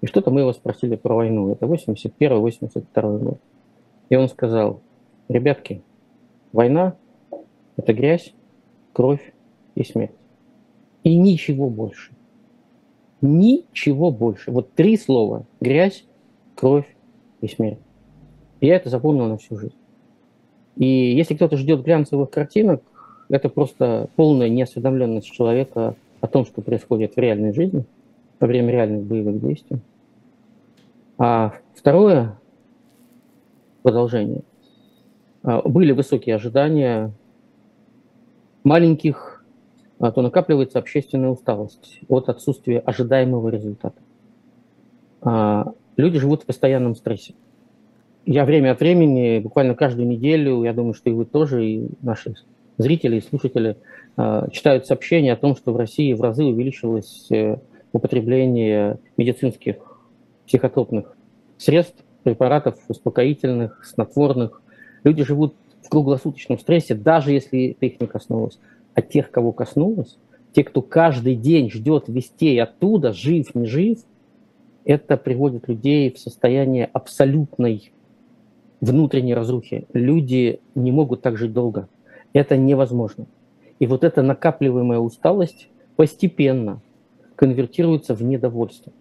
и 0.00 0.06
что-то 0.06 0.30
мы 0.30 0.40
его 0.40 0.52
спросили 0.52 0.96
про 0.96 1.14
войну. 1.14 1.50
Это 1.50 1.66
81-82 1.66 3.18
год. 3.18 3.38
И 4.10 4.16
он 4.16 4.28
сказал, 4.28 4.80
ребятки, 5.28 5.82
война– 6.52 6.96
это 7.76 7.92
грязь, 7.92 8.34
кровь 8.92 9.32
и 9.74 9.84
смерть. 9.84 10.12
И 11.02 11.16
ничего 11.16 11.70
больше. 11.70 12.12
Ничего 13.20 14.10
больше. 14.10 14.50
Вот 14.50 14.72
три 14.74 14.96
слова– 14.96 15.44
грязь, 15.60 16.04
кровь 16.54 16.86
и 17.40 17.48
смерть. 17.48 17.78
я 18.60 18.76
это 18.76 18.90
запомнил 18.90 19.26
на 19.26 19.38
всю 19.38 19.56
жизнь. 19.56 19.74
И 20.76 20.86
если 20.86 21.34
кто-то 21.34 21.56
ждет 21.56 21.82
глянцевых 21.82 22.30
картинок, 22.30 22.82
это 23.28 23.48
просто 23.48 24.08
полная 24.16 24.48
неосведомленность 24.48 25.30
человека 25.30 25.94
о 26.20 26.26
том, 26.26 26.44
что 26.44 26.62
происходит 26.62 27.14
в 27.16 27.18
реальной 27.18 27.54
жизни 27.54 27.84
во 28.40 28.46
время 28.46 28.72
реальных 28.72 29.04
боевых 29.04 29.40
действий. 29.40 29.78
А 31.18 31.54
второе 31.74 32.38
продолжение. 33.84 34.42
А, 35.42 35.60
были 35.62 35.92
высокие 35.92 36.34
ожидания 36.34 37.12
маленьких, 38.64 39.44
а, 40.00 40.10
то 40.10 40.22
накапливается 40.22 40.78
общественная 40.78 41.28
усталость 41.28 42.00
от 42.08 42.28
отсутствия 42.30 42.80
ожидаемого 42.80 43.50
результата. 43.50 44.00
А, 45.20 45.72
люди 45.96 46.18
живут 46.18 46.42
в 46.42 46.46
постоянном 46.46 46.96
стрессе. 46.96 47.34
Я 48.24 48.46
время 48.46 48.72
от 48.72 48.80
времени, 48.80 49.38
буквально 49.38 49.74
каждую 49.74 50.08
неделю, 50.08 50.64
я 50.64 50.72
думаю, 50.72 50.94
что 50.94 51.10
и 51.10 51.12
вы 51.12 51.26
тоже, 51.26 51.66
и 51.66 51.88
наши 52.00 52.34
зрители 52.78 53.16
и 53.16 53.20
слушатели 53.20 53.76
читают 54.50 54.86
сообщения 54.86 55.32
о 55.34 55.36
том, 55.36 55.54
что 55.56 55.72
в 55.72 55.76
России 55.76 56.14
в 56.14 56.22
разы 56.22 56.44
увеличилось 56.44 57.26
э, 57.30 57.58
употребление 57.94 58.98
медицинских 59.16 59.76
психотропных 60.46 61.16
средств, 61.56 62.04
препаратов 62.24 62.76
успокоительных, 62.88 63.84
снотворных. 63.84 64.60
Люди 65.04 65.24
живут 65.24 65.54
в 65.82 65.88
круглосуточном 65.88 66.58
стрессе, 66.58 66.94
даже 66.94 67.32
если 67.32 67.70
это 67.70 67.86
их 67.86 68.00
не 68.00 68.06
коснулось. 68.06 68.58
А 68.94 69.00
тех, 69.00 69.30
кого 69.30 69.52
коснулось, 69.52 70.18
те, 70.52 70.64
кто 70.64 70.82
каждый 70.82 71.36
день 71.36 71.70
ждет 71.70 72.04
вестей 72.08 72.60
оттуда, 72.60 73.12
жив, 73.12 73.54
не 73.54 73.66
жив, 73.66 73.98
это 74.84 75.16
приводит 75.16 75.68
людей 75.68 76.12
в 76.12 76.18
состояние 76.18 76.90
абсолютной 76.92 77.92
внутренней 78.80 79.34
разрухи. 79.34 79.86
Люди 79.92 80.60
не 80.74 80.92
могут 80.92 81.22
так 81.22 81.36
жить 81.36 81.52
долго. 81.52 81.88
Это 82.32 82.56
невозможно. 82.56 83.26
И 83.78 83.86
вот 83.86 84.04
эта 84.04 84.22
накапливаемая 84.22 84.98
усталость 84.98 85.68
постепенно 85.96 86.80
конвертируется 87.36 88.14
в 88.14 88.22
недовольство. 88.22 88.92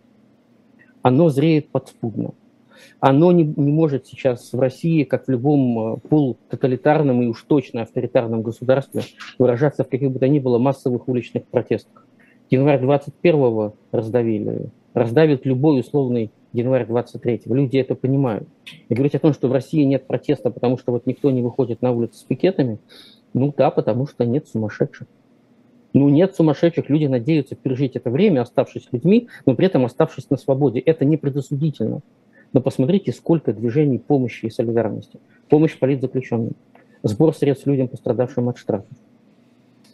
Оно 1.02 1.30
зреет 1.30 1.70
подспудно. 1.70 2.34
Оно 3.00 3.32
не, 3.32 3.44
не 3.44 3.72
может 3.72 4.08
сейчас 4.08 4.52
в 4.54 4.60
России, 4.60 5.04
как 5.04 5.26
в 5.26 5.30
любом 5.30 5.96
э, 5.96 5.98
полутоталитарном 6.08 7.22
и 7.22 7.28
уж 7.28 7.44
точно 7.44 7.82
авторитарном 7.82 8.42
государстве, 8.42 9.02
выражаться 9.38 9.84
в 9.84 9.90
каких 9.90 10.12
бы 10.12 10.20
то 10.20 10.28
ни 10.28 10.40
было 10.40 10.58
массовых 10.58 11.08
уличных 11.08 11.46
протестах. 11.46 12.08
Январь 12.50 12.82
21-го 12.82 13.76
раздавили, 13.92 14.70
раздавит 14.94 15.46
любой 15.46 15.80
условный 15.80 16.32
январь 16.54 16.86
23-го. 16.86 17.54
Люди 17.54 17.78
это 17.78 17.96
понимают. 17.96 18.48
И 18.90 18.94
говорить 18.94 19.16
о 19.16 19.20
том, 19.20 19.34
что 19.34 19.48
в 19.48 19.52
России 19.52 19.84
нет 19.84 20.08
протеста, 20.08 20.50
потому 20.50 20.78
что 20.78 20.92
вот 20.92 21.06
никто 21.06 21.32
не 21.32 21.42
выходит 21.42 21.82
на 21.82 21.92
улицы 21.92 22.20
с 22.20 22.24
пикетами, 22.24 22.80
ну 23.34 23.54
да, 23.56 23.72
потому 23.72 24.08
что 24.08 24.26
нет 24.26 24.48
сумасшедших. 24.48 25.08
Ну, 25.94 26.10
нет 26.10 26.36
сумасшедших, 26.36 26.90
люди 26.90 27.06
надеются 27.06 27.56
пережить 27.56 27.96
это 27.96 28.10
время, 28.10 28.42
оставшись 28.42 28.88
людьми, 28.92 29.30
но 29.46 29.56
при 29.56 29.68
этом 29.68 29.86
оставшись 29.86 30.30
на 30.32 30.38
свободе. 30.38 30.80
Это 30.80 31.06
не 31.06 31.18
предосудительно. 31.18 32.02
Но 32.52 32.62
посмотрите, 32.62 33.12
сколько 33.12 33.54
движений 33.54 34.00
помощи 34.00 34.48
и 34.48 34.50
солидарности. 34.50 35.20
Помощь 35.50 35.78
политзаключенным, 35.78 36.54
сбор 37.04 37.36
средств 37.36 37.68
людям, 37.68 37.88
пострадавшим 37.88 38.50
от 38.50 38.58
штрафов, 38.58 38.90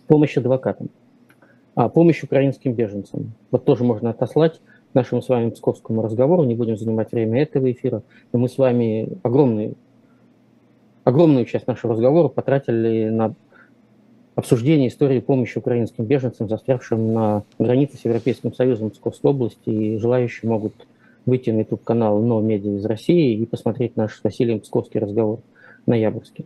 помощь 0.08 0.38
адвокатам, 0.38 0.90
а, 1.76 1.90
помощь 1.90 2.24
украинским 2.24 2.74
беженцам. 2.74 3.34
Вот 3.52 3.66
тоже 3.66 3.84
можно 3.84 4.10
отослать 4.10 4.62
нашему 4.94 5.22
с 5.22 5.30
вами 5.30 5.50
псковскому 5.50 6.02
разговору, 6.02 6.44
не 6.44 6.56
будем 6.56 6.78
занимать 6.78 7.12
время 7.12 7.42
этого 7.42 7.72
эфира, 7.72 8.04
но 8.32 8.40
мы 8.40 8.48
с 8.48 8.58
вами 8.58 9.10
огромную, 9.24 9.76
огромную 11.04 11.46
часть 11.46 11.68
нашего 11.68 11.94
разговора 11.94 12.30
потратили 12.30 13.10
на 13.10 13.36
обсуждение 14.40 14.88
истории 14.88 15.20
помощи 15.20 15.58
украинским 15.58 16.06
беженцам, 16.06 16.48
застрявшим 16.48 17.14
на 17.14 17.44
границе 17.60 17.98
с 17.98 18.06
Европейским 18.06 18.54
Союзом 18.54 18.90
Псковской 18.90 19.32
области, 19.32 19.70
и 19.70 19.98
желающие 19.98 20.50
могут 20.50 20.74
выйти 21.26 21.50
на 21.50 21.60
YouTube-канал 21.60 22.22
«Но 22.22 22.40
медиа 22.40 22.78
из 22.78 22.86
России» 22.86 23.36
и 23.36 23.46
посмотреть 23.46 23.98
наш 23.98 24.16
с 24.16 24.24
Василием 24.24 24.62
Псковский 24.62 25.02
разговор 25.02 25.40
ноябрьский. 25.86 26.46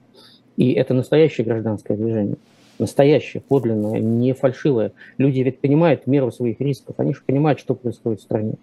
И 0.58 0.74
это 0.74 0.96
настоящее 0.96 1.46
гражданское 1.46 1.96
движение. 1.96 2.38
Настоящее, 2.80 3.42
подлинное, 3.48 4.00
не 4.00 4.34
фальшивое. 4.34 4.92
Люди 5.20 5.42
ведь 5.42 5.60
понимают 5.60 6.08
меру 6.08 6.32
своих 6.32 6.60
рисков, 6.60 6.96
они 6.98 7.14
же 7.14 7.22
понимают, 7.24 7.60
что 7.60 7.76
происходит 7.76 8.22
в 8.22 8.24
стране. 8.24 8.56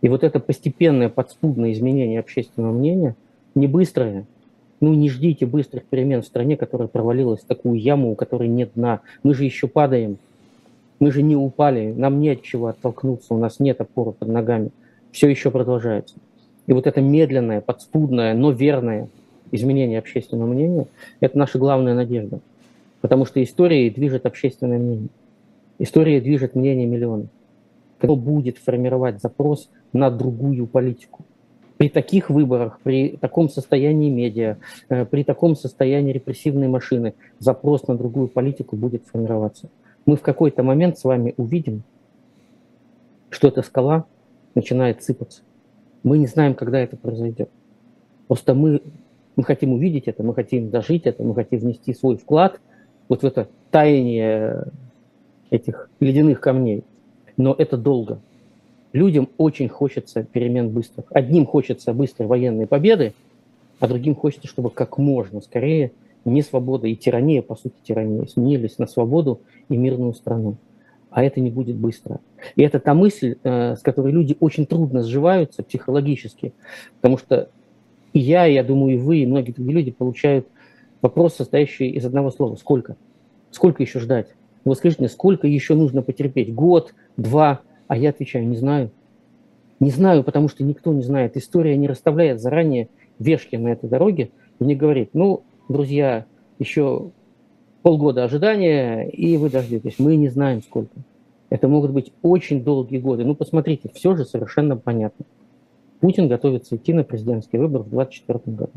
И 0.00 0.08
вот 0.08 0.22
это 0.22 0.38
постепенное 0.38 1.08
подспудное 1.08 1.72
изменение 1.72 2.20
общественного 2.20 2.72
мнения, 2.72 3.16
не 3.56 3.66
быстрое, 3.66 4.24
ну 4.82 4.92
не 4.94 5.08
ждите 5.08 5.46
быстрых 5.46 5.84
перемен 5.84 6.22
в 6.22 6.26
стране, 6.26 6.56
которая 6.56 6.88
провалилась 6.88 7.40
в 7.40 7.46
такую 7.46 7.80
яму, 7.80 8.10
у 8.10 8.14
которой 8.16 8.48
нет 8.48 8.72
дна. 8.74 9.00
Мы 9.22 9.32
же 9.32 9.44
еще 9.44 9.68
падаем. 9.68 10.18
Мы 10.98 11.12
же 11.12 11.22
не 11.22 11.36
упали, 11.36 11.92
нам 11.96 12.20
не 12.20 12.30
от 12.30 12.42
чего 12.42 12.66
оттолкнуться, 12.66 13.32
у 13.32 13.38
нас 13.38 13.60
нет 13.60 13.80
опоры 13.80 14.12
под 14.12 14.28
ногами. 14.28 14.70
Все 15.12 15.28
еще 15.28 15.50
продолжается. 15.50 16.16
И 16.66 16.72
вот 16.72 16.86
это 16.86 17.00
медленное, 17.00 17.60
подспудное, 17.60 18.34
но 18.34 18.50
верное 18.50 19.08
изменение 19.52 20.00
общественного 20.00 20.48
мнения– 20.48 20.86
это 21.20 21.38
наша 21.38 21.58
главная 21.58 21.94
надежда. 21.94 22.40
Потому 23.00 23.24
что 23.24 23.42
история 23.42 23.88
движет 23.88 24.26
общественное 24.26 24.78
мнение. 24.78 25.08
История 25.78 26.20
движет 26.20 26.54
мнение 26.56 26.86
миллионов. 26.86 27.28
Кто 27.98 28.16
будет 28.16 28.58
формировать 28.58 29.20
запрос 29.20 29.68
на 29.92 30.10
другую 30.10 30.66
политику? 30.66 31.24
При 31.82 31.88
таких 31.88 32.30
выборах, 32.30 32.78
при 32.84 33.16
таком 33.16 33.48
состоянии 33.48 34.08
медиа, 34.08 34.58
э, 34.88 35.04
при 35.04 35.24
таком 35.24 35.56
состоянии 35.56 36.12
репрессивной 36.12 36.68
машины 36.68 37.14
запрос 37.40 37.88
на 37.88 37.96
другую 37.96 38.28
политику 38.28 38.76
будет 38.76 39.04
формироваться. 39.06 39.68
Мы 40.06 40.14
в 40.14 40.20
какой-то 40.20 40.62
момент 40.62 40.96
с 40.96 41.02
вами 41.02 41.34
увидим, 41.36 41.82
что 43.30 43.48
эта 43.48 43.62
скала 43.62 44.04
начинает 44.54 45.02
сыпаться. 45.02 45.42
Мы 46.04 46.18
не 46.18 46.28
знаем, 46.28 46.54
когда 46.54 46.78
это 46.78 46.96
произойдет. 46.96 47.50
Просто 48.28 48.54
мы, 48.54 48.80
мы 49.34 49.42
хотим 49.42 49.72
увидеть 49.72 50.06
это, 50.06 50.22
мы 50.22 50.36
хотим 50.36 50.70
дожить 50.70 51.04
это, 51.06 51.24
мы 51.24 51.34
хотим 51.34 51.58
внести 51.58 51.94
свой 51.94 52.16
вклад 52.16 52.60
вот 53.08 53.22
в 53.22 53.24
это 53.24 53.48
таяние 53.72 54.66
этих 55.50 55.90
ледяных 55.98 56.40
камней. 56.40 56.84
Но 57.36 57.52
это 57.58 57.76
долго. 57.76 58.20
Людям 58.92 59.28
очень 59.38 59.68
хочется 59.68 60.22
перемен 60.22 60.70
быстрых. 60.70 61.06
Одним 61.10 61.46
хочется 61.46 61.92
быстрой 61.94 62.28
военной 62.28 62.66
победы, 62.66 63.14
а 63.80 63.88
другим 63.88 64.14
хочется, 64.14 64.48
чтобы 64.48 64.70
как 64.70 64.98
можно 64.98 65.40
скорее 65.40 65.92
не 66.24 66.42
свобода 66.42 66.86
и 66.86 66.94
тирания, 66.94 67.42
по 67.42 67.56
сути 67.56 67.74
тирания, 67.82 68.26
сменились 68.26 68.78
на 68.78 68.86
свободу 68.86 69.40
и 69.68 69.76
мирную 69.76 70.14
страну. 70.14 70.56
А 71.10 71.24
это 71.24 71.40
не 71.40 71.50
будет 71.50 71.76
быстро. 71.76 72.20
И 72.54 72.62
это 72.62 72.78
та 72.80 72.94
мысль, 72.94 73.36
э, 73.42 73.76
с 73.76 73.80
которой 73.80 74.12
люди 74.12 74.36
очень 74.40 74.66
трудно 74.66 75.02
сживаются 75.02 75.62
психологически, 75.62 76.52
потому 77.00 77.18
что 77.18 77.50
и 78.12 78.18
я, 78.18 78.44
я 78.44 78.62
думаю, 78.62 78.94
и 78.94 78.98
вы, 78.98 79.18
и 79.18 79.26
многие 79.26 79.52
другие 79.52 79.74
люди 79.74 79.90
получают 79.90 80.46
вопрос, 81.00 81.34
состоящий 81.34 81.88
из 81.88 82.04
одного 82.04 82.30
слова. 82.30 82.56
Сколько? 82.56 82.96
Сколько 83.50 83.82
еще 83.82 84.00
ждать? 84.00 84.28
Вот 84.64 84.76
скажите 84.76 85.02
мне, 85.02 85.08
сколько 85.08 85.46
еще 85.46 85.74
нужно 85.74 86.02
потерпеть? 86.02 86.54
Год, 86.54 86.94
два, 87.16 87.60
а 87.92 87.96
я 87.98 88.08
отвечаю, 88.08 88.48
не 88.48 88.56
знаю. 88.56 88.90
Не 89.78 89.90
знаю, 89.90 90.24
потому 90.24 90.48
что 90.48 90.64
никто 90.64 90.94
не 90.94 91.02
знает. 91.02 91.36
История 91.36 91.76
не 91.76 91.86
расставляет 91.86 92.40
заранее 92.40 92.88
вешки 93.18 93.56
на 93.56 93.68
этой 93.68 93.86
дороге 93.90 94.30
и 94.60 94.64
не 94.64 94.74
говорит, 94.74 95.10
ну, 95.12 95.42
друзья, 95.68 96.24
еще 96.58 97.10
полгода 97.82 98.24
ожидания, 98.24 99.06
и 99.06 99.36
вы 99.36 99.50
дождетесь. 99.50 99.98
Мы 99.98 100.16
не 100.16 100.30
знаем, 100.30 100.62
сколько. 100.62 100.94
Это 101.50 101.68
могут 101.68 101.90
быть 101.90 102.14
очень 102.22 102.64
долгие 102.64 102.96
годы. 102.96 103.26
Ну, 103.26 103.34
посмотрите, 103.34 103.90
все 103.92 104.16
же 104.16 104.24
совершенно 104.24 104.74
понятно. 104.74 105.26
Путин 106.00 106.28
готовится 106.28 106.76
идти 106.76 106.94
на 106.94 107.04
президентский 107.04 107.58
выбор 107.58 107.82
в 107.82 107.90
2024 107.90 108.56
году. 108.56 108.72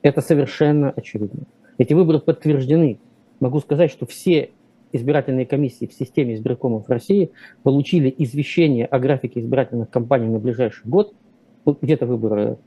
Это 0.00 0.22
совершенно 0.22 0.92
очевидно. 0.92 1.42
Эти 1.76 1.92
выборы 1.92 2.20
подтверждены. 2.20 3.00
Могу 3.38 3.60
сказать, 3.60 3.90
что 3.90 4.06
все 4.06 4.48
избирательные 4.92 5.46
комиссии 5.46 5.86
в 5.86 5.92
системе 5.92 6.34
избиркомов 6.34 6.88
России 6.88 7.30
получили 7.62 8.14
извещение 8.16 8.86
о 8.86 8.98
графике 8.98 9.40
избирательных 9.40 9.90
кампаний 9.90 10.28
на 10.28 10.38
ближайший 10.38 10.86
год, 10.86 11.14
где-то 11.64 12.06
выборы 12.06 12.58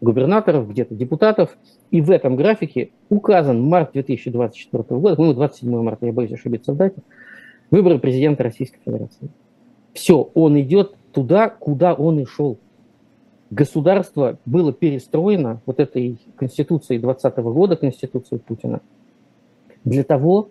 губернаторов, 0.00 0.68
где-то 0.68 0.94
депутатов, 0.94 1.56
и 1.90 2.00
в 2.00 2.10
этом 2.10 2.36
графике 2.36 2.90
указан 3.08 3.62
март 3.62 3.92
2024 3.92 4.84
года, 5.00 5.16
по-моему, 5.16 5.34
27 5.34 5.82
марта, 5.82 6.06
я 6.06 6.12
боюсь 6.12 6.32
ошибиться 6.32 6.72
в 6.72 6.76
дате, 6.76 7.02
выборы 7.70 7.98
президента 7.98 8.44
Российской 8.44 8.78
Федерации. 8.84 9.28
Все, 9.94 10.30
он 10.34 10.60
идет 10.60 10.94
туда, 11.12 11.48
куда 11.48 11.94
он 11.94 12.20
и 12.20 12.24
шел. 12.24 12.58
Государство 13.50 14.38
было 14.44 14.72
перестроено 14.72 15.60
вот 15.64 15.80
этой 15.80 16.18
Конституцией 16.36 17.00
2020 17.00 17.38
года, 17.44 17.76
Конституцией 17.76 18.40
Путина, 18.40 18.80
для 19.84 20.04
того, 20.04 20.50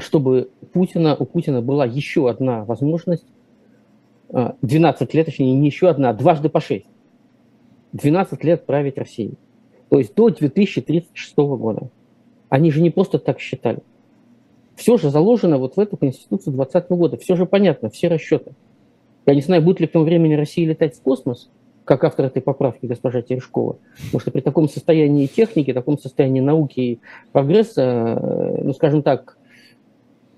чтобы 0.00 0.50
Путина, 0.72 1.16
у 1.16 1.24
Путина 1.24 1.62
была 1.62 1.84
еще 1.86 2.28
одна 2.28 2.64
возможность, 2.64 3.26
12 4.30 4.62
а, 4.62 5.16
лет, 5.16 5.26
точнее, 5.26 5.54
не 5.54 5.66
еще 5.66 5.88
одна, 5.88 6.10
а 6.10 6.14
дважды 6.14 6.48
по 6.48 6.60
6. 6.60 6.84
12 7.92 8.44
лет 8.44 8.66
править 8.66 8.98
Россией. 8.98 9.34
То 9.88 9.98
есть 9.98 10.14
до 10.14 10.28
2036 10.28 11.36
года. 11.36 11.88
Они 12.48 12.70
же 12.70 12.82
не 12.82 12.90
просто 12.90 13.18
так 13.18 13.40
считали. 13.40 13.80
Все 14.76 14.96
же 14.96 15.10
заложено 15.10 15.58
вот 15.58 15.76
в 15.76 15.80
эту 15.80 15.96
Конституцию 15.96 16.54
2020 16.54 16.90
года. 16.90 17.16
Все 17.16 17.36
же 17.36 17.46
понятно, 17.46 17.88
все 17.90 18.08
расчеты. 18.08 18.52
Я 19.26 19.34
не 19.34 19.40
знаю, 19.40 19.62
будет 19.62 19.80
ли 19.80 19.86
к 19.86 19.92
тому 19.92 20.04
времени 20.04 20.34
Россия 20.34 20.66
летать 20.66 20.96
в 20.96 21.02
космос, 21.02 21.50
как 21.84 22.04
автор 22.04 22.26
этой 22.26 22.42
поправки 22.42 22.86
госпожа 22.86 23.22
Терешкова. 23.22 23.78
Потому 24.04 24.20
что 24.20 24.30
при 24.30 24.40
таком 24.40 24.68
состоянии 24.68 25.26
техники, 25.26 25.72
таком 25.72 25.98
состоянии 25.98 26.40
науки 26.40 26.80
и 26.80 27.00
прогресса, 27.32 27.82
э, 27.82 28.62
ну, 28.62 28.72
скажем 28.74 29.02
так, 29.02 29.37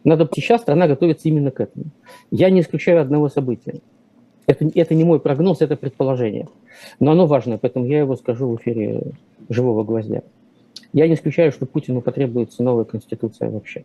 надо 0.04 0.28
сейчас 0.34 0.62
страна 0.62 0.86
готовится 0.88 1.28
именно 1.28 1.50
к 1.50 1.60
этому. 1.60 1.86
Я 2.30 2.50
не 2.50 2.60
исключаю 2.60 3.00
одного 3.00 3.28
события. 3.28 3.80
Это, 4.46 4.70
это 4.74 4.94
не 4.94 5.04
мой 5.04 5.20
прогноз, 5.20 5.60
это 5.60 5.76
предположение. 5.76 6.48
Но 6.98 7.12
оно 7.12 7.26
важное, 7.26 7.58
поэтому 7.58 7.86
я 7.86 8.00
его 8.00 8.16
скажу 8.16 8.48
в 8.48 8.56
эфире 8.56 9.02
«Живого 9.48 9.84
гвоздя». 9.84 10.22
Я 10.92 11.06
не 11.06 11.14
исключаю, 11.14 11.52
что 11.52 11.66
Путину 11.66 12.00
потребуется 12.00 12.62
новая 12.62 12.84
конституция 12.84 13.50
вообще 13.50 13.84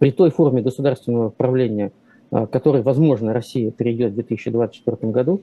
при 0.00 0.10
той 0.12 0.30
форме 0.30 0.62
государственного 0.62 1.28
правления, 1.28 1.92
а, 2.30 2.46
которой, 2.46 2.82
возможно, 2.82 3.34
Россия 3.34 3.70
перейдет 3.70 4.12
в 4.12 4.14
2024 4.14 5.12
году, 5.12 5.42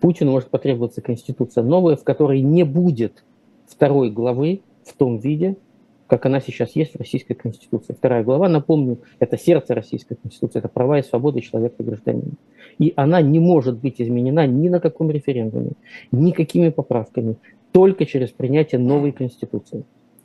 Путину 0.00 0.32
может 0.32 0.50
потребоваться 0.50 1.00
конституция 1.00 1.62
новая, 1.62 1.94
в 1.94 2.02
которой 2.02 2.42
не 2.42 2.64
будет 2.64 3.24
второй 3.68 4.10
главы 4.10 4.60
в 4.84 4.94
том 4.94 5.18
виде, 5.18 5.56
как 6.12 6.26
она 6.26 6.40
сейчас 6.40 6.76
есть 6.76 6.92
в 6.92 6.98
Российской 6.98 7.32
Конституции. 7.32 7.94
Вторая 7.94 8.22
глава, 8.22 8.46
напомню, 8.46 8.98
это 9.18 9.38
сердце 9.38 9.74
Российской 9.74 10.14
Конституции, 10.14 10.58
это 10.58 10.68
права 10.68 10.98
и 10.98 11.02
свободы 11.02 11.40
человека 11.40 11.76
и 11.78 11.82
гражданина. 11.82 12.32
И 12.78 12.92
она 12.96 13.22
не 13.22 13.38
может 13.38 13.78
быть 13.78 13.94
изменена 13.98 14.46
ни 14.46 14.68
на 14.68 14.78
каком 14.78 15.10
референдуме, 15.10 15.70
никакими 16.12 16.68
поправками, 16.68 17.36
только 17.72 18.04
через 18.04 18.28
принятие 18.28 18.78
новой 18.78 19.12
Конституции. 19.12 19.84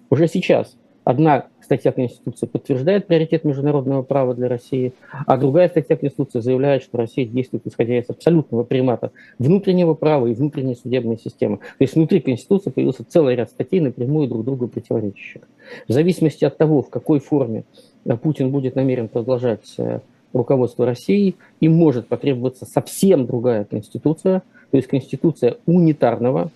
Уже 0.09 0.27
сейчас 0.27 0.75
Одна 1.07 1.45
статья 1.67 1.91
Конституции 1.91 2.45
подтверждает 2.45 3.07
приоритет 3.07 3.43
международного 3.43 4.01
права 4.01 4.33
для 4.33 4.47
России, 4.47 4.93
а 5.25 5.35
другая 5.35 5.67
статья 5.67 5.97
Конституции 5.97 6.39
заявляет, 6.39 6.81
что 6.81 6.97
Россия 6.97 7.25
действует 7.25 7.67
исходя 7.67 7.99
из 7.99 8.09
абсолютного 8.09 8.63
примата 8.63 9.11
внутреннего 9.37 9.93
права 9.93 10.27
и 10.27 10.33
внутренней 10.33 10.75
судебной 10.75 11.17
системы. 11.17 11.57
То 11.57 11.81
есть 11.81 11.95
внутри 11.95 12.21
Конституции 12.21 12.69
появился 12.69 13.03
целый 13.03 13.35
ряд 13.35 13.49
статей, 13.49 13.81
напрямую 13.81 14.29
друг 14.29 14.45
другу 14.45 14.69
противоречащих. 14.69 15.41
В 15.89 15.91
зависимости 15.91 16.45
от 16.45 16.57
того, 16.57 16.81
в 16.81 16.89
какой 16.89 17.19
форме 17.19 17.65
э, 18.05 18.15
Путин 18.15 18.49
будет 18.49 18.75
намерен 18.75 19.09
продолжать 19.09 19.75
э, 19.77 19.99
руководство 20.31 20.85
России, 20.85 21.35
им 21.59 21.73
может 21.73 22.07
потребоваться 22.07 22.65
совсем 22.65 23.25
другая 23.25 23.65
конституция, 23.65 24.41
то 24.71 24.77
есть 24.77 24.87
конституция 24.87 25.57
унитарного. 25.65 26.49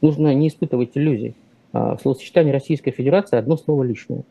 Нужно 0.00 0.34
не 0.34 0.48
испытывать 0.48 0.90
иллюзий. 0.94 1.34
А, 1.74 1.96
в 1.96 2.00
словосочетании 2.00 2.52
Российская 2.52 2.92
Федерация 2.92 3.40
одно 3.40 3.56
слово 3.56 3.82
лишнее. 3.82 4.22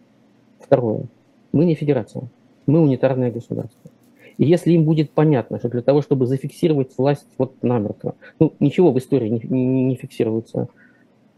Второе. 0.60 1.04
Мы 1.52 1.66
не 1.66 1.76
федерация, 1.76 2.24
мы 2.66 2.80
унитарное 2.80 3.32
государство. 3.32 3.92
И 4.38 4.46
если 4.46 4.72
им 4.72 4.86
будет 4.86 5.12
понятно, 5.12 5.60
что 5.60 5.68
для 5.68 5.82
того, 5.82 6.02
чтобы 6.02 6.26
зафиксировать 6.26 6.98
власть 6.98 7.28
вот 7.38 7.62
намертво, 7.62 8.16
ну, 8.40 8.54
ничего 8.62 8.92
в 8.92 8.98
истории 8.98 9.28
не, 9.28 9.42
не, 9.44 9.84
не 9.84 9.96
фиксируется 9.96 10.70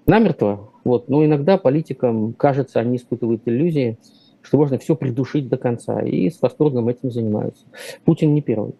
намертво, 0.05 0.69
вот, 0.83 1.09
но 1.09 1.25
иногда 1.25 1.57
политикам 1.57 2.33
кажется, 2.33 2.79
они 2.79 2.97
испытывают 2.97 3.41
иллюзии, 3.45 3.97
что 4.43 4.57
можно 4.57 4.77
все 4.77 4.95
придушить 4.95 5.49
до 5.49 5.57
конца, 5.57 6.01
и 6.01 6.29
с 6.29 6.39
восторгом 6.39 6.87
этим 6.87 7.11
занимаются. 7.11 7.65
Путин 8.05 8.35
не 8.35 8.43
первый 8.43 8.75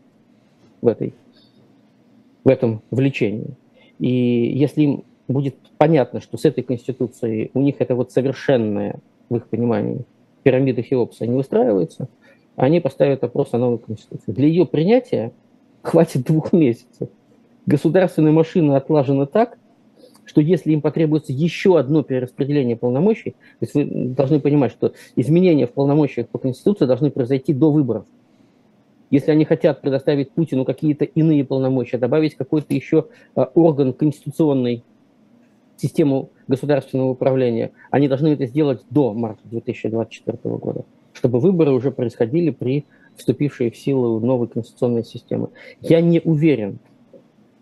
в, 0.84 0.88
этой, 0.88 1.16
в 2.44 2.50
этом 2.50 2.84
влечении. 2.92 3.50
И 3.98 4.10
если 4.56 4.84
им 4.84 5.04
будет 5.28 5.56
понятно, 5.78 6.22
что 6.22 6.38
с 6.38 6.46
этой 6.46 6.64
конституцией 6.64 7.52
у 7.54 7.62
них 7.62 7.76
это 7.80 7.96
вот 7.96 8.12
совершенная, 8.12 9.00
в 9.30 9.36
их 9.38 9.48
понимании, 9.48 10.02
пирамида 10.44 10.84
Хеопса 10.84 11.26
не 11.26 11.36
выстраивается, 11.36 12.08
они 12.56 12.80
поставят 12.80 13.22
вопрос 13.22 13.50
о 13.54 13.58
новой 13.58 13.80
конституции. 13.80 14.32
Для 14.32 14.48
ее 14.48 14.66
принятия 14.66 15.32
хватит 15.82 16.24
двух 16.24 16.54
месяцев. 16.54 17.10
Государственная 17.66 18.32
машина 18.32 18.78
отлажена 18.78 19.26
так, 19.26 19.58
что 20.26 20.42
если 20.42 20.72
им 20.72 20.82
потребуется 20.82 21.34
еще 21.34 21.78
одно 21.78 22.04
перераспределение 22.04 22.76
полномочий, 22.76 23.32
то 23.32 23.62
есть 23.62 23.74
вы 23.76 23.86
должны 23.86 24.40
понимать, 24.40 24.72
что 24.72 24.94
изменения 25.16 25.68
в 25.68 25.72
полномочиях 25.72 26.28
по 26.30 26.40
Конституции 26.40 26.86
должны 26.86 27.12
произойти 27.12 27.54
до 27.54 27.72
выборов. 27.72 28.06
Если 29.12 29.32
они 29.32 29.46
хотят 29.46 29.82
предоставить 29.82 30.32
Путину 30.32 30.66
какие-то 30.66 31.06
иные 31.06 31.46
полномочия, 31.46 31.98
добавить 31.98 32.36
какой-то 32.36 32.74
еще 32.74 33.08
а, 33.36 33.50
орган 33.54 33.94
конституционный 33.94 34.84
систему 35.78 36.30
государственного 36.48 37.10
управления, 37.10 37.72
они 37.92 38.08
должны 38.08 38.30
это 38.30 38.46
сделать 38.46 38.82
до 38.90 39.14
марта 39.14 39.42
2024 39.46 40.38
года, 40.56 40.86
чтобы 41.14 41.40
выборы 41.40 41.72
уже 41.72 41.92
происходили 41.92 42.52
при 42.52 42.86
вступившей 43.16 43.72
в 43.72 43.78
силу 43.78 44.20
новой 44.20 44.48
конституционной 44.48 45.04
системы. 45.04 45.50
Я 45.82 46.02
не 46.02 46.22
уверен, 46.24 46.80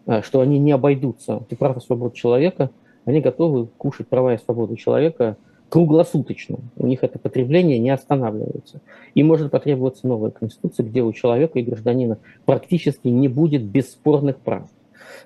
а, 0.05 0.21
что 0.21 0.41
они 0.41 0.59
не 0.59 0.71
обойдутся 0.71 1.45
и 1.49 1.55
прав 1.55 1.77
и 1.77 1.79
свобод 1.79 2.13
человека, 2.13 2.71
они 3.05 3.21
готовы 3.21 3.67
кушать 3.67 4.07
права 4.07 4.33
и 4.33 4.37
свободы 4.37 4.75
человека 4.75 5.37
круглосуточно. 5.69 6.59
У 6.75 6.85
них 6.85 7.03
это 7.03 7.17
потребление 7.17 7.79
не 7.79 7.89
останавливается. 7.89 8.81
И 9.15 9.23
может 9.23 9.49
потребоваться 9.49 10.07
новая 10.07 10.29
конституция, 10.29 10.85
где 10.85 11.01
у 11.01 11.11
человека 11.13 11.57
и 11.57 11.63
гражданина 11.63 12.19
практически 12.45 13.07
не 13.07 13.27
будет 13.27 13.63
бесспорных 13.63 14.37
прав. 14.37 14.69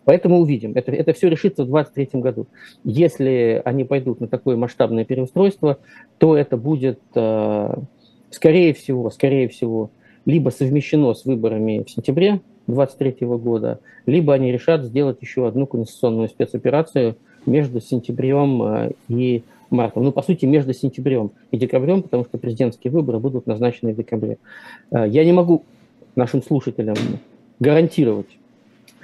Поэтому 0.06 0.40
увидим. 0.40 0.74
Это, 0.76 0.92
это 0.92 1.14
все 1.14 1.30
решится 1.30 1.64
в 1.64 1.68
2023 1.68 2.22
году. 2.22 2.48
Если 2.84 3.62
они 3.66 3.84
пойдут 3.84 4.20
на 4.22 4.28
такое 4.28 4.56
масштабное 4.56 5.06
переустройство, 5.06 5.78
то 6.18 6.36
это 6.36 6.58
будет, 6.58 7.00
э, 7.16 7.74
скорее 8.32 8.74
всего, 8.74 9.10
скорее 9.10 9.48
всего, 9.48 9.92
либо 10.26 10.50
совмещено 10.50 11.14
с 11.14 11.26
выборами 11.26 11.84
в 11.86 11.90
сентябре 11.90 12.42
2023 12.68 13.28
года, 13.38 13.80
либо 14.06 14.34
они 14.34 14.52
решат 14.52 14.84
сделать 14.84 15.18
еще 15.22 15.48
одну 15.48 15.66
конституционную 15.66 16.28
спецоперацию 16.28 17.16
между 17.46 17.80
сентябрем 17.80 18.64
э, 18.64 18.92
и 19.08 19.44
мартом. 19.70 20.04
Ну, 20.04 20.12
по 20.12 20.22
сути, 20.22 20.46
между 20.46 20.74
сентябрем 20.74 21.32
и 21.52 21.58
декабрем, 21.58 22.04
потому 22.04 22.26
что 22.26 22.38
президентские 22.38 22.92
выборы 22.92 23.20
будут 23.20 23.48
назначены 23.48 23.94
в 23.94 23.98
декабре. 23.98 24.38
Э, 24.92 25.06
я 25.08 25.24
не 25.26 25.34
могу 25.34 25.64
нашим 26.16 26.44
слушателям 26.44 26.96
гарантировать, 27.60 28.38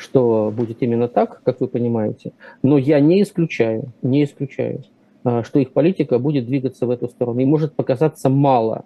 что 0.03 0.53
будет 0.55 0.83
именно 0.83 1.07
так, 1.07 1.41
как 1.43 1.61
вы 1.61 1.67
понимаете. 1.67 2.33
Но 2.61 2.77
я 2.77 2.99
не 2.99 3.23
исключаю, 3.23 3.91
не 4.01 4.23
исключаю, 4.23 4.83
а, 5.23 5.43
что 5.43 5.59
их 5.59 5.71
политика 5.71 6.19
будет 6.19 6.45
двигаться 6.45 6.85
в 6.85 6.91
эту 6.91 7.07
сторону. 7.07 7.39
И 7.39 7.45
может 7.45 7.73
показаться 7.73 8.29
мало 8.29 8.85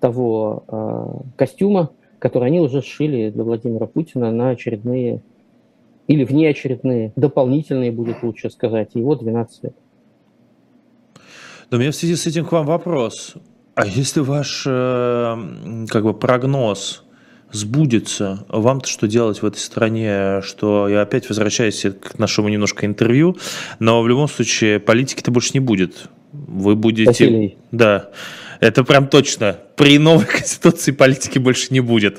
того 0.00 0.64
а, 0.68 1.20
костюма, 1.36 1.90
который 2.18 2.48
они 2.48 2.60
уже 2.60 2.82
сшили 2.82 3.30
для 3.30 3.44
Владимира 3.44 3.86
Путина 3.86 4.32
на 4.32 4.50
очередные 4.50 5.22
или 6.08 6.24
внеочередные, 6.24 7.12
дополнительные, 7.16 7.92
будет 7.92 8.22
лучше 8.22 8.50
сказать, 8.50 8.90
его 8.94 9.14
12 9.14 9.64
лет. 9.64 9.74
Но 11.70 11.76
у 11.76 11.80
меня 11.80 11.92
в 11.92 11.94
связи 11.94 12.16
с 12.16 12.26
этим 12.26 12.44
к 12.44 12.52
вам 12.52 12.66
вопрос. 12.66 13.34
А 13.74 13.86
если 13.86 14.20
ваш 14.20 14.64
э, 14.66 15.36
как 15.88 16.02
бы 16.02 16.14
прогноз 16.14 17.04
сбудется, 17.52 18.44
вам-то 18.48 18.88
что 18.88 19.06
делать 19.06 19.42
в 19.42 19.46
этой 19.46 19.58
стране, 19.58 20.40
что 20.42 20.88
я 20.88 21.02
опять 21.02 21.28
возвращаюсь 21.28 21.86
к 22.00 22.18
нашему 22.18 22.48
немножко 22.48 22.86
интервью, 22.86 23.36
но 23.78 24.02
в 24.02 24.08
любом 24.08 24.28
случае 24.28 24.80
политики-то 24.80 25.30
больше 25.30 25.50
не 25.54 25.60
будет. 25.60 26.08
Вы 26.32 26.76
будете... 26.76 27.08
Василий. 27.08 27.56
Да, 27.72 28.10
это 28.60 28.84
прям 28.84 29.08
точно. 29.08 29.56
При 29.76 29.98
новой 29.98 30.26
конституции 30.38 30.92
политики 30.92 31.38
больше 31.38 31.68
не 31.70 31.80
будет. 31.80 32.18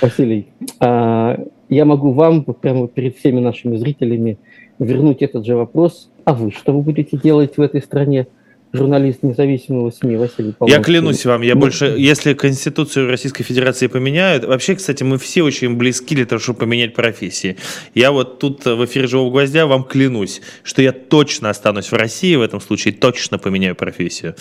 Василий, 0.00 0.48
а, 0.80 1.38
я 1.68 1.84
могу 1.84 2.12
вам 2.12 2.44
прямо 2.44 2.88
перед 2.88 3.16
всеми 3.18 3.40
нашими 3.40 3.76
зрителями 3.76 4.38
вернуть 4.78 5.22
этот 5.22 5.44
же 5.44 5.56
вопрос. 5.56 6.08
А 6.24 6.34
вы 6.34 6.50
что 6.50 6.72
вы 6.72 6.82
будете 6.82 7.16
делать 7.16 7.56
в 7.56 7.60
этой 7.60 7.82
стране? 7.82 8.26
Журналист 8.72 9.22
независимого 9.22 9.90
СМИ 9.90 10.16
Василий 10.16 10.52
Павлович. 10.52 10.76
Я 10.76 10.82
клянусь 10.82 11.24
вам, 11.26 11.42
я 11.42 11.54
ну, 11.54 11.60
больше, 11.60 11.94
если 11.98 12.32
Конституцию 12.32 13.08
Российской 13.08 13.44
Федерации 13.44 13.86
поменяют, 13.86 14.44
вообще, 14.44 14.74
кстати, 14.74 15.02
мы 15.02 15.18
все 15.18 15.42
очень 15.42 15.76
близки 15.76 16.14
для 16.14 16.24
того, 16.24 16.38
чтобы 16.38 16.60
поменять 16.60 16.94
профессии. 16.94 17.56
Я 17.94 18.12
вот 18.12 18.38
тут 18.38 18.64
в 18.64 18.84
эфире 18.86 19.06
«Живого 19.06 19.30
гвоздя» 19.30 19.66
вам 19.66 19.84
клянусь, 19.84 20.40
что 20.62 20.80
я 20.80 20.92
точно 20.92 21.50
останусь 21.50 21.92
в 21.92 21.94
России 21.94 22.34
в 22.34 22.40
этом 22.40 22.60
случае, 22.60 22.94
точно 22.94 23.38
поменяю 23.38 23.76
профессию. 23.76 24.34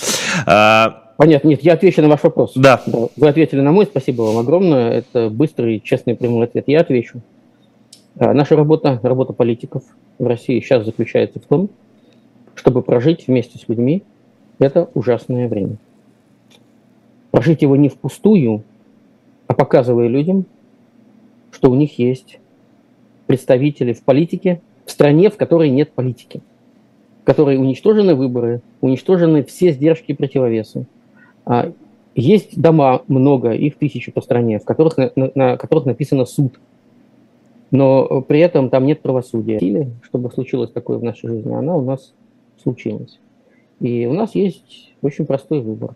А... 0.45 1.13
Понятно, 1.17 1.49
нет, 1.49 1.61
я 1.61 1.73
отвечу 1.73 2.01
на 2.01 2.07
ваш 2.07 2.23
вопрос. 2.23 2.53
Да. 2.55 2.81
Вы 3.15 3.27
ответили 3.27 3.59
на 3.59 3.71
мой, 3.71 3.85
спасибо 3.85 4.23
вам 4.23 4.37
огромное. 4.37 4.91
Это 4.91 5.29
быстрый, 5.29 5.79
честный, 5.79 6.15
прямой 6.15 6.45
ответ. 6.45 6.63
Я 6.67 6.81
отвечу. 6.81 7.21
А, 8.17 8.33
наша 8.33 8.55
работа, 8.55 8.99
работа 9.03 9.33
политиков 9.33 9.83
в 10.17 10.25
России 10.25 10.59
сейчас 10.61 10.85
заключается 10.85 11.39
в 11.39 11.43
том, 11.43 11.69
чтобы 12.55 12.81
прожить 12.81 13.27
вместе 13.27 13.59
с 13.59 13.67
людьми 13.67 14.03
это 14.61 14.89
ужасное 14.93 15.47
время. 15.47 15.77
Прожить 17.31 17.61
его 17.61 17.75
не 17.75 17.89
впустую, 17.89 18.63
а 19.47 19.53
показывая 19.53 20.07
людям, 20.07 20.45
что 21.51 21.71
у 21.71 21.75
них 21.75 21.99
есть 21.99 22.39
представители 23.27 23.93
в 23.93 24.03
политике, 24.03 24.61
в 24.85 24.91
стране, 24.91 25.29
в 25.29 25.37
которой 25.37 25.69
нет 25.69 25.91
политики, 25.91 26.41
в 27.21 27.25
которой 27.25 27.57
уничтожены 27.57 28.15
выборы, 28.15 28.61
уничтожены 28.81 29.43
все 29.43 29.71
сдержки 29.71 30.11
и 30.11 30.15
противовесы. 30.15 30.85
А, 31.45 31.71
есть 32.13 32.59
дома 32.59 33.01
много, 33.07 33.51
их 33.51 33.77
тысячи 33.77 34.11
по 34.11 34.21
стране, 34.21 34.59
в 34.59 34.65
которых, 34.65 34.97
на, 34.97 35.11
на 35.15 35.57
которых 35.57 35.85
написано 35.85 36.25
суд, 36.25 36.59
но 37.71 38.21
при 38.21 38.41
этом 38.41 38.69
там 38.69 38.85
нет 38.85 39.01
правосудия. 39.01 39.57
Или, 39.57 39.89
чтобы 40.03 40.29
случилось 40.31 40.71
такое 40.71 40.97
в 40.97 41.03
нашей 41.03 41.29
жизни, 41.29 41.53
она 41.53 41.75
у 41.75 41.81
нас 41.81 42.13
случилась. 42.61 43.17
И 43.81 44.05
у 44.05 44.13
нас 44.13 44.35
есть 44.35 44.93
очень 45.01 45.25
простой 45.25 45.59
выбор. 45.59 45.95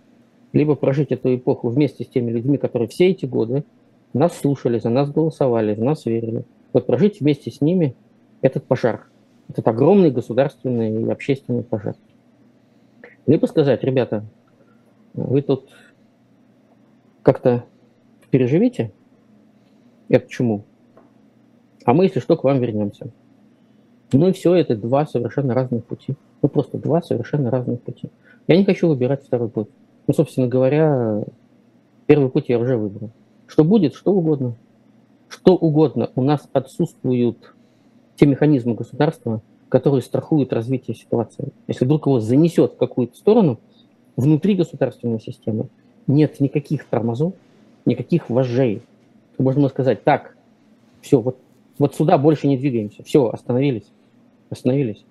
Либо 0.53 0.75
прожить 0.75 1.11
эту 1.11 1.35
эпоху 1.35 1.69
вместе 1.69 2.03
с 2.03 2.07
теми 2.07 2.31
людьми, 2.31 2.57
которые 2.57 2.87
все 2.87 3.09
эти 3.09 3.25
годы 3.25 3.63
нас 4.13 4.35
слушали, 4.37 4.79
за 4.79 4.89
нас 4.89 5.11
голосовали, 5.11 5.75
в 5.75 5.83
нас 5.83 6.05
верили. 6.05 6.45
Вот 6.73 6.87
прожить 6.87 7.19
вместе 7.19 7.51
с 7.51 7.61
ними 7.61 7.95
этот 8.41 8.65
пожар, 8.65 9.07
этот 9.49 9.67
огромный 9.67 10.09
государственный 10.09 11.03
и 11.03 11.09
общественный 11.09 11.63
пожар. 11.63 11.95
Либо 13.27 13.45
сказать, 13.45 13.83
ребята, 13.83 14.25
вы 15.13 15.43
тут 15.43 15.69
как-то 17.21 17.65
переживите 18.31 18.91
эту 20.09 20.27
чуму, 20.27 20.63
а 21.83 21.93
мы, 21.93 22.05
если 22.05 22.19
что, 22.19 22.35
к 22.35 22.43
вам 22.43 22.59
вернемся. 22.59 23.11
Ну 24.11 24.29
и 24.29 24.33
все, 24.33 24.55
это 24.55 24.75
два 24.75 25.05
совершенно 25.05 25.53
разных 25.53 25.85
пути. 25.85 26.15
Ну 26.45 26.49
просто 26.49 26.77
два 26.77 27.01
совершенно 27.01 27.49
разных 27.49 27.81
пути. 27.81 28.11
Я 28.47 28.55
не 28.55 28.65
хочу 28.65 28.87
выбирать 28.87 29.25
второй 29.25 29.49
путь. 29.49 29.67
Ну, 30.05 30.13
собственно 30.13 30.45
говоря, 30.45 31.23
первый 32.05 32.29
путь 32.29 32.49
я 32.49 32.59
уже 32.59 32.77
выбрал. 32.77 33.09
Что 33.47 33.63
будет, 33.63 33.95
что 33.95 34.13
угодно. 34.13 34.53
Что 35.27 35.55
угодно. 35.55 36.11
У 36.13 36.21
нас 36.21 36.47
отсутствуют 36.53 37.55
те 38.15 38.27
механизмы 38.27 38.75
государства, 38.75 39.41
которые 39.69 40.03
страхуют 40.03 40.53
развитие 40.53 40.95
ситуации. 40.95 41.47
Если 41.65 41.83
вдруг 41.83 42.05
его 42.05 42.19
занесет 42.19 42.73
в 42.73 42.77
какую-то 42.77 43.17
сторону, 43.17 43.59
внутри 44.15 44.53
государственной 44.53 45.19
системы 45.19 45.69
нет 46.05 46.39
никаких 46.39 46.85
тормозов, 46.85 47.33
никаких 47.85 48.29
вожжей. 48.29 48.83
Можно 49.39 49.67
сказать, 49.69 50.03
так, 50.03 50.37
все, 51.01 51.19
вот, 51.19 51.39
вот 51.79 51.95
сюда 51.95 52.19
больше 52.19 52.45
не 52.45 52.55
двигаемся, 52.55 53.01
все, 53.01 53.29
остановились, 53.29 53.87
остановились. 54.51 55.03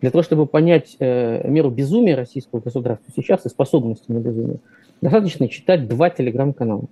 Для 0.00 0.10
того, 0.10 0.22
чтобы 0.22 0.46
понять 0.46 0.96
э, 1.00 1.48
меру 1.48 1.70
безумия 1.70 2.14
российского 2.14 2.60
государства 2.60 3.12
сейчас 3.14 3.44
и 3.46 3.48
способности 3.48 4.10
на 4.10 4.18
безумие, 4.18 4.58
достаточно 5.00 5.48
читать 5.48 5.88
два 5.88 6.10
телеграм-канала. 6.10 6.84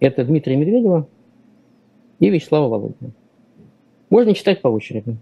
Это 0.00 0.24
Дмитрия 0.24 0.56
Медведева 0.56 1.06
и 2.18 2.30
Вячеслава 2.30 2.68
Володина. 2.68 3.12
Можно 4.08 4.34
читать 4.34 4.60
по 4.60 4.68
очереди. 4.68 5.16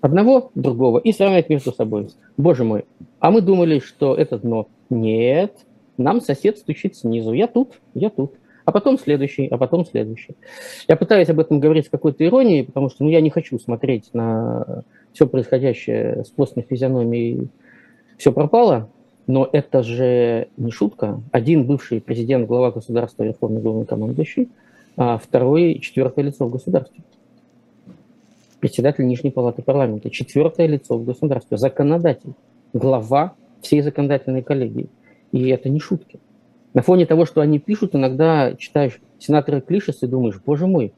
Одного, 0.00 0.50
другого, 0.54 0.98
и 0.98 1.12
сравнивать 1.12 1.48
между 1.48 1.72
собой. 1.72 2.08
Боже 2.36 2.64
мой, 2.64 2.84
а 3.18 3.30
мы 3.30 3.40
думали, 3.40 3.78
что 3.78 4.14
это 4.14 4.38
дно. 4.38 4.68
Нет, 4.88 5.66
нам 5.96 6.20
сосед 6.20 6.58
стучит 6.58 6.96
снизу. 6.96 7.32
Я 7.32 7.46
тут, 7.46 7.80
я 7.94 8.10
тут. 8.10 8.34
А 8.64 8.72
потом 8.72 8.98
следующий, 8.98 9.46
а 9.46 9.56
потом 9.56 9.84
следующий. 9.84 10.36
Я 10.88 10.96
пытаюсь 10.96 11.28
об 11.28 11.40
этом 11.40 11.60
говорить 11.60 11.86
с 11.86 11.90
какой-то 11.90 12.24
иронией, 12.24 12.64
потому 12.64 12.90
что 12.90 13.04
ну, 13.04 13.10
я 13.10 13.20
не 13.20 13.30
хочу 13.30 13.58
смотреть 13.58 14.12
на 14.12 14.84
все 15.12 15.26
происходящее 15.26 16.24
с 16.24 16.28
постной 16.28 16.64
физиономией. 16.68 17.48
Все 18.18 18.32
пропало, 18.32 18.90
но 19.26 19.48
это 19.50 19.82
же 19.82 20.48
не 20.56 20.70
шутка. 20.70 21.20
Один 21.32 21.64
бывший 21.64 22.00
президент, 22.00 22.46
глава 22.46 22.70
государства, 22.70 23.24
верховный 23.24 23.62
главнокомандующий, 23.62 24.50
а 24.96 25.18
второй 25.18 25.78
четвертое 25.78 26.22
лицо 26.24 26.46
в 26.46 26.50
государстве. 26.50 27.02
Председатель 28.60 29.06
Нижней 29.06 29.30
палаты 29.30 29.62
парламента, 29.62 30.10
четвертое 30.10 30.66
лицо 30.66 30.98
в 30.98 31.04
государстве, 31.04 31.56
законодатель, 31.56 32.34
глава 32.74 33.34
всей 33.62 33.80
законодательной 33.80 34.42
коллегии. 34.42 34.90
И 35.32 35.48
это 35.48 35.70
не 35.70 35.80
шутки. 35.80 36.20
На 36.72 36.82
фоне 36.82 37.06
того, 37.06 37.26
что 37.26 37.40
они 37.40 37.58
пишут, 37.58 37.94
иногда 37.94 38.54
читаешь 38.54 39.00
сенатора 39.18 39.60
Клишес 39.60 40.02
и 40.02 40.06
думаешь, 40.06 40.40
боже 40.44 40.66
мой, 40.66 40.92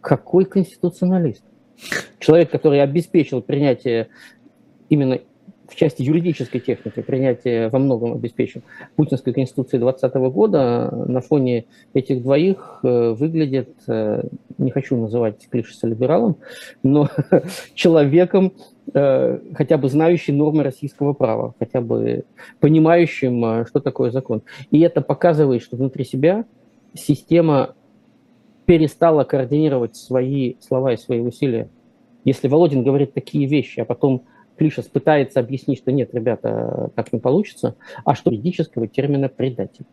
какой 0.00 0.44
конституционалист. 0.44 1.44
Человек, 2.20 2.50
который 2.50 2.80
обеспечил 2.82 3.42
принятие 3.42 4.08
именно 4.88 5.20
в 5.68 5.74
части 5.74 6.02
юридической 6.02 6.60
техники 6.60 7.00
принятие 7.02 7.68
во 7.68 7.78
многом 7.78 8.12
обеспечен 8.12 8.62
Путинской 8.94 9.32
Конституции 9.32 9.78
2020 9.78 10.32
года 10.32 10.90
на 10.90 11.20
фоне 11.20 11.66
этих 11.94 12.22
двоих 12.22 12.80
э, 12.82 13.10
выглядит, 13.10 13.70
э, 13.88 14.22
не 14.58 14.70
хочу 14.70 14.96
называть 14.96 15.48
Клишеса 15.50 15.86
либералом, 15.86 16.36
но 16.82 17.08
человеком, 17.74 18.52
э, 18.94 19.38
хотя 19.54 19.78
бы 19.78 19.88
знающим 19.88 20.36
нормы 20.36 20.62
российского 20.62 21.12
права, 21.12 21.54
хотя 21.58 21.80
бы 21.80 22.24
понимающим, 22.60 23.66
что 23.66 23.80
такое 23.80 24.10
закон. 24.10 24.42
И 24.70 24.80
это 24.80 25.00
показывает, 25.00 25.62
что 25.62 25.76
внутри 25.76 26.04
себя 26.04 26.44
система 26.94 27.74
перестала 28.66 29.24
координировать 29.24 29.96
свои 29.96 30.54
слова 30.60 30.92
и 30.92 30.96
свои 30.96 31.20
усилия. 31.20 31.68
Если 32.24 32.48
Володин 32.48 32.82
говорит 32.82 33.14
такие 33.14 33.46
вещи, 33.46 33.78
а 33.80 33.84
потом 33.84 34.24
Клишес 34.56 34.86
пытается 34.86 35.40
объяснить, 35.40 35.78
что 35.78 35.92
нет, 35.92 36.10
ребята, 36.12 36.90
так 36.94 37.12
не 37.12 37.18
получится, 37.18 37.74
а 38.04 38.14
что 38.14 38.30
юридического 38.30 38.88
термина 38.88 39.28
предатель. 39.28 39.84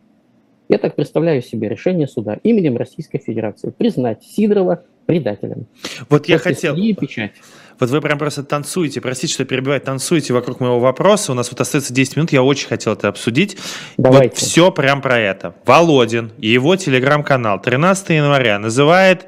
Я 0.69 0.77
так 0.77 0.95
представляю 0.95 1.41
себе 1.41 1.69
решение 1.69 2.07
суда 2.07 2.39
именем 2.41 2.77
Российской 2.77 3.19
Федерации 3.19 3.69
признать 3.69 4.23
Сидорова 4.23 4.83
предателем. 5.05 5.67
Вот 6.09 6.27
я 6.27 6.37
хотел... 6.37 6.75
И 6.75 6.93
печать. 6.93 7.33
Вот 7.79 7.89
вы 7.89 8.01
прям 8.01 8.17
просто 8.17 8.43
танцуете, 8.43 9.01
простите, 9.01 9.33
что 9.33 9.45
перебивать, 9.45 9.83
танцуете 9.83 10.33
вокруг 10.33 10.59
моего 10.59 10.79
вопроса. 10.79 11.31
У 11.31 11.35
нас 11.35 11.51
вот 11.51 11.59
остается 11.59 11.93
10 11.93 12.15
минут, 12.15 12.31
я 12.31 12.43
очень 12.43 12.67
хотел 12.67 12.93
это 12.93 13.09
обсудить. 13.09 13.57
Давайте. 13.97 14.29
Вот 14.29 14.37
все 14.37 14.71
прям 14.71 15.01
про 15.01 15.19
это. 15.19 15.55
Володин 15.65 16.31
и 16.37 16.47
его 16.47 16.75
телеграм-канал 16.75 17.61
13 17.61 18.09
января 18.09 18.59
называет 18.59 19.27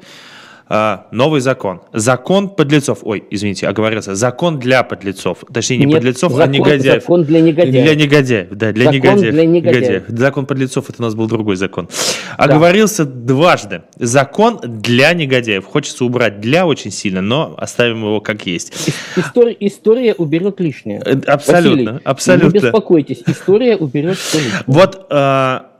а, 0.68 1.06
новый 1.12 1.40
закон. 1.40 1.80
Закон 1.92 2.48
подлецов. 2.48 3.00
Ой, 3.02 3.22
извините, 3.30 3.68
оговорился. 3.68 4.16
Закон 4.16 4.58
для 4.58 4.82
подлецов. 4.82 5.44
Точнее, 5.52 5.78
не 5.78 5.86
Нет, 5.86 5.98
подлецов, 5.98 6.32
а 6.32 6.36
закон, 6.36 6.48
а 6.48 6.56
негодяев. 6.56 7.02
Закон 7.02 7.24
для 7.24 7.40
негодяев. 7.40 7.84
Для 7.84 7.94
негодяев, 7.94 8.48
да, 8.50 8.72
для 8.72 8.84
закон 8.86 8.96
негодяев. 8.96 9.34
Для 9.34 9.46
негодяев. 9.46 10.02
Закон 10.08 10.46
подлецов, 10.46 10.90
это 10.90 11.02
у 11.02 11.02
нас 11.02 11.14
был 11.14 11.28
другой 11.28 11.54
закон. 11.56 11.88
Оговорился 12.36 13.04
да. 13.04 13.34
дважды. 13.34 13.82
Закон 13.96 14.58
для 14.64 15.12
негодяев. 15.12 15.64
Хочется 15.64 16.04
убрать 16.04 16.40
для 16.40 16.66
очень 16.66 16.90
сильно, 16.90 17.22
но 17.22 17.54
оставим 17.56 17.98
его 17.98 18.20
как 18.20 18.44
есть. 18.46 18.72
История, 19.16 19.56
история 19.60 20.14
уберет 20.14 20.58
лишнее. 20.58 21.00
Э, 21.04 21.16
абсолютно, 21.26 21.92
Василий, 21.92 22.00
абсолютно. 22.04 22.58
Не 22.58 22.64
беспокойтесь, 22.64 23.22
история 23.26 23.76
уберет 23.76 24.18
все 24.18 24.38
лишнее. 24.38 24.62
Вот 24.66 25.06
а, 25.10 25.75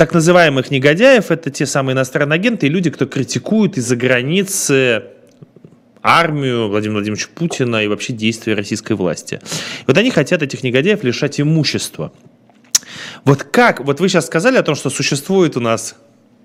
так 0.00 0.14
называемых 0.14 0.70
негодяев 0.70 1.30
это 1.30 1.50
те 1.50 1.66
самые 1.66 1.92
иностранные 1.92 2.36
агенты 2.36 2.66
и 2.66 2.70
люди, 2.70 2.88
кто 2.88 3.04
критикуют 3.04 3.76
из-за 3.76 3.96
границы 3.96 5.02
армию 6.02 6.68
Владимира 6.68 7.00
Владимировича 7.00 7.28
Путина 7.34 7.84
и 7.84 7.86
вообще 7.86 8.14
действия 8.14 8.54
российской 8.54 8.94
власти. 8.94 9.42
Вот 9.86 9.98
они 9.98 10.10
хотят 10.10 10.42
этих 10.42 10.62
негодяев 10.62 11.04
лишать 11.04 11.38
имущества. 11.38 12.14
Вот 13.26 13.42
как, 13.42 13.84
вот 13.84 14.00
вы 14.00 14.08
сейчас 14.08 14.24
сказали 14.24 14.56
о 14.56 14.62
том, 14.62 14.74
что 14.74 14.88
существует 14.88 15.58
у 15.58 15.60
нас 15.60 15.96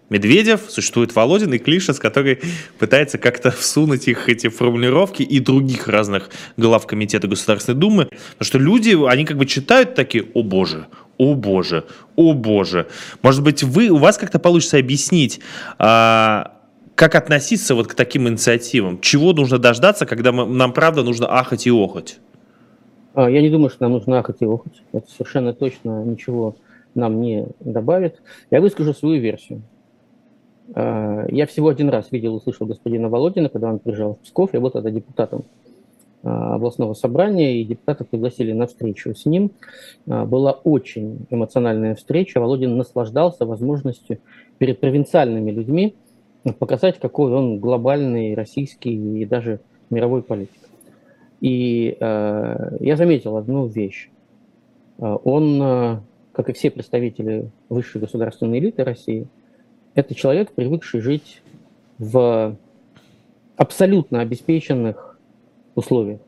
Медведев, 0.10 0.64
существует 0.68 1.16
Володин 1.16 1.54
и 1.54 1.58
Клишес, 1.58 1.98
который 1.98 2.42
пытается 2.78 3.18
как-то 3.18 3.52
всунуть 3.52 4.10
их 4.10 4.28
эти 4.28 4.50
формулировки 4.50 5.24
и 5.24 5.40
других 5.40 5.88
разных 5.88 6.30
глав 6.58 6.86
Комитета 6.86 7.30
Государственной 7.30 7.80
Думы, 7.80 8.10
потому 8.34 8.46
что 8.46 8.60
люди, 8.60 8.98
они 9.10 9.24
как 9.24 9.38
бы 9.38 9.46
читают 9.46 9.96
такие, 9.96 10.26
о 10.34 10.44
боже, 10.44 10.88
о 11.18 11.36
боже, 11.36 11.86
о 12.16 12.34
боже. 12.34 12.88
Может 13.22 13.44
быть, 13.44 13.64
вы, 13.64 13.90
у 13.90 13.98
вас 13.98 14.18
как-то 14.18 14.40
получится 14.40 14.78
объяснить, 14.78 15.40
а, 15.78 16.56
как 16.96 17.16
относиться 17.16 17.76
вот 17.76 17.88
к 17.88 17.94
таким 17.94 18.28
инициативам? 18.28 19.00
Чего 19.02 19.34
нужно 19.34 19.58
дождаться, 19.58 20.06
когда 20.06 20.32
мы, 20.32 20.46
нам 20.46 20.74
правда 20.74 21.04
нужно 21.04 21.28
ахать 21.28 21.68
и 21.68 21.72
охать? 21.72 22.20
А, 23.14 23.30
я 23.30 23.42
не 23.42 23.50
думаю, 23.50 23.70
что 23.70 23.84
нам 23.84 23.94
нужно 23.94 24.20
ахать 24.20 24.38
и 24.40 24.46
охать. 24.46 24.82
Это 24.94 25.10
совершенно 25.10 25.54
точно 25.54 26.04
ничего 26.04 26.56
нам 26.96 27.22
не 27.22 27.48
добавит. 27.60 28.22
Я 28.52 28.62
выскажу 28.62 28.94
свою 28.94 29.22
версию. 29.22 29.62
А, 30.74 31.26
я 31.30 31.46
всего 31.48 31.70
один 31.70 31.90
раз 31.90 32.12
видел 32.12 32.36
и 32.36 32.38
услышал 32.38 32.66
господина 32.66 33.10
Володина, 33.10 33.50
когда 33.50 33.70
он 33.70 33.80
приезжал 33.80 34.16
в 34.16 34.20
Псков, 34.20 34.54
я 34.54 34.60
был 34.60 34.72
тогда 34.72 34.90
депутатом 34.90 35.44
областного 36.26 36.94
собрания, 36.94 37.62
и 37.62 37.64
депутаты 37.64 38.04
пригласили 38.04 38.52
на 38.52 38.66
встречу 38.66 39.14
с 39.14 39.26
ним. 39.26 39.52
А, 40.08 40.26
была 40.26 40.52
очень 40.52 41.26
эмоциональная 41.30 41.96
встреча. 41.96 42.40
Володин 42.40 42.78
наслаждался 42.78 43.46
возможностью 43.46 44.20
перед 44.58 44.80
провинциальными 44.80 45.52
людьми 45.52 45.96
показать, 46.60 47.00
какой 47.00 47.32
он 47.32 47.60
глобальный 47.60 48.34
российский 48.34 49.22
и 49.22 49.26
даже 49.26 49.60
мировой 49.90 50.22
политик. 50.22 50.60
И 51.42 51.98
э, 52.00 52.78
я 52.80 52.96
заметил 52.96 53.38
одну 53.38 53.68
вещь. 53.68 54.10
Он, 54.98 56.02
как 56.32 56.50
и 56.50 56.54
все 56.54 56.72
представители 56.72 57.50
высшей 57.68 58.00
государственной 58.00 58.60
элиты 58.60 58.84
России, 58.84 59.28
это 59.96 60.16
человек, 60.16 60.52
привыкший 60.54 61.02
жить 61.02 61.42
в 61.98 62.56
абсолютно 63.58 64.22
обеспеченных 64.22 65.15
условиях, 65.76 66.20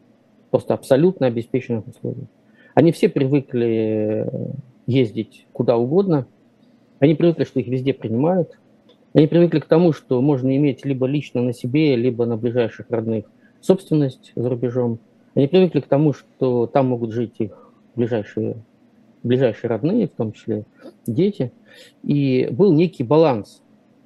просто 0.51 0.73
абсолютно 0.73 1.27
обеспеченных 1.27 1.87
условиях. 1.87 2.27
Они 2.73 2.91
все 2.91 3.09
привыкли 3.09 4.25
э, 4.25 4.49
ездить 4.85 5.47
куда 5.51 5.77
угодно, 5.77 6.27
они 6.99 7.15
привыкли, 7.15 7.43
что 7.43 7.59
их 7.59 7.67
везде 7.67 7.93
принимают, 7.93 8.57
они 9.13 9.27
привыкли 9.27 9.59
к 9.59 9.65
тому, 9.65 9.93
что 9.93 10.21
можно 10.21 10.55
иметь 10.55 10.85
либо 10.85 11.07
лично 11.07 11.41
на 11.41 11.53
себе, 11.53 11.95
либо 11.95 12.25
на 12.25 12.37
ближайших 12.37 12.87
родных 12.89 13.25
собственность 13.61 14.31
за 14.35 14.49
рубежом. 14.49 14.99
Они 15.33 15.47
привыкли 15.47 15.79
к 15.79 15.87
тому, 15.87 16.13
что 16.13 16.67
там 16.67 16.87
могут 16.87 17.11
жить 17.11 17.35
их 17.39 17.71
ближайшие, 17.95 18.57
ближайшие 19.23 19.69
родные, 19.69 20.07
в 20.07 20.11
том 20.11 20.31
числе 20.31 20.65
дети. 21.05 21.51
И 22.03 22.47
был 22.51 22.73
некий 22.73 23.03
баланс 23.03 23.61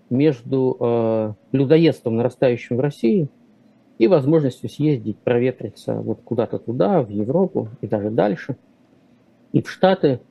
между 0.10 0.78
э, 0.80 1.34
людоедством, 1.52 2.18
нарастающим 2.18 2.78
в 2.78 2.80
России, 2.80 3.28
и 4.02 4.08
возможностью 4.08 4.68
съездить, 4.68 5.20
проветриться 5.20 5.94
вот 5.94 6.22
куда-то 6.24 6.58
туда, 6.58 7.04
в 7.04 7.10
Европу 7.10 7.70
и 7.82 7.88
даже 7.88 8.10
дальше, 8.10 8.56
и 9.52 9.62
в 9.62 9.70
Штаты, 9.70 10.22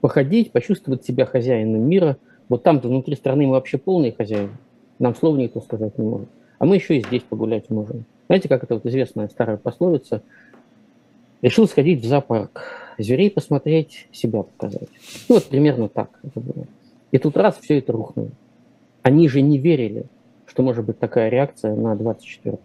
походить, 0.00 0.50
почувствовать 0.50 1.04
себя 1.04 1.26
хозяином 1.26 1.82
мира. 1.82 2.16
Вот 2.48 2.62
там-то 2.62 2.88
внутри 2.88 3.16
страны 3.16 3.44
мы 3.44 3.52
вообще 3.52 3.76
полные 3.76 4.12
хозяева. 4.12 4.52
Нам 4.98 5.14
слова 5.14 5.36
никто 5.36 5.60
сказать 5.60 5.98
не 5.98 6.06
может. 6.06 6.30
А 6.58 6.64
мы 6.64 6.76
еще 6.76 6.96
и 6.96 7.02
здесь 7.02 7.20
погулять 7.20 7.68
можем. 7.68 8.06
Знаете, 8.28 8.48
как 8.48 8.64
это 8.64 8.76
вот 8.76 8.86
известная 8.86 9.28
старая 9.28 9.58
пословица? 9.58 10.22
Решил 11.42 11.68
сходить 11.68 12.02
в 12.02 12.08
зоопарк, 12.08 12.62
зверей 12.96 13.30
посмотреть, 13.30 14.08
себя 14.10 14.42
показать. 14.42 14.88
Ну 15.28 15.34
вот 15.34 15.44
примерно 15.44 15.90
так 15.90 16.18
это 16.22 16.40
было. 16.40 16.66
И 17.12 17.18
тут 17.18 17.36
раз 17.36 17.58
все 17.60 17.76
это 17.76 17.92
рухнуло. 17.92 18.30
Они 19.02 19.28
же 19.28 19.42
не 19.42 19.58
верили, 19.58 20.06
что 20.46 20.62
может 20.62 20.86
быть 20.86 20.98
такая 20.98 21.28
реакция 21.28 21.76
на 21.76 21.94
24 21.94 22.56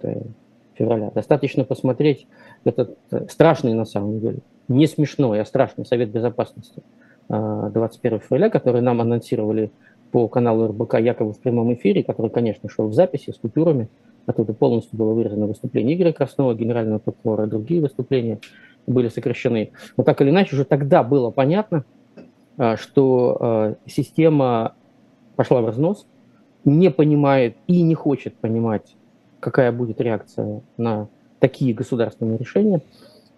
февраля. 0.76 1.12
Достаточно 1.12 1.64
посмотреть 1.64 2.28
этот 2.64 2.98
э, 3.12 3.28
страшный 3.30 3.74
на 3.74 3.86
самом 3.86 4.20
деле, 4.20 4.40
не 4.68 4.88
смешной, 4.88 5.42
а 5.42 5.46
страшный 5.46 5.86
Совет 5.86 6.10
Безопасности 6.10 6.84
21 7.30 8.18
э, 8.18 8.20
февраля, 8.20 8.50
который 8.50 8.82
нам 8.82 9.02
анонсировали 9.02 9.72
по 10.12 10.28
каналу 10.28 10.68
РБК 10.68 11.00
якобы 11.00 11.34
в 11.34 11.40
прямом 11.40 11.74
эфире, 11.74 12.04
который, 12.04 12.30
конечно, 12.30 12.70
шел 12.70 12.88
в 12.88 12.94
записи 12.94 13.32
с 13.32 13.38
купюрами. 13.38 13.90
Оттуда 14.26 14.54
полностью 14.54 14.98
было 14.98 15.14
вырезано 15.14 15.48
выступление 15.48 15.98
Игоря 15.98 16.14
Краснова, 16.14 16.54
генерального 16.54 17.00
прокурора, 17.00 17.48
другие 17.48 17.82
выступления 17.82 18.40
были 18.88 19.10
сокращены. 19.10 19.72
Но 19.98 20.04
так 20.04 20.22
или 20.22 20.30
иначе, 20.30 20.56
уже 20.56 20.66
тогда 20.66 21.04
было 21.04 21.32
понятно, 21.32 21.86
э, 22.58 22.76
что 22.78 23.76
система 23.86 24.76
пошла 25.36 25.62
в 25.62 25.66
разнос, 25.66 26.06
не 26.66 26.90
понимает 26.90 27.58
и 27.68 27.82
не 27.82 27.96
хочет 27.96 28.36
понимать, 28.36 28.96
какая 29.44 29.72
будет 29.72 30.00
реакция 30.00 30.62
на 30.78 31.10
такие 31.40 31.74
государственные 31.74 32.38
решения, 32.38 32.82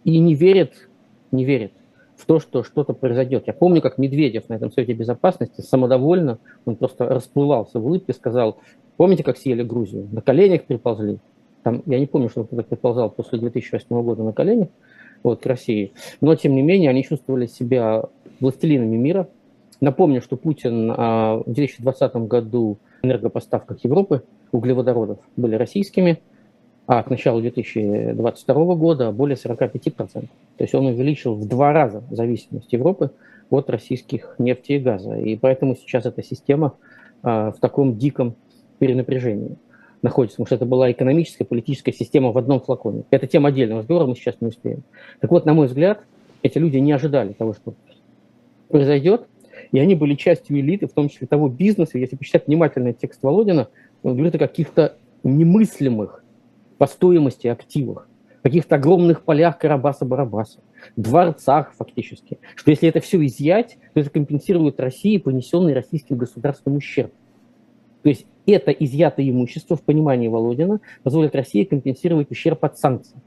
и 0.04 0.20
не 0.20 0.36
верит, 0.36 0.88
не 1.32 1.44
верит 1.44 1.72
в 2.16 2.26
то, 2.26 2.40
что 2.40 2.64
что-то 2.64 2.94
произойдет. 2.94 3.46
Я 3.48 3.54
помню, 3.54 3.82
как 3.82 3.98
Медведев 3.98 4.48
на 4.48 4.54
этом 4.54 4.72
Совете 4.72 4.94
Безопасности 4.94 5.62
самодовольно, 5.62 6.38
он 6.66 6.76
просто 6.76 7.10
расплывался 7.10 7.80
в 7.80 7.86
улыбке, 7.88 8.14
сказал, 8.14 8.58
помните, 8.98 9.24
как 9.24 9.38
съели 9.38 9.64
Грузию? 9.64 10.08
На 10.12 10.22
коленях 10.22 10.64
приползли. 10.66 11.18
Там, 11.64 11.82
я 11.88 12.00
не 12.00 12.06
помню, 12.06 12.30
что 12.30 12.44
кто-то 12.44 12.62
приползал 12.62 13.10
после 13.10 13.40
2008 13.40 13.88
года 14.04 14.22
на 14.22 14.32
коленях 14.32 14.68
вот, 15.24 15.42
к 15.42 15.46
России. 15.48 15.92
Но, 16.22 16.36
тем 16.36 16.54
не 16.54 16.62
менее, 16.62 16.92
они 16.92 17.04
чувствовали 17.04 17.48
себя 17.48 18.04
властелинами 18.40 18.96
мира. 18.96 19.28
Напомню, 19.82 20.22
что 20.22 20.38
Путин 20.38 20.94
а, 20.96 21.38
в 21.38 21.52
2020 21.52 22.16
году 22.28 22.78
энергопоставках 23.02 23.84
Европы 23.84 24.24
углеводородов 24.52 25.20
были 25.36 25.56
российскими, 25.56 26.22
а 26.88 27.02
к 27.04 27.10
началу 27.10 27.42
2022 27.42 28.76
года 28.76 29.12
более 29.12 29.36
45%. 29.36 30.08
То 30.12 30.28
есть 30.60 30.76
он 30.76 30.86
увеличил 30.86 31.36
в 31.36 31.48
два 31.48 31.74
раза 31.74 32.04
зависимость 32.12 32.72
Европы 32.72 33.12
от 33.50 33.70
российских 33.70 34.36
нефти 34.38 34.74
и 34.74 34.80
газа. 34.80 35.16
И 35.16 35.36
поэтому 35.36 35.76
сейчас 35.76 36.06
эта 36.06 36.24
система 36.24 36.76
а, 37.24 37.52
в 37.52 37.60
таком 37.60 37.98
диком 37.98 38.36
перенапряжении 38.80 39.58
находится, 40.02 40.36
потому 40.36 40.46
что 40.48 40.56
это 40.56 40.66
была 40.66 40.92
экономическая, 40.92 41.46
политическая 41.46 41.92
система 41.92 42.32
в 42.32 42.38
одном 42.38 42.60
флаконе. 42.60 43.04
Это 43.10 43.26
тема 43.28 43.50
отдельного 43.50 43.80
разговора, 43.82 44.06
мы 44.06 44.16
сейчас 44.16 44.36
не 44.40 44.48
успеем. 44.48 44.84
Так 45.20 45.32
вот, 45.32 45.46
на 45.46 45.54
мой 45.54 45.68
взгляд, 45.68 46.02
эти 46.44 46.58
люди 46.60 46.78
не 46.78 46.92
ожидали 46.92 47.34
того, 47.34 47.54
что 47.54 47.74
произойдет, 48.70 49.28
и 49.76 49.80
они 49.80 49.94
были 49.94 50.16
частью 50.16 50.60
элиты, 50.62 50.88
в 50.88 50.94
том 50.94 51.10
числе 51.10 51.28
того 51.28 51.50
бизнеса, 51.50 51.98
если 51.98 52.16
почитать 52.16 52.48
внимательно 52.48 52.94
текст 52.94 53.22
Володина, 53.22 53.68
он 54.04 54.14
говорит 54.14 54.36
о 54.36 54.40
каких-то 54.40 54.96
немыслимых 55.24 56.24
по 56.78 56.88
стоимости 56.88 57.48
активах, 57.48 58.08
каких-то 58.42 58.76
огромных 58.76 59.24
полях 59.24 59.60
Карабаса-Барабаса, 59.62 60.60
дворцах 60.96 61.74
фактически, 61.74 62.38
что 62.56 62.72
если 62.72 62.88
это 62.88 63.02
все 63.02 63.24
изъять, 63.26 63.78
то 63.94 64.00
это 64.00 64.10
компенсирует 64.10 64.80
России 64.80 65.18
понесенный 65.18 65.74
российским 65.74 66.16
государством 66.16 66.78
ущерб. 66.78 67.12
То 68.02 68.08
есть 68.08 68.26
это 68.46 68.72
изъятое 68.72 69.30
имущество 69.30 69.76
в 69.76 69.84
понимании 69.84 70.30
Володина 70.30 70.80
позволит 71.04 71.36
России 71.36 71.66
компенсировать 71.66 72.32
ущерб 72.32 72.64
от 72.64 72.78
санкций. 72.78 73.18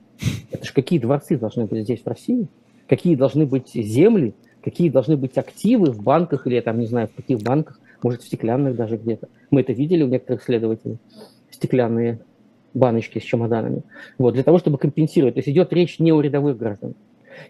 Это 0.51 0.65
же 0.65 0.73
какие 0.73 0.99
дворцы 0.99 1.37
должны 1.37 1.67
быть 1.67 1.83
здесь 1.83 2.01
в 2.01 2.07
России? 2.07 2.49
Какие 2.87 3.17
должны 3.17 3.45
быть 3.45 3.71
земли? 3.75 4.33
Какие 4.63 4.91
должны 4.91 5.17
быть 5.17 5.37
активы 5.39 5.93
в 5.93 6.03
банках 6.03 6.47
или, 6.47 6.61
там 6.61 6.79
не 6.79 6.87
знаю, 6.87 7.09
в 7.09 7.15
каких 7.15 7.43
банках, 7.43 7.81
может, 8.03 8.23
в 8.23 8.27
стеклянных 8.27 8.77
даже 8.77 8.97
где-то. 8.97 9.29
Мы 9.51 9.61
это 9.63 9.73
видели 9.73 10.03
у 10.03 10.09
некоторых 10.09 10.43
следователей, 10.43 10.99
стеклянные 11.51 12.21
баночки 12.75 13.19
с 13.19 13.23
чемоданами. 13.23 13.83
Вот, 14.19 14.35
для 14.35 14.43
того, 14.43 14.59
чтобы 14.59 14.79
компенсировать. 14.79 15.35
То 15.35 15.39
есть 15.39 15.49
идет 15.49 15.73
речь 15.73 15.99
не 15.99 16.13
о 16.13 16.21
рядовых 16.21 16.57
гражданах. 16.57 16.97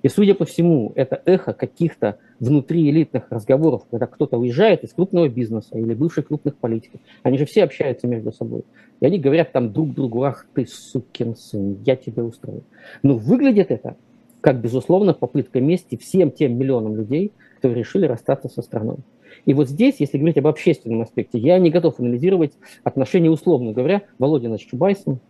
И, 0.02 0.08
судя 0.08 0.34
по 0.34 0.44
всему, 0.44 0.92
это 0.96 1.22
эхо 1.24 1.52
каких-то 1.52 2.18
внутриэлитных 2.40 3.30
разговоров, 3.30 3.86
когда 3.90 4.06
кто-то 4.06 4.36
уезжает 4.36 4.84
из 4.84 4.92
крупного 4.92 5.28
бизнеса 5.28 5.78
или 5.78 5.94
бывших 5.94 6.28
крупных 6.28 6.56
политиков. 6.56 7.00
Они 7.22 7.38
же 7.38 7.46
все 7.46 7.64
общаются 7.64 8.06
между 8.06 8.32
собой. 8.32 8.64
И 9.00 9.06
они 9.06 9.18
говорят 9.18 9.52
там 9.52 9.72
друг 9.72 9.94
другу, 9.94 10.24
ах 10.24 10.46
ты, 10.54 10.66
сукин 10.66 11.36
сын, 11.36 11.78
я 11.84 11.96
тебя 11.96 12.24
устрою. 12.24 12.64
Но 13.02 13.16
выглядит 13.16 13.70
это 13.70 13.96
как, 14.40 14.60
безусловно, 14.60 15.14
попытка 15.14 15.60
мести 15.60 15.96
всем 15.96 16.30
тем 16.30 16.58
миллионам 16.58 16.96
людей, 16.96 17.32
которые 17.56 17.80
решили 17.80 18.06
расстаться 18.06 18.48
со 18.48 18.62
страной. 18.62 18.98
И 19.44 19.54
вот 19.54 19.68
здесь, 19.68 19.96
если 19.98 20.18
говорить 20.18 20.38
об 20.38 20.46
общественном 20.46 21.02
аспекте, 21.02 21.38
я 21.38 21.58
не 21.58 21.70
готов 21.70 21.98
анализировать 22.00 22.52
отношения, 22.82 23.30
условно 23.30 23.72
говоря, 23.72 24.02
Володина 24.18 24.58
с 24.58 24.60
Чубайсом, 24.60 25.20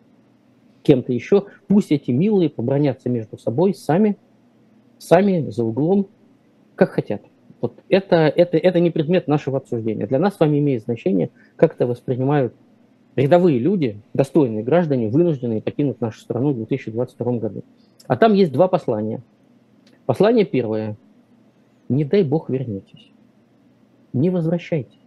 кем-то 0.83 1.13
еще. 1.13 1.45
Пусть 1.67 1.93
эти 1.93 2.11
милые 2.11 2.51
побронятся 2.51 3.09
между 3.09 3.39
собой 3.39 3.75
сами, 3.75 4.17
сами 4.99 5.51
за 5.51 5.65
углом, 5.65 6.09
как 6.75 6.91
хотят. 6.91 7.23
Вот 7.61 7.81
это, 7.89 8.17
это, 8.17 8.57
это 8.57 8.79
не 8.81 8.91
предмет 8.91 9.27
нашего 9.27 9.59
обсуждения. 9.59 10.07
Для 10.07 10.19
нас 10.19 10.37
с 10.37 10.41
вами 10.41 10.59
имеет 10.59 10.85
значение, 10.85 11.31
как 11.57 11.75
это 11.75 11.87
воспринимают 11.87 12.55
рядовые 13.17 13.59
люди, 13.59 14.01
достойные 14.15 14.63
граждане, 14.63 15.09
вынужденные 15.09 15.61
покинуть 15.61 16.01
нашу 16.01 16.21
страну 16.21 16.53
в 16.53 16.57
2022 16.57 17.33
году. 17.39 17.65
А 18.07 18.17
там 18.17 18.35
есть 18.35 18.53
два 18.53 18.69
послания. 18.69 19.21
Послание 20.07 20.45
первое. 20.45 20.97
Не 21.89 22.05
дай 22.05 22.23
Бог 22.23 22.51
вернетесь. 22.51 23.11
Не 24.13 24.31
возвращайтесь. 24.31 24.99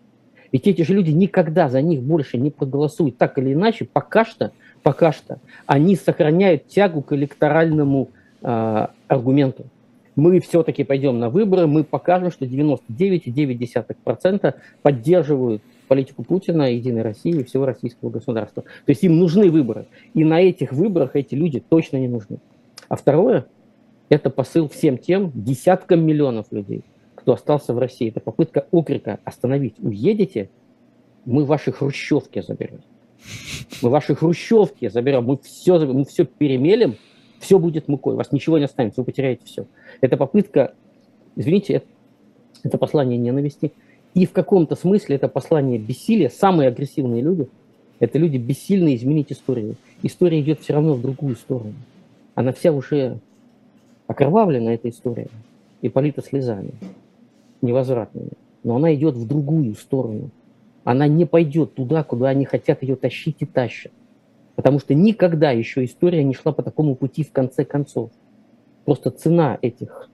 Ведь 0.51 0.67
эти 0.67 0.81
же 0.81 0.93
люди 0.93 1.11
никогда 1.11 1.69
за 1.69 1.81
них 1.81 2.01
больше 2.01 2.37
не 2.37 2.51
проголосуют. 2.51 3.17
Так 3.17 3.37
или 3.37 3.53
иначе, 3.53 3.85
пока 3.85 4.25
что, 4.25 4.51
пока 4.83 5.13
что 5.13 5.39
они 5.65 5.95
сохраняют 5.95 6.67
тягу 6.67 7.01
к 7.01 7.13
электоральному 7.13 8.09
э, 8.41 8.87
аргументу. 9.07 9.63
Мы 10.15 10.41
все-таки 10.41 10.83
пойдем 10.83 11.19
на 11.19 11.29
выборы, 11.29 11.67
мы 11.67 11.85
покажем, 11.85 12.31
что 12.31 12.43
99,9% 12.45 14.55
поддерживают 14.81 15.61
политику 15.91 16.23
Путина, 16.23 16.71
Единой 16.71 17.01
России 17.01 17.41
и 17.41 17.43
всего 17.43 17.65
российского 17.65 18.09
государства. 18.09 18.63
То 18.63 18.89
есть 18.91 19.03
им 19.03 19.19
нужны 19.19 19.51
выборы. 19.51 19.87
И 20.13 20.23
на 20.23 20.39
этих 20.39 20.71
выборах 20.71 21.17
эти 21.17 21.35
люди 21.35 21.59
точно 21.59 21.97
не 21.97 22.07
нужны. 22.07 22.37
А 22.87 22.95
второе– 22.95 23.45
это 24.09 24.29
посыл 24.29 24.69
всем 24.69 24.97
тем 24.97 25.33
десяткам 25.35 26.05
миллионов 26.05 26.45
людей, 26.51 26.85
кто 27.13 27.33
остался 27.33 27.73
в 27.73 27.77
России. 27.77 28.07
Это 28.07 28.21
попытка 28.21 28.67
окрика 28.71 29.19
остановить. 29.25 29.75
Уедете, 29.79 30.49
мы 31.25 31.43
ваши 31.43 31.73
хрущевки 31.73 32.41
заберем. 32.41 32.79
Мы 33.81 33.89
ваши 33.89 34.15
хрущевки 34.15 34.87
заберем, 34.87 35.25
мы 35.25 35.39
все, 35.43 35.77
мы 35.77 36.05
все 36.05 36.23
перемелем, 36.23 36.95
все 37.41 37.59
будет 37.59 37.89
мукой, 37.89 38.13
у 38.13 38.17
вас 38.17 38.31
ничего 38.31 38.57
не 38.59 38.63
останется, 38.63 39.01
вы 39.01 39.05
потеряете 39.05 39.43
все. 39.43 39.65
Это 39.99 40.15
попытка, 40.15 40.73
извините, 41.35 41.73
это, 41.73 41.85
это 42.63 42.77
послание 42.77 43.17
ненависти. 43.17 43.73
И 44.14 44.26
в 44.26 44.32
каком-то 44.32 44.76
смысле 44.76 45.16
это 45.16 45.28
послание 45.28 45.80
бессилия. 45.80 46.30
Самые 46.30 46.68
агрессивные 46.68 47.22
люди– 47.22 47.47
это 47.99 48.18
люди 48.18 48.38
бессильные 48.38 48.95
изменить 48.95 49.32
историю. 49.32 49.76
История 50.03 50.41
идет 50.41 50.59
все 50.62 50.74
равно 50.74 50.95
в 50.95 51.01
другую 51.01 51.36
сторону 51.36 51.74
она 52.36 52.51
вся 52.53 52.72
уже 52.72 53.20
окровавлена, 54.07 54.74
эта 54.74 54.89
история, 54.89 55.28
и 55.82 55.89
полита 55.89 56.22
слезами 56.22 56.72
невозвратными. 57.62 58.32
Но 58.64 58.76
она 58.76 58.93
идет 58.93 59.16
в 59.16 59.28
другую 59.28 59.76
сторону. 59.76 60.30
Она 60.84 61.07
не 61.07 61.26
пойдет 61.26 61.76
туда, 61.76 62.03
куда 62.03 62.30
они 62.30 62.45
хотят 62.45 62.82
ее 62.82 62.95
тащить 62.95 63.38
и 63.39 63.45
тащат. 63.45 63.91
Потому 64.55 64.80
что 64.80 64.93
никогда 64.93 65.51
еще 65.51 65.86
история 65.86 66.24
не 66.24 66.34
шла 66.34 66.51
по 66.51 66.64
такому 66.64 66.95
пути 66.95 67.24
в 67.24 67.32
конце 67.32 67.66
концов. 67.66 68.12
Просто 68.86 69.12
цена 69.12 69.57
этих 69.62 70.09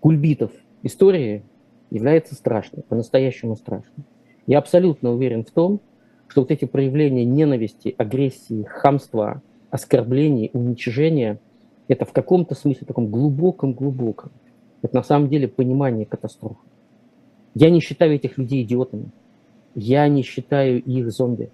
кульбитов 0.00 0.50
истории 0.84 1.42
является 1.90 2.34
страшной, 2.34 2.82
по-настоящему 2.84 3.56
страшной. 3.56 4.04
Я 4.46 4.58
абсолютно 4.58 5.12
уверен 5.12 5.44
в 5.44 5.50
том, 5.50 5.80
что 6.28 6.42
вот 6.42 6.50
эти 6.50 6.64
проявления 6.64 7.24
ненависти, 7.24 7.94
агрессии, 7.96 8.64
хамства, 8.64 9.42
оскорблений, 9.70 10.50
уничижения, 10.52 11.40
это 11.88 12.04
в 12.04 12.12
каком-то 12.12 12.54
смысле 12.54 12.86
таком 12.86 13.08
глубоком-глубоком. 13.08 14.30
Это 14.82 14.96
на 14.96 15.02
самом 15.02 15.28
деле 15.28 15.48
понимание 15.48 16.06
катастрофы. 16.06 16.60
Я 17.54 17.70
не 17.70 17.80
считаю 17.80 18.14
этих 18.14 18.36
людей 18.38 18.62
идиотами. 18.62 19.10
Я 19.74 20.06
не 20.08 20.22
считаю 20.22 20.82
их 20.82 21.10
зомби. 21.10 21.50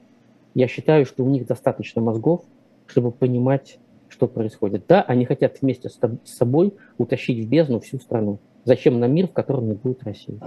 Я 0.55 0.66
считаю, 0.66 1.07
что 1.07 1.24
у 1.24 1.28
них 1.28 1.47
достаточно 1.47 2.03
мозгов, 2.03 2.45
чтобы 2.87 3.12
понимать, 3.12 3.78
что 4.09 4.26
происходит. 4.26 4.85
Да, 4.89 5.03
они 5.03 5.24
хотят 5.24 5.61
вместе 5.61 5.89
с 5.89 5.99
собой 6.24 6.74
утащить 6.99 7.45
в 7.45 7.49
бездну 7.49 7.81
всю 7.81 7.99
страну. 7.99 8.39
Зачем 8.64 9.00
нам 9.00 9.12
мир, 9.12 9.28
в 9.28 9.32
котором 9.32 9.68
не 9.68 9.74
будет 9.74 10.02
России? 10.04 10.38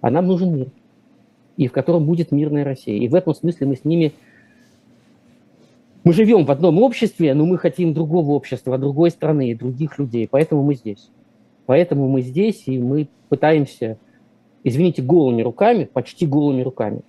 А 0.00 0.10
нам 0.10 0.26
нужен 0.26 0.54
мир. 0.54 0.68
И 1.56 1.66
в 1.66 1.72
котором 1.72 2.06
будет 2.06 2.32
мирная 2.32 2.64
Россия. 2.64 2.96
И 2.96 3.08
в 3.08 3.14
этом 3.14 3.34
смысле 3.34 3.66
мы 3.66 3.76
с 3.76 3.84
ними... 3.84 4.12
Мы 6.02 6.14
живем 6.14 6.46
в 6.46 6.50
одном 6.50 6.82
обществе, 6.82 7.34
но 7.34 7.44
мы 7.44 7.58
хотим 7.58 7.92
другого 7.92 8.32
общества, 8.32 8.78
другой 8.78 9.10
страны, 9.10 9.54
других 9.54 9.98
людей. 9.98 10.26
Поэтому 10.30 10.62
мы 10.62 10.74
здесь. 10.74 11.10
Поэтому 11.66 12.08
мы 12.08 12.22
здесь, 12.22 12.62
и 12.66 12.78
мы 12.78 13.08
пытаемся, 13.28 13.98
извините, 14.64 15.02
голыми 15.02 15.42
руками, 15.42 15.84
почти 15.84 16.26
голыми 16.26 16.62
руками, 16.62 17.02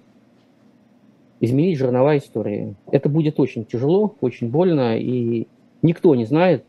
изменить 1.39 1.77
жернова 1.77 2.17
истории. 2.17 2.75
Это 2.91 3.07
будет 3.07 3.39
очень 3.39 3.63
тяжело, 3.63 4.13
очень 4.19 4.49
больно, 4.49 4.97
и 4.97 5.47
никто 5.81 6.13
не 6.13 6.25
знает, 6.25 6.63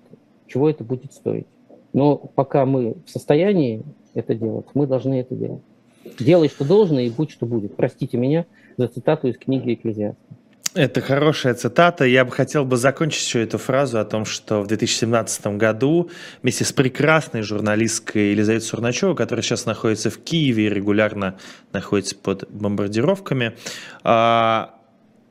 чего 0.46 0.70
это 0.70 0.84
будет 0.84 1.12
стоить. 1.12 1.46
Но 1.92 2.16
пока 2.16 2.64
мы 2.64 2.94
в 3.06 3.10
состоянии 3.10 3.82
это 4.14 4.34
делать, 4.34 4.66
мы 4.74 4.86
должны 4.86 5.20
это 5.20 5.34
делать. 5.34 5.62
Делай, 6.18 6.48
что 6.48 6.64
должно, 6.64 7.00
и 7.00 7.10
будь, 7.10 7.30
что 7.30 7.46
будет. 7.46 7.76
Простите 7.76 8.16
меня 8.16 8.46
за 8.76 8.88
цитату 8.88 9.28
из 9.28 9.38
книги 9.38 9.74
Экклезиаста. 9.74 10.20
Это 10.74 11.02
хорошая 11.02 11.52
цитата. 11.52 12.06
Я 12.06 12.24
бы 12.24 12.30
хотел 12.30 12.64
бы 12.64 12.78
закончить 12.78 13.26
еще 13.26 13.42
эту 13.42 13.58
фразу 13.58 13.98
о 13.98 14.06
том, 14.06 14.24
что 14.24 14.62
в 14.62 14.66
2017 14.68 15.46
году 15.58 16.08
вместе 16.42 16.64
с 16.64 16.72
прекрасной 16.72 17.42
журналисткой 17.42 18.30
Елизаветой 18.30 18.66
Сурначевой, 18.66 19.14
которая 19.14 19.42
сейчас 19.42 19.66
находится 19.66 20.08
в 20.08 20.16
Киеве 20.18 20.66
и 20.66 20.70
регулярно 20.70 21.36
находится 21.74 22.16
под 22.16 22.50
бомбардировками, 22.50 23.52
а, 24.02 24.76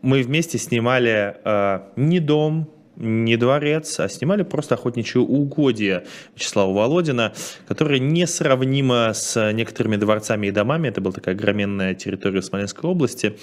мы 0.04 0.22
вместе 0.22 0.60
снимали 0.60 1.36
а, 1.44 1.92
не 1.96 2.20
дом, 2.20 2.70
не 3.02 3.36
дворец, 3.36 4.00
а 4.00 4.08
снимали 4.08 4.44
просто 4.44 4.76
охотничье 4.76 5.22
угодье 5.22 6.06
Вячеслава 6.36 6.74
Володина, 6.74 7.34
которое 7.68 8.00
несравнимо 8.00 9.12
с 9.14 9.52
некоторыми 9.52 9.96
дворцами 9.96 10.48
и 10.48 10.52
домами. 10.52 10.88
Это 10.88 11.02
была 11.02 11.12
такая 11.12 11.36
огроменная 11.36 11.96
территория 11.96 12.42
Смоленской 12.42 12.90
области. 12.90 13.38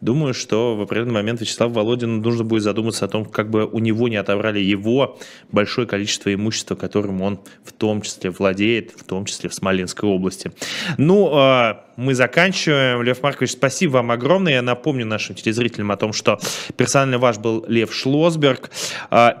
Думаю, 0.00 0.34
что 0.34 0.76
в 0.76 0.82
определенный 0.82 1.14
момент 1.14 1.40
Вячеслав 1.40 1.72
Володин 1.72 2.20
нужно 2.20 2.44
будет 2.44 2.62
задуматься 2.62 3.04
о 3.04 3.08
том, 3.08 3.24
как 3.24 3.50
бы 3.50 3.66
у 3.66 3.78
него 3.78 4.08
не 4.08 4.16
отобрали 4.16 4.58
его 4.58 5.18
большое 5.50 5.86
количество 5.86 6.32
имущества, 6.34 6.74
которым 6.74 7.22
он 7.22 7.40
в 7.64 7.72
том 7.72 8.02
числе 8.02 8.30
владеет, 8.30 8.92
в 8.96 9.04
том 9.04 9.24
числе 9.24 9.48
в 9.48 9.54
Смоленской 9.54 10.08
области. 10.08 10.50
Ну, 10.98 11.30
а, 11.32 11.84
мы 11.96 12.14
заканчиваем. 12.14 13.02
Лев 13.02 13.22
Маркович, 13.22 13.52
спасибо 13.52 13.92
вам 13.92 14.10
огромное. 14.10 14.54
Я 14.54 14.62
напомню 14.62 15.06
нашим 15.06 15.34
телезрителям 15.34 15.90
о 15.92 15.96
том, 15.96 16.12
что 16.12 16.38
персонально 16.76 17.18
ваш 17.18 17.38
был 17.38 17.64
Лев 17.68 17.94
Шлосберг, 17.94 18.70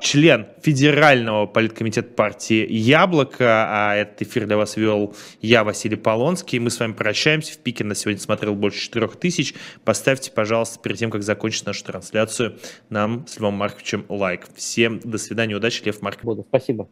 член 0.00 0.46
федерального 0.62 1.46
политкомитета 1.46 2.08
партии 2.08 2.66
«Яблоко». 2.70 3.66
А 3.68 3.94
этот 3.94 4.22
эфир 4.22 4.46
для 4.46 4.56
вас 4.56 4.76
вел 4.76 5.14
я, 5.40 5.64
Василий 5.64 5.96
Полонский. 5.96 6.58
Мы 6.58 6.70
с 6.70 6.80
вами 6.80 6.92
прощаемся. 6.92 7.54
В 7.54 7.58
пике 7.58 7.84
на 7.84 7.94
сегодня 7.94 8.20
смотрел 8.20 8.54
больше 8.54 8.80
4 8.80 9.08
тысяч. 9.08 9.54
Поставьте, 9.84 10.30
пожалуйста, 10.30 10.80
перед 10.80 10.98
тем, 10.98 11.10
как 11.10 11.22
закончить 11.22 11.66
нашу 11.66 11.84
трансляцию, 11.84 12.58
нам 12.88 13.26
с 13.26 13.38
Львом 13.38 13.54
Марковичем 13.54 14.06
лайк. 14.08 14.46
Всем 14.54 15.00
до 15.00 15.18
свидания, 15.18 15.54
удачи, 15.54 15.82
Лев 15.84 16.02
Маркович. 16.02 16.44
Спасибо. 16.48 16.88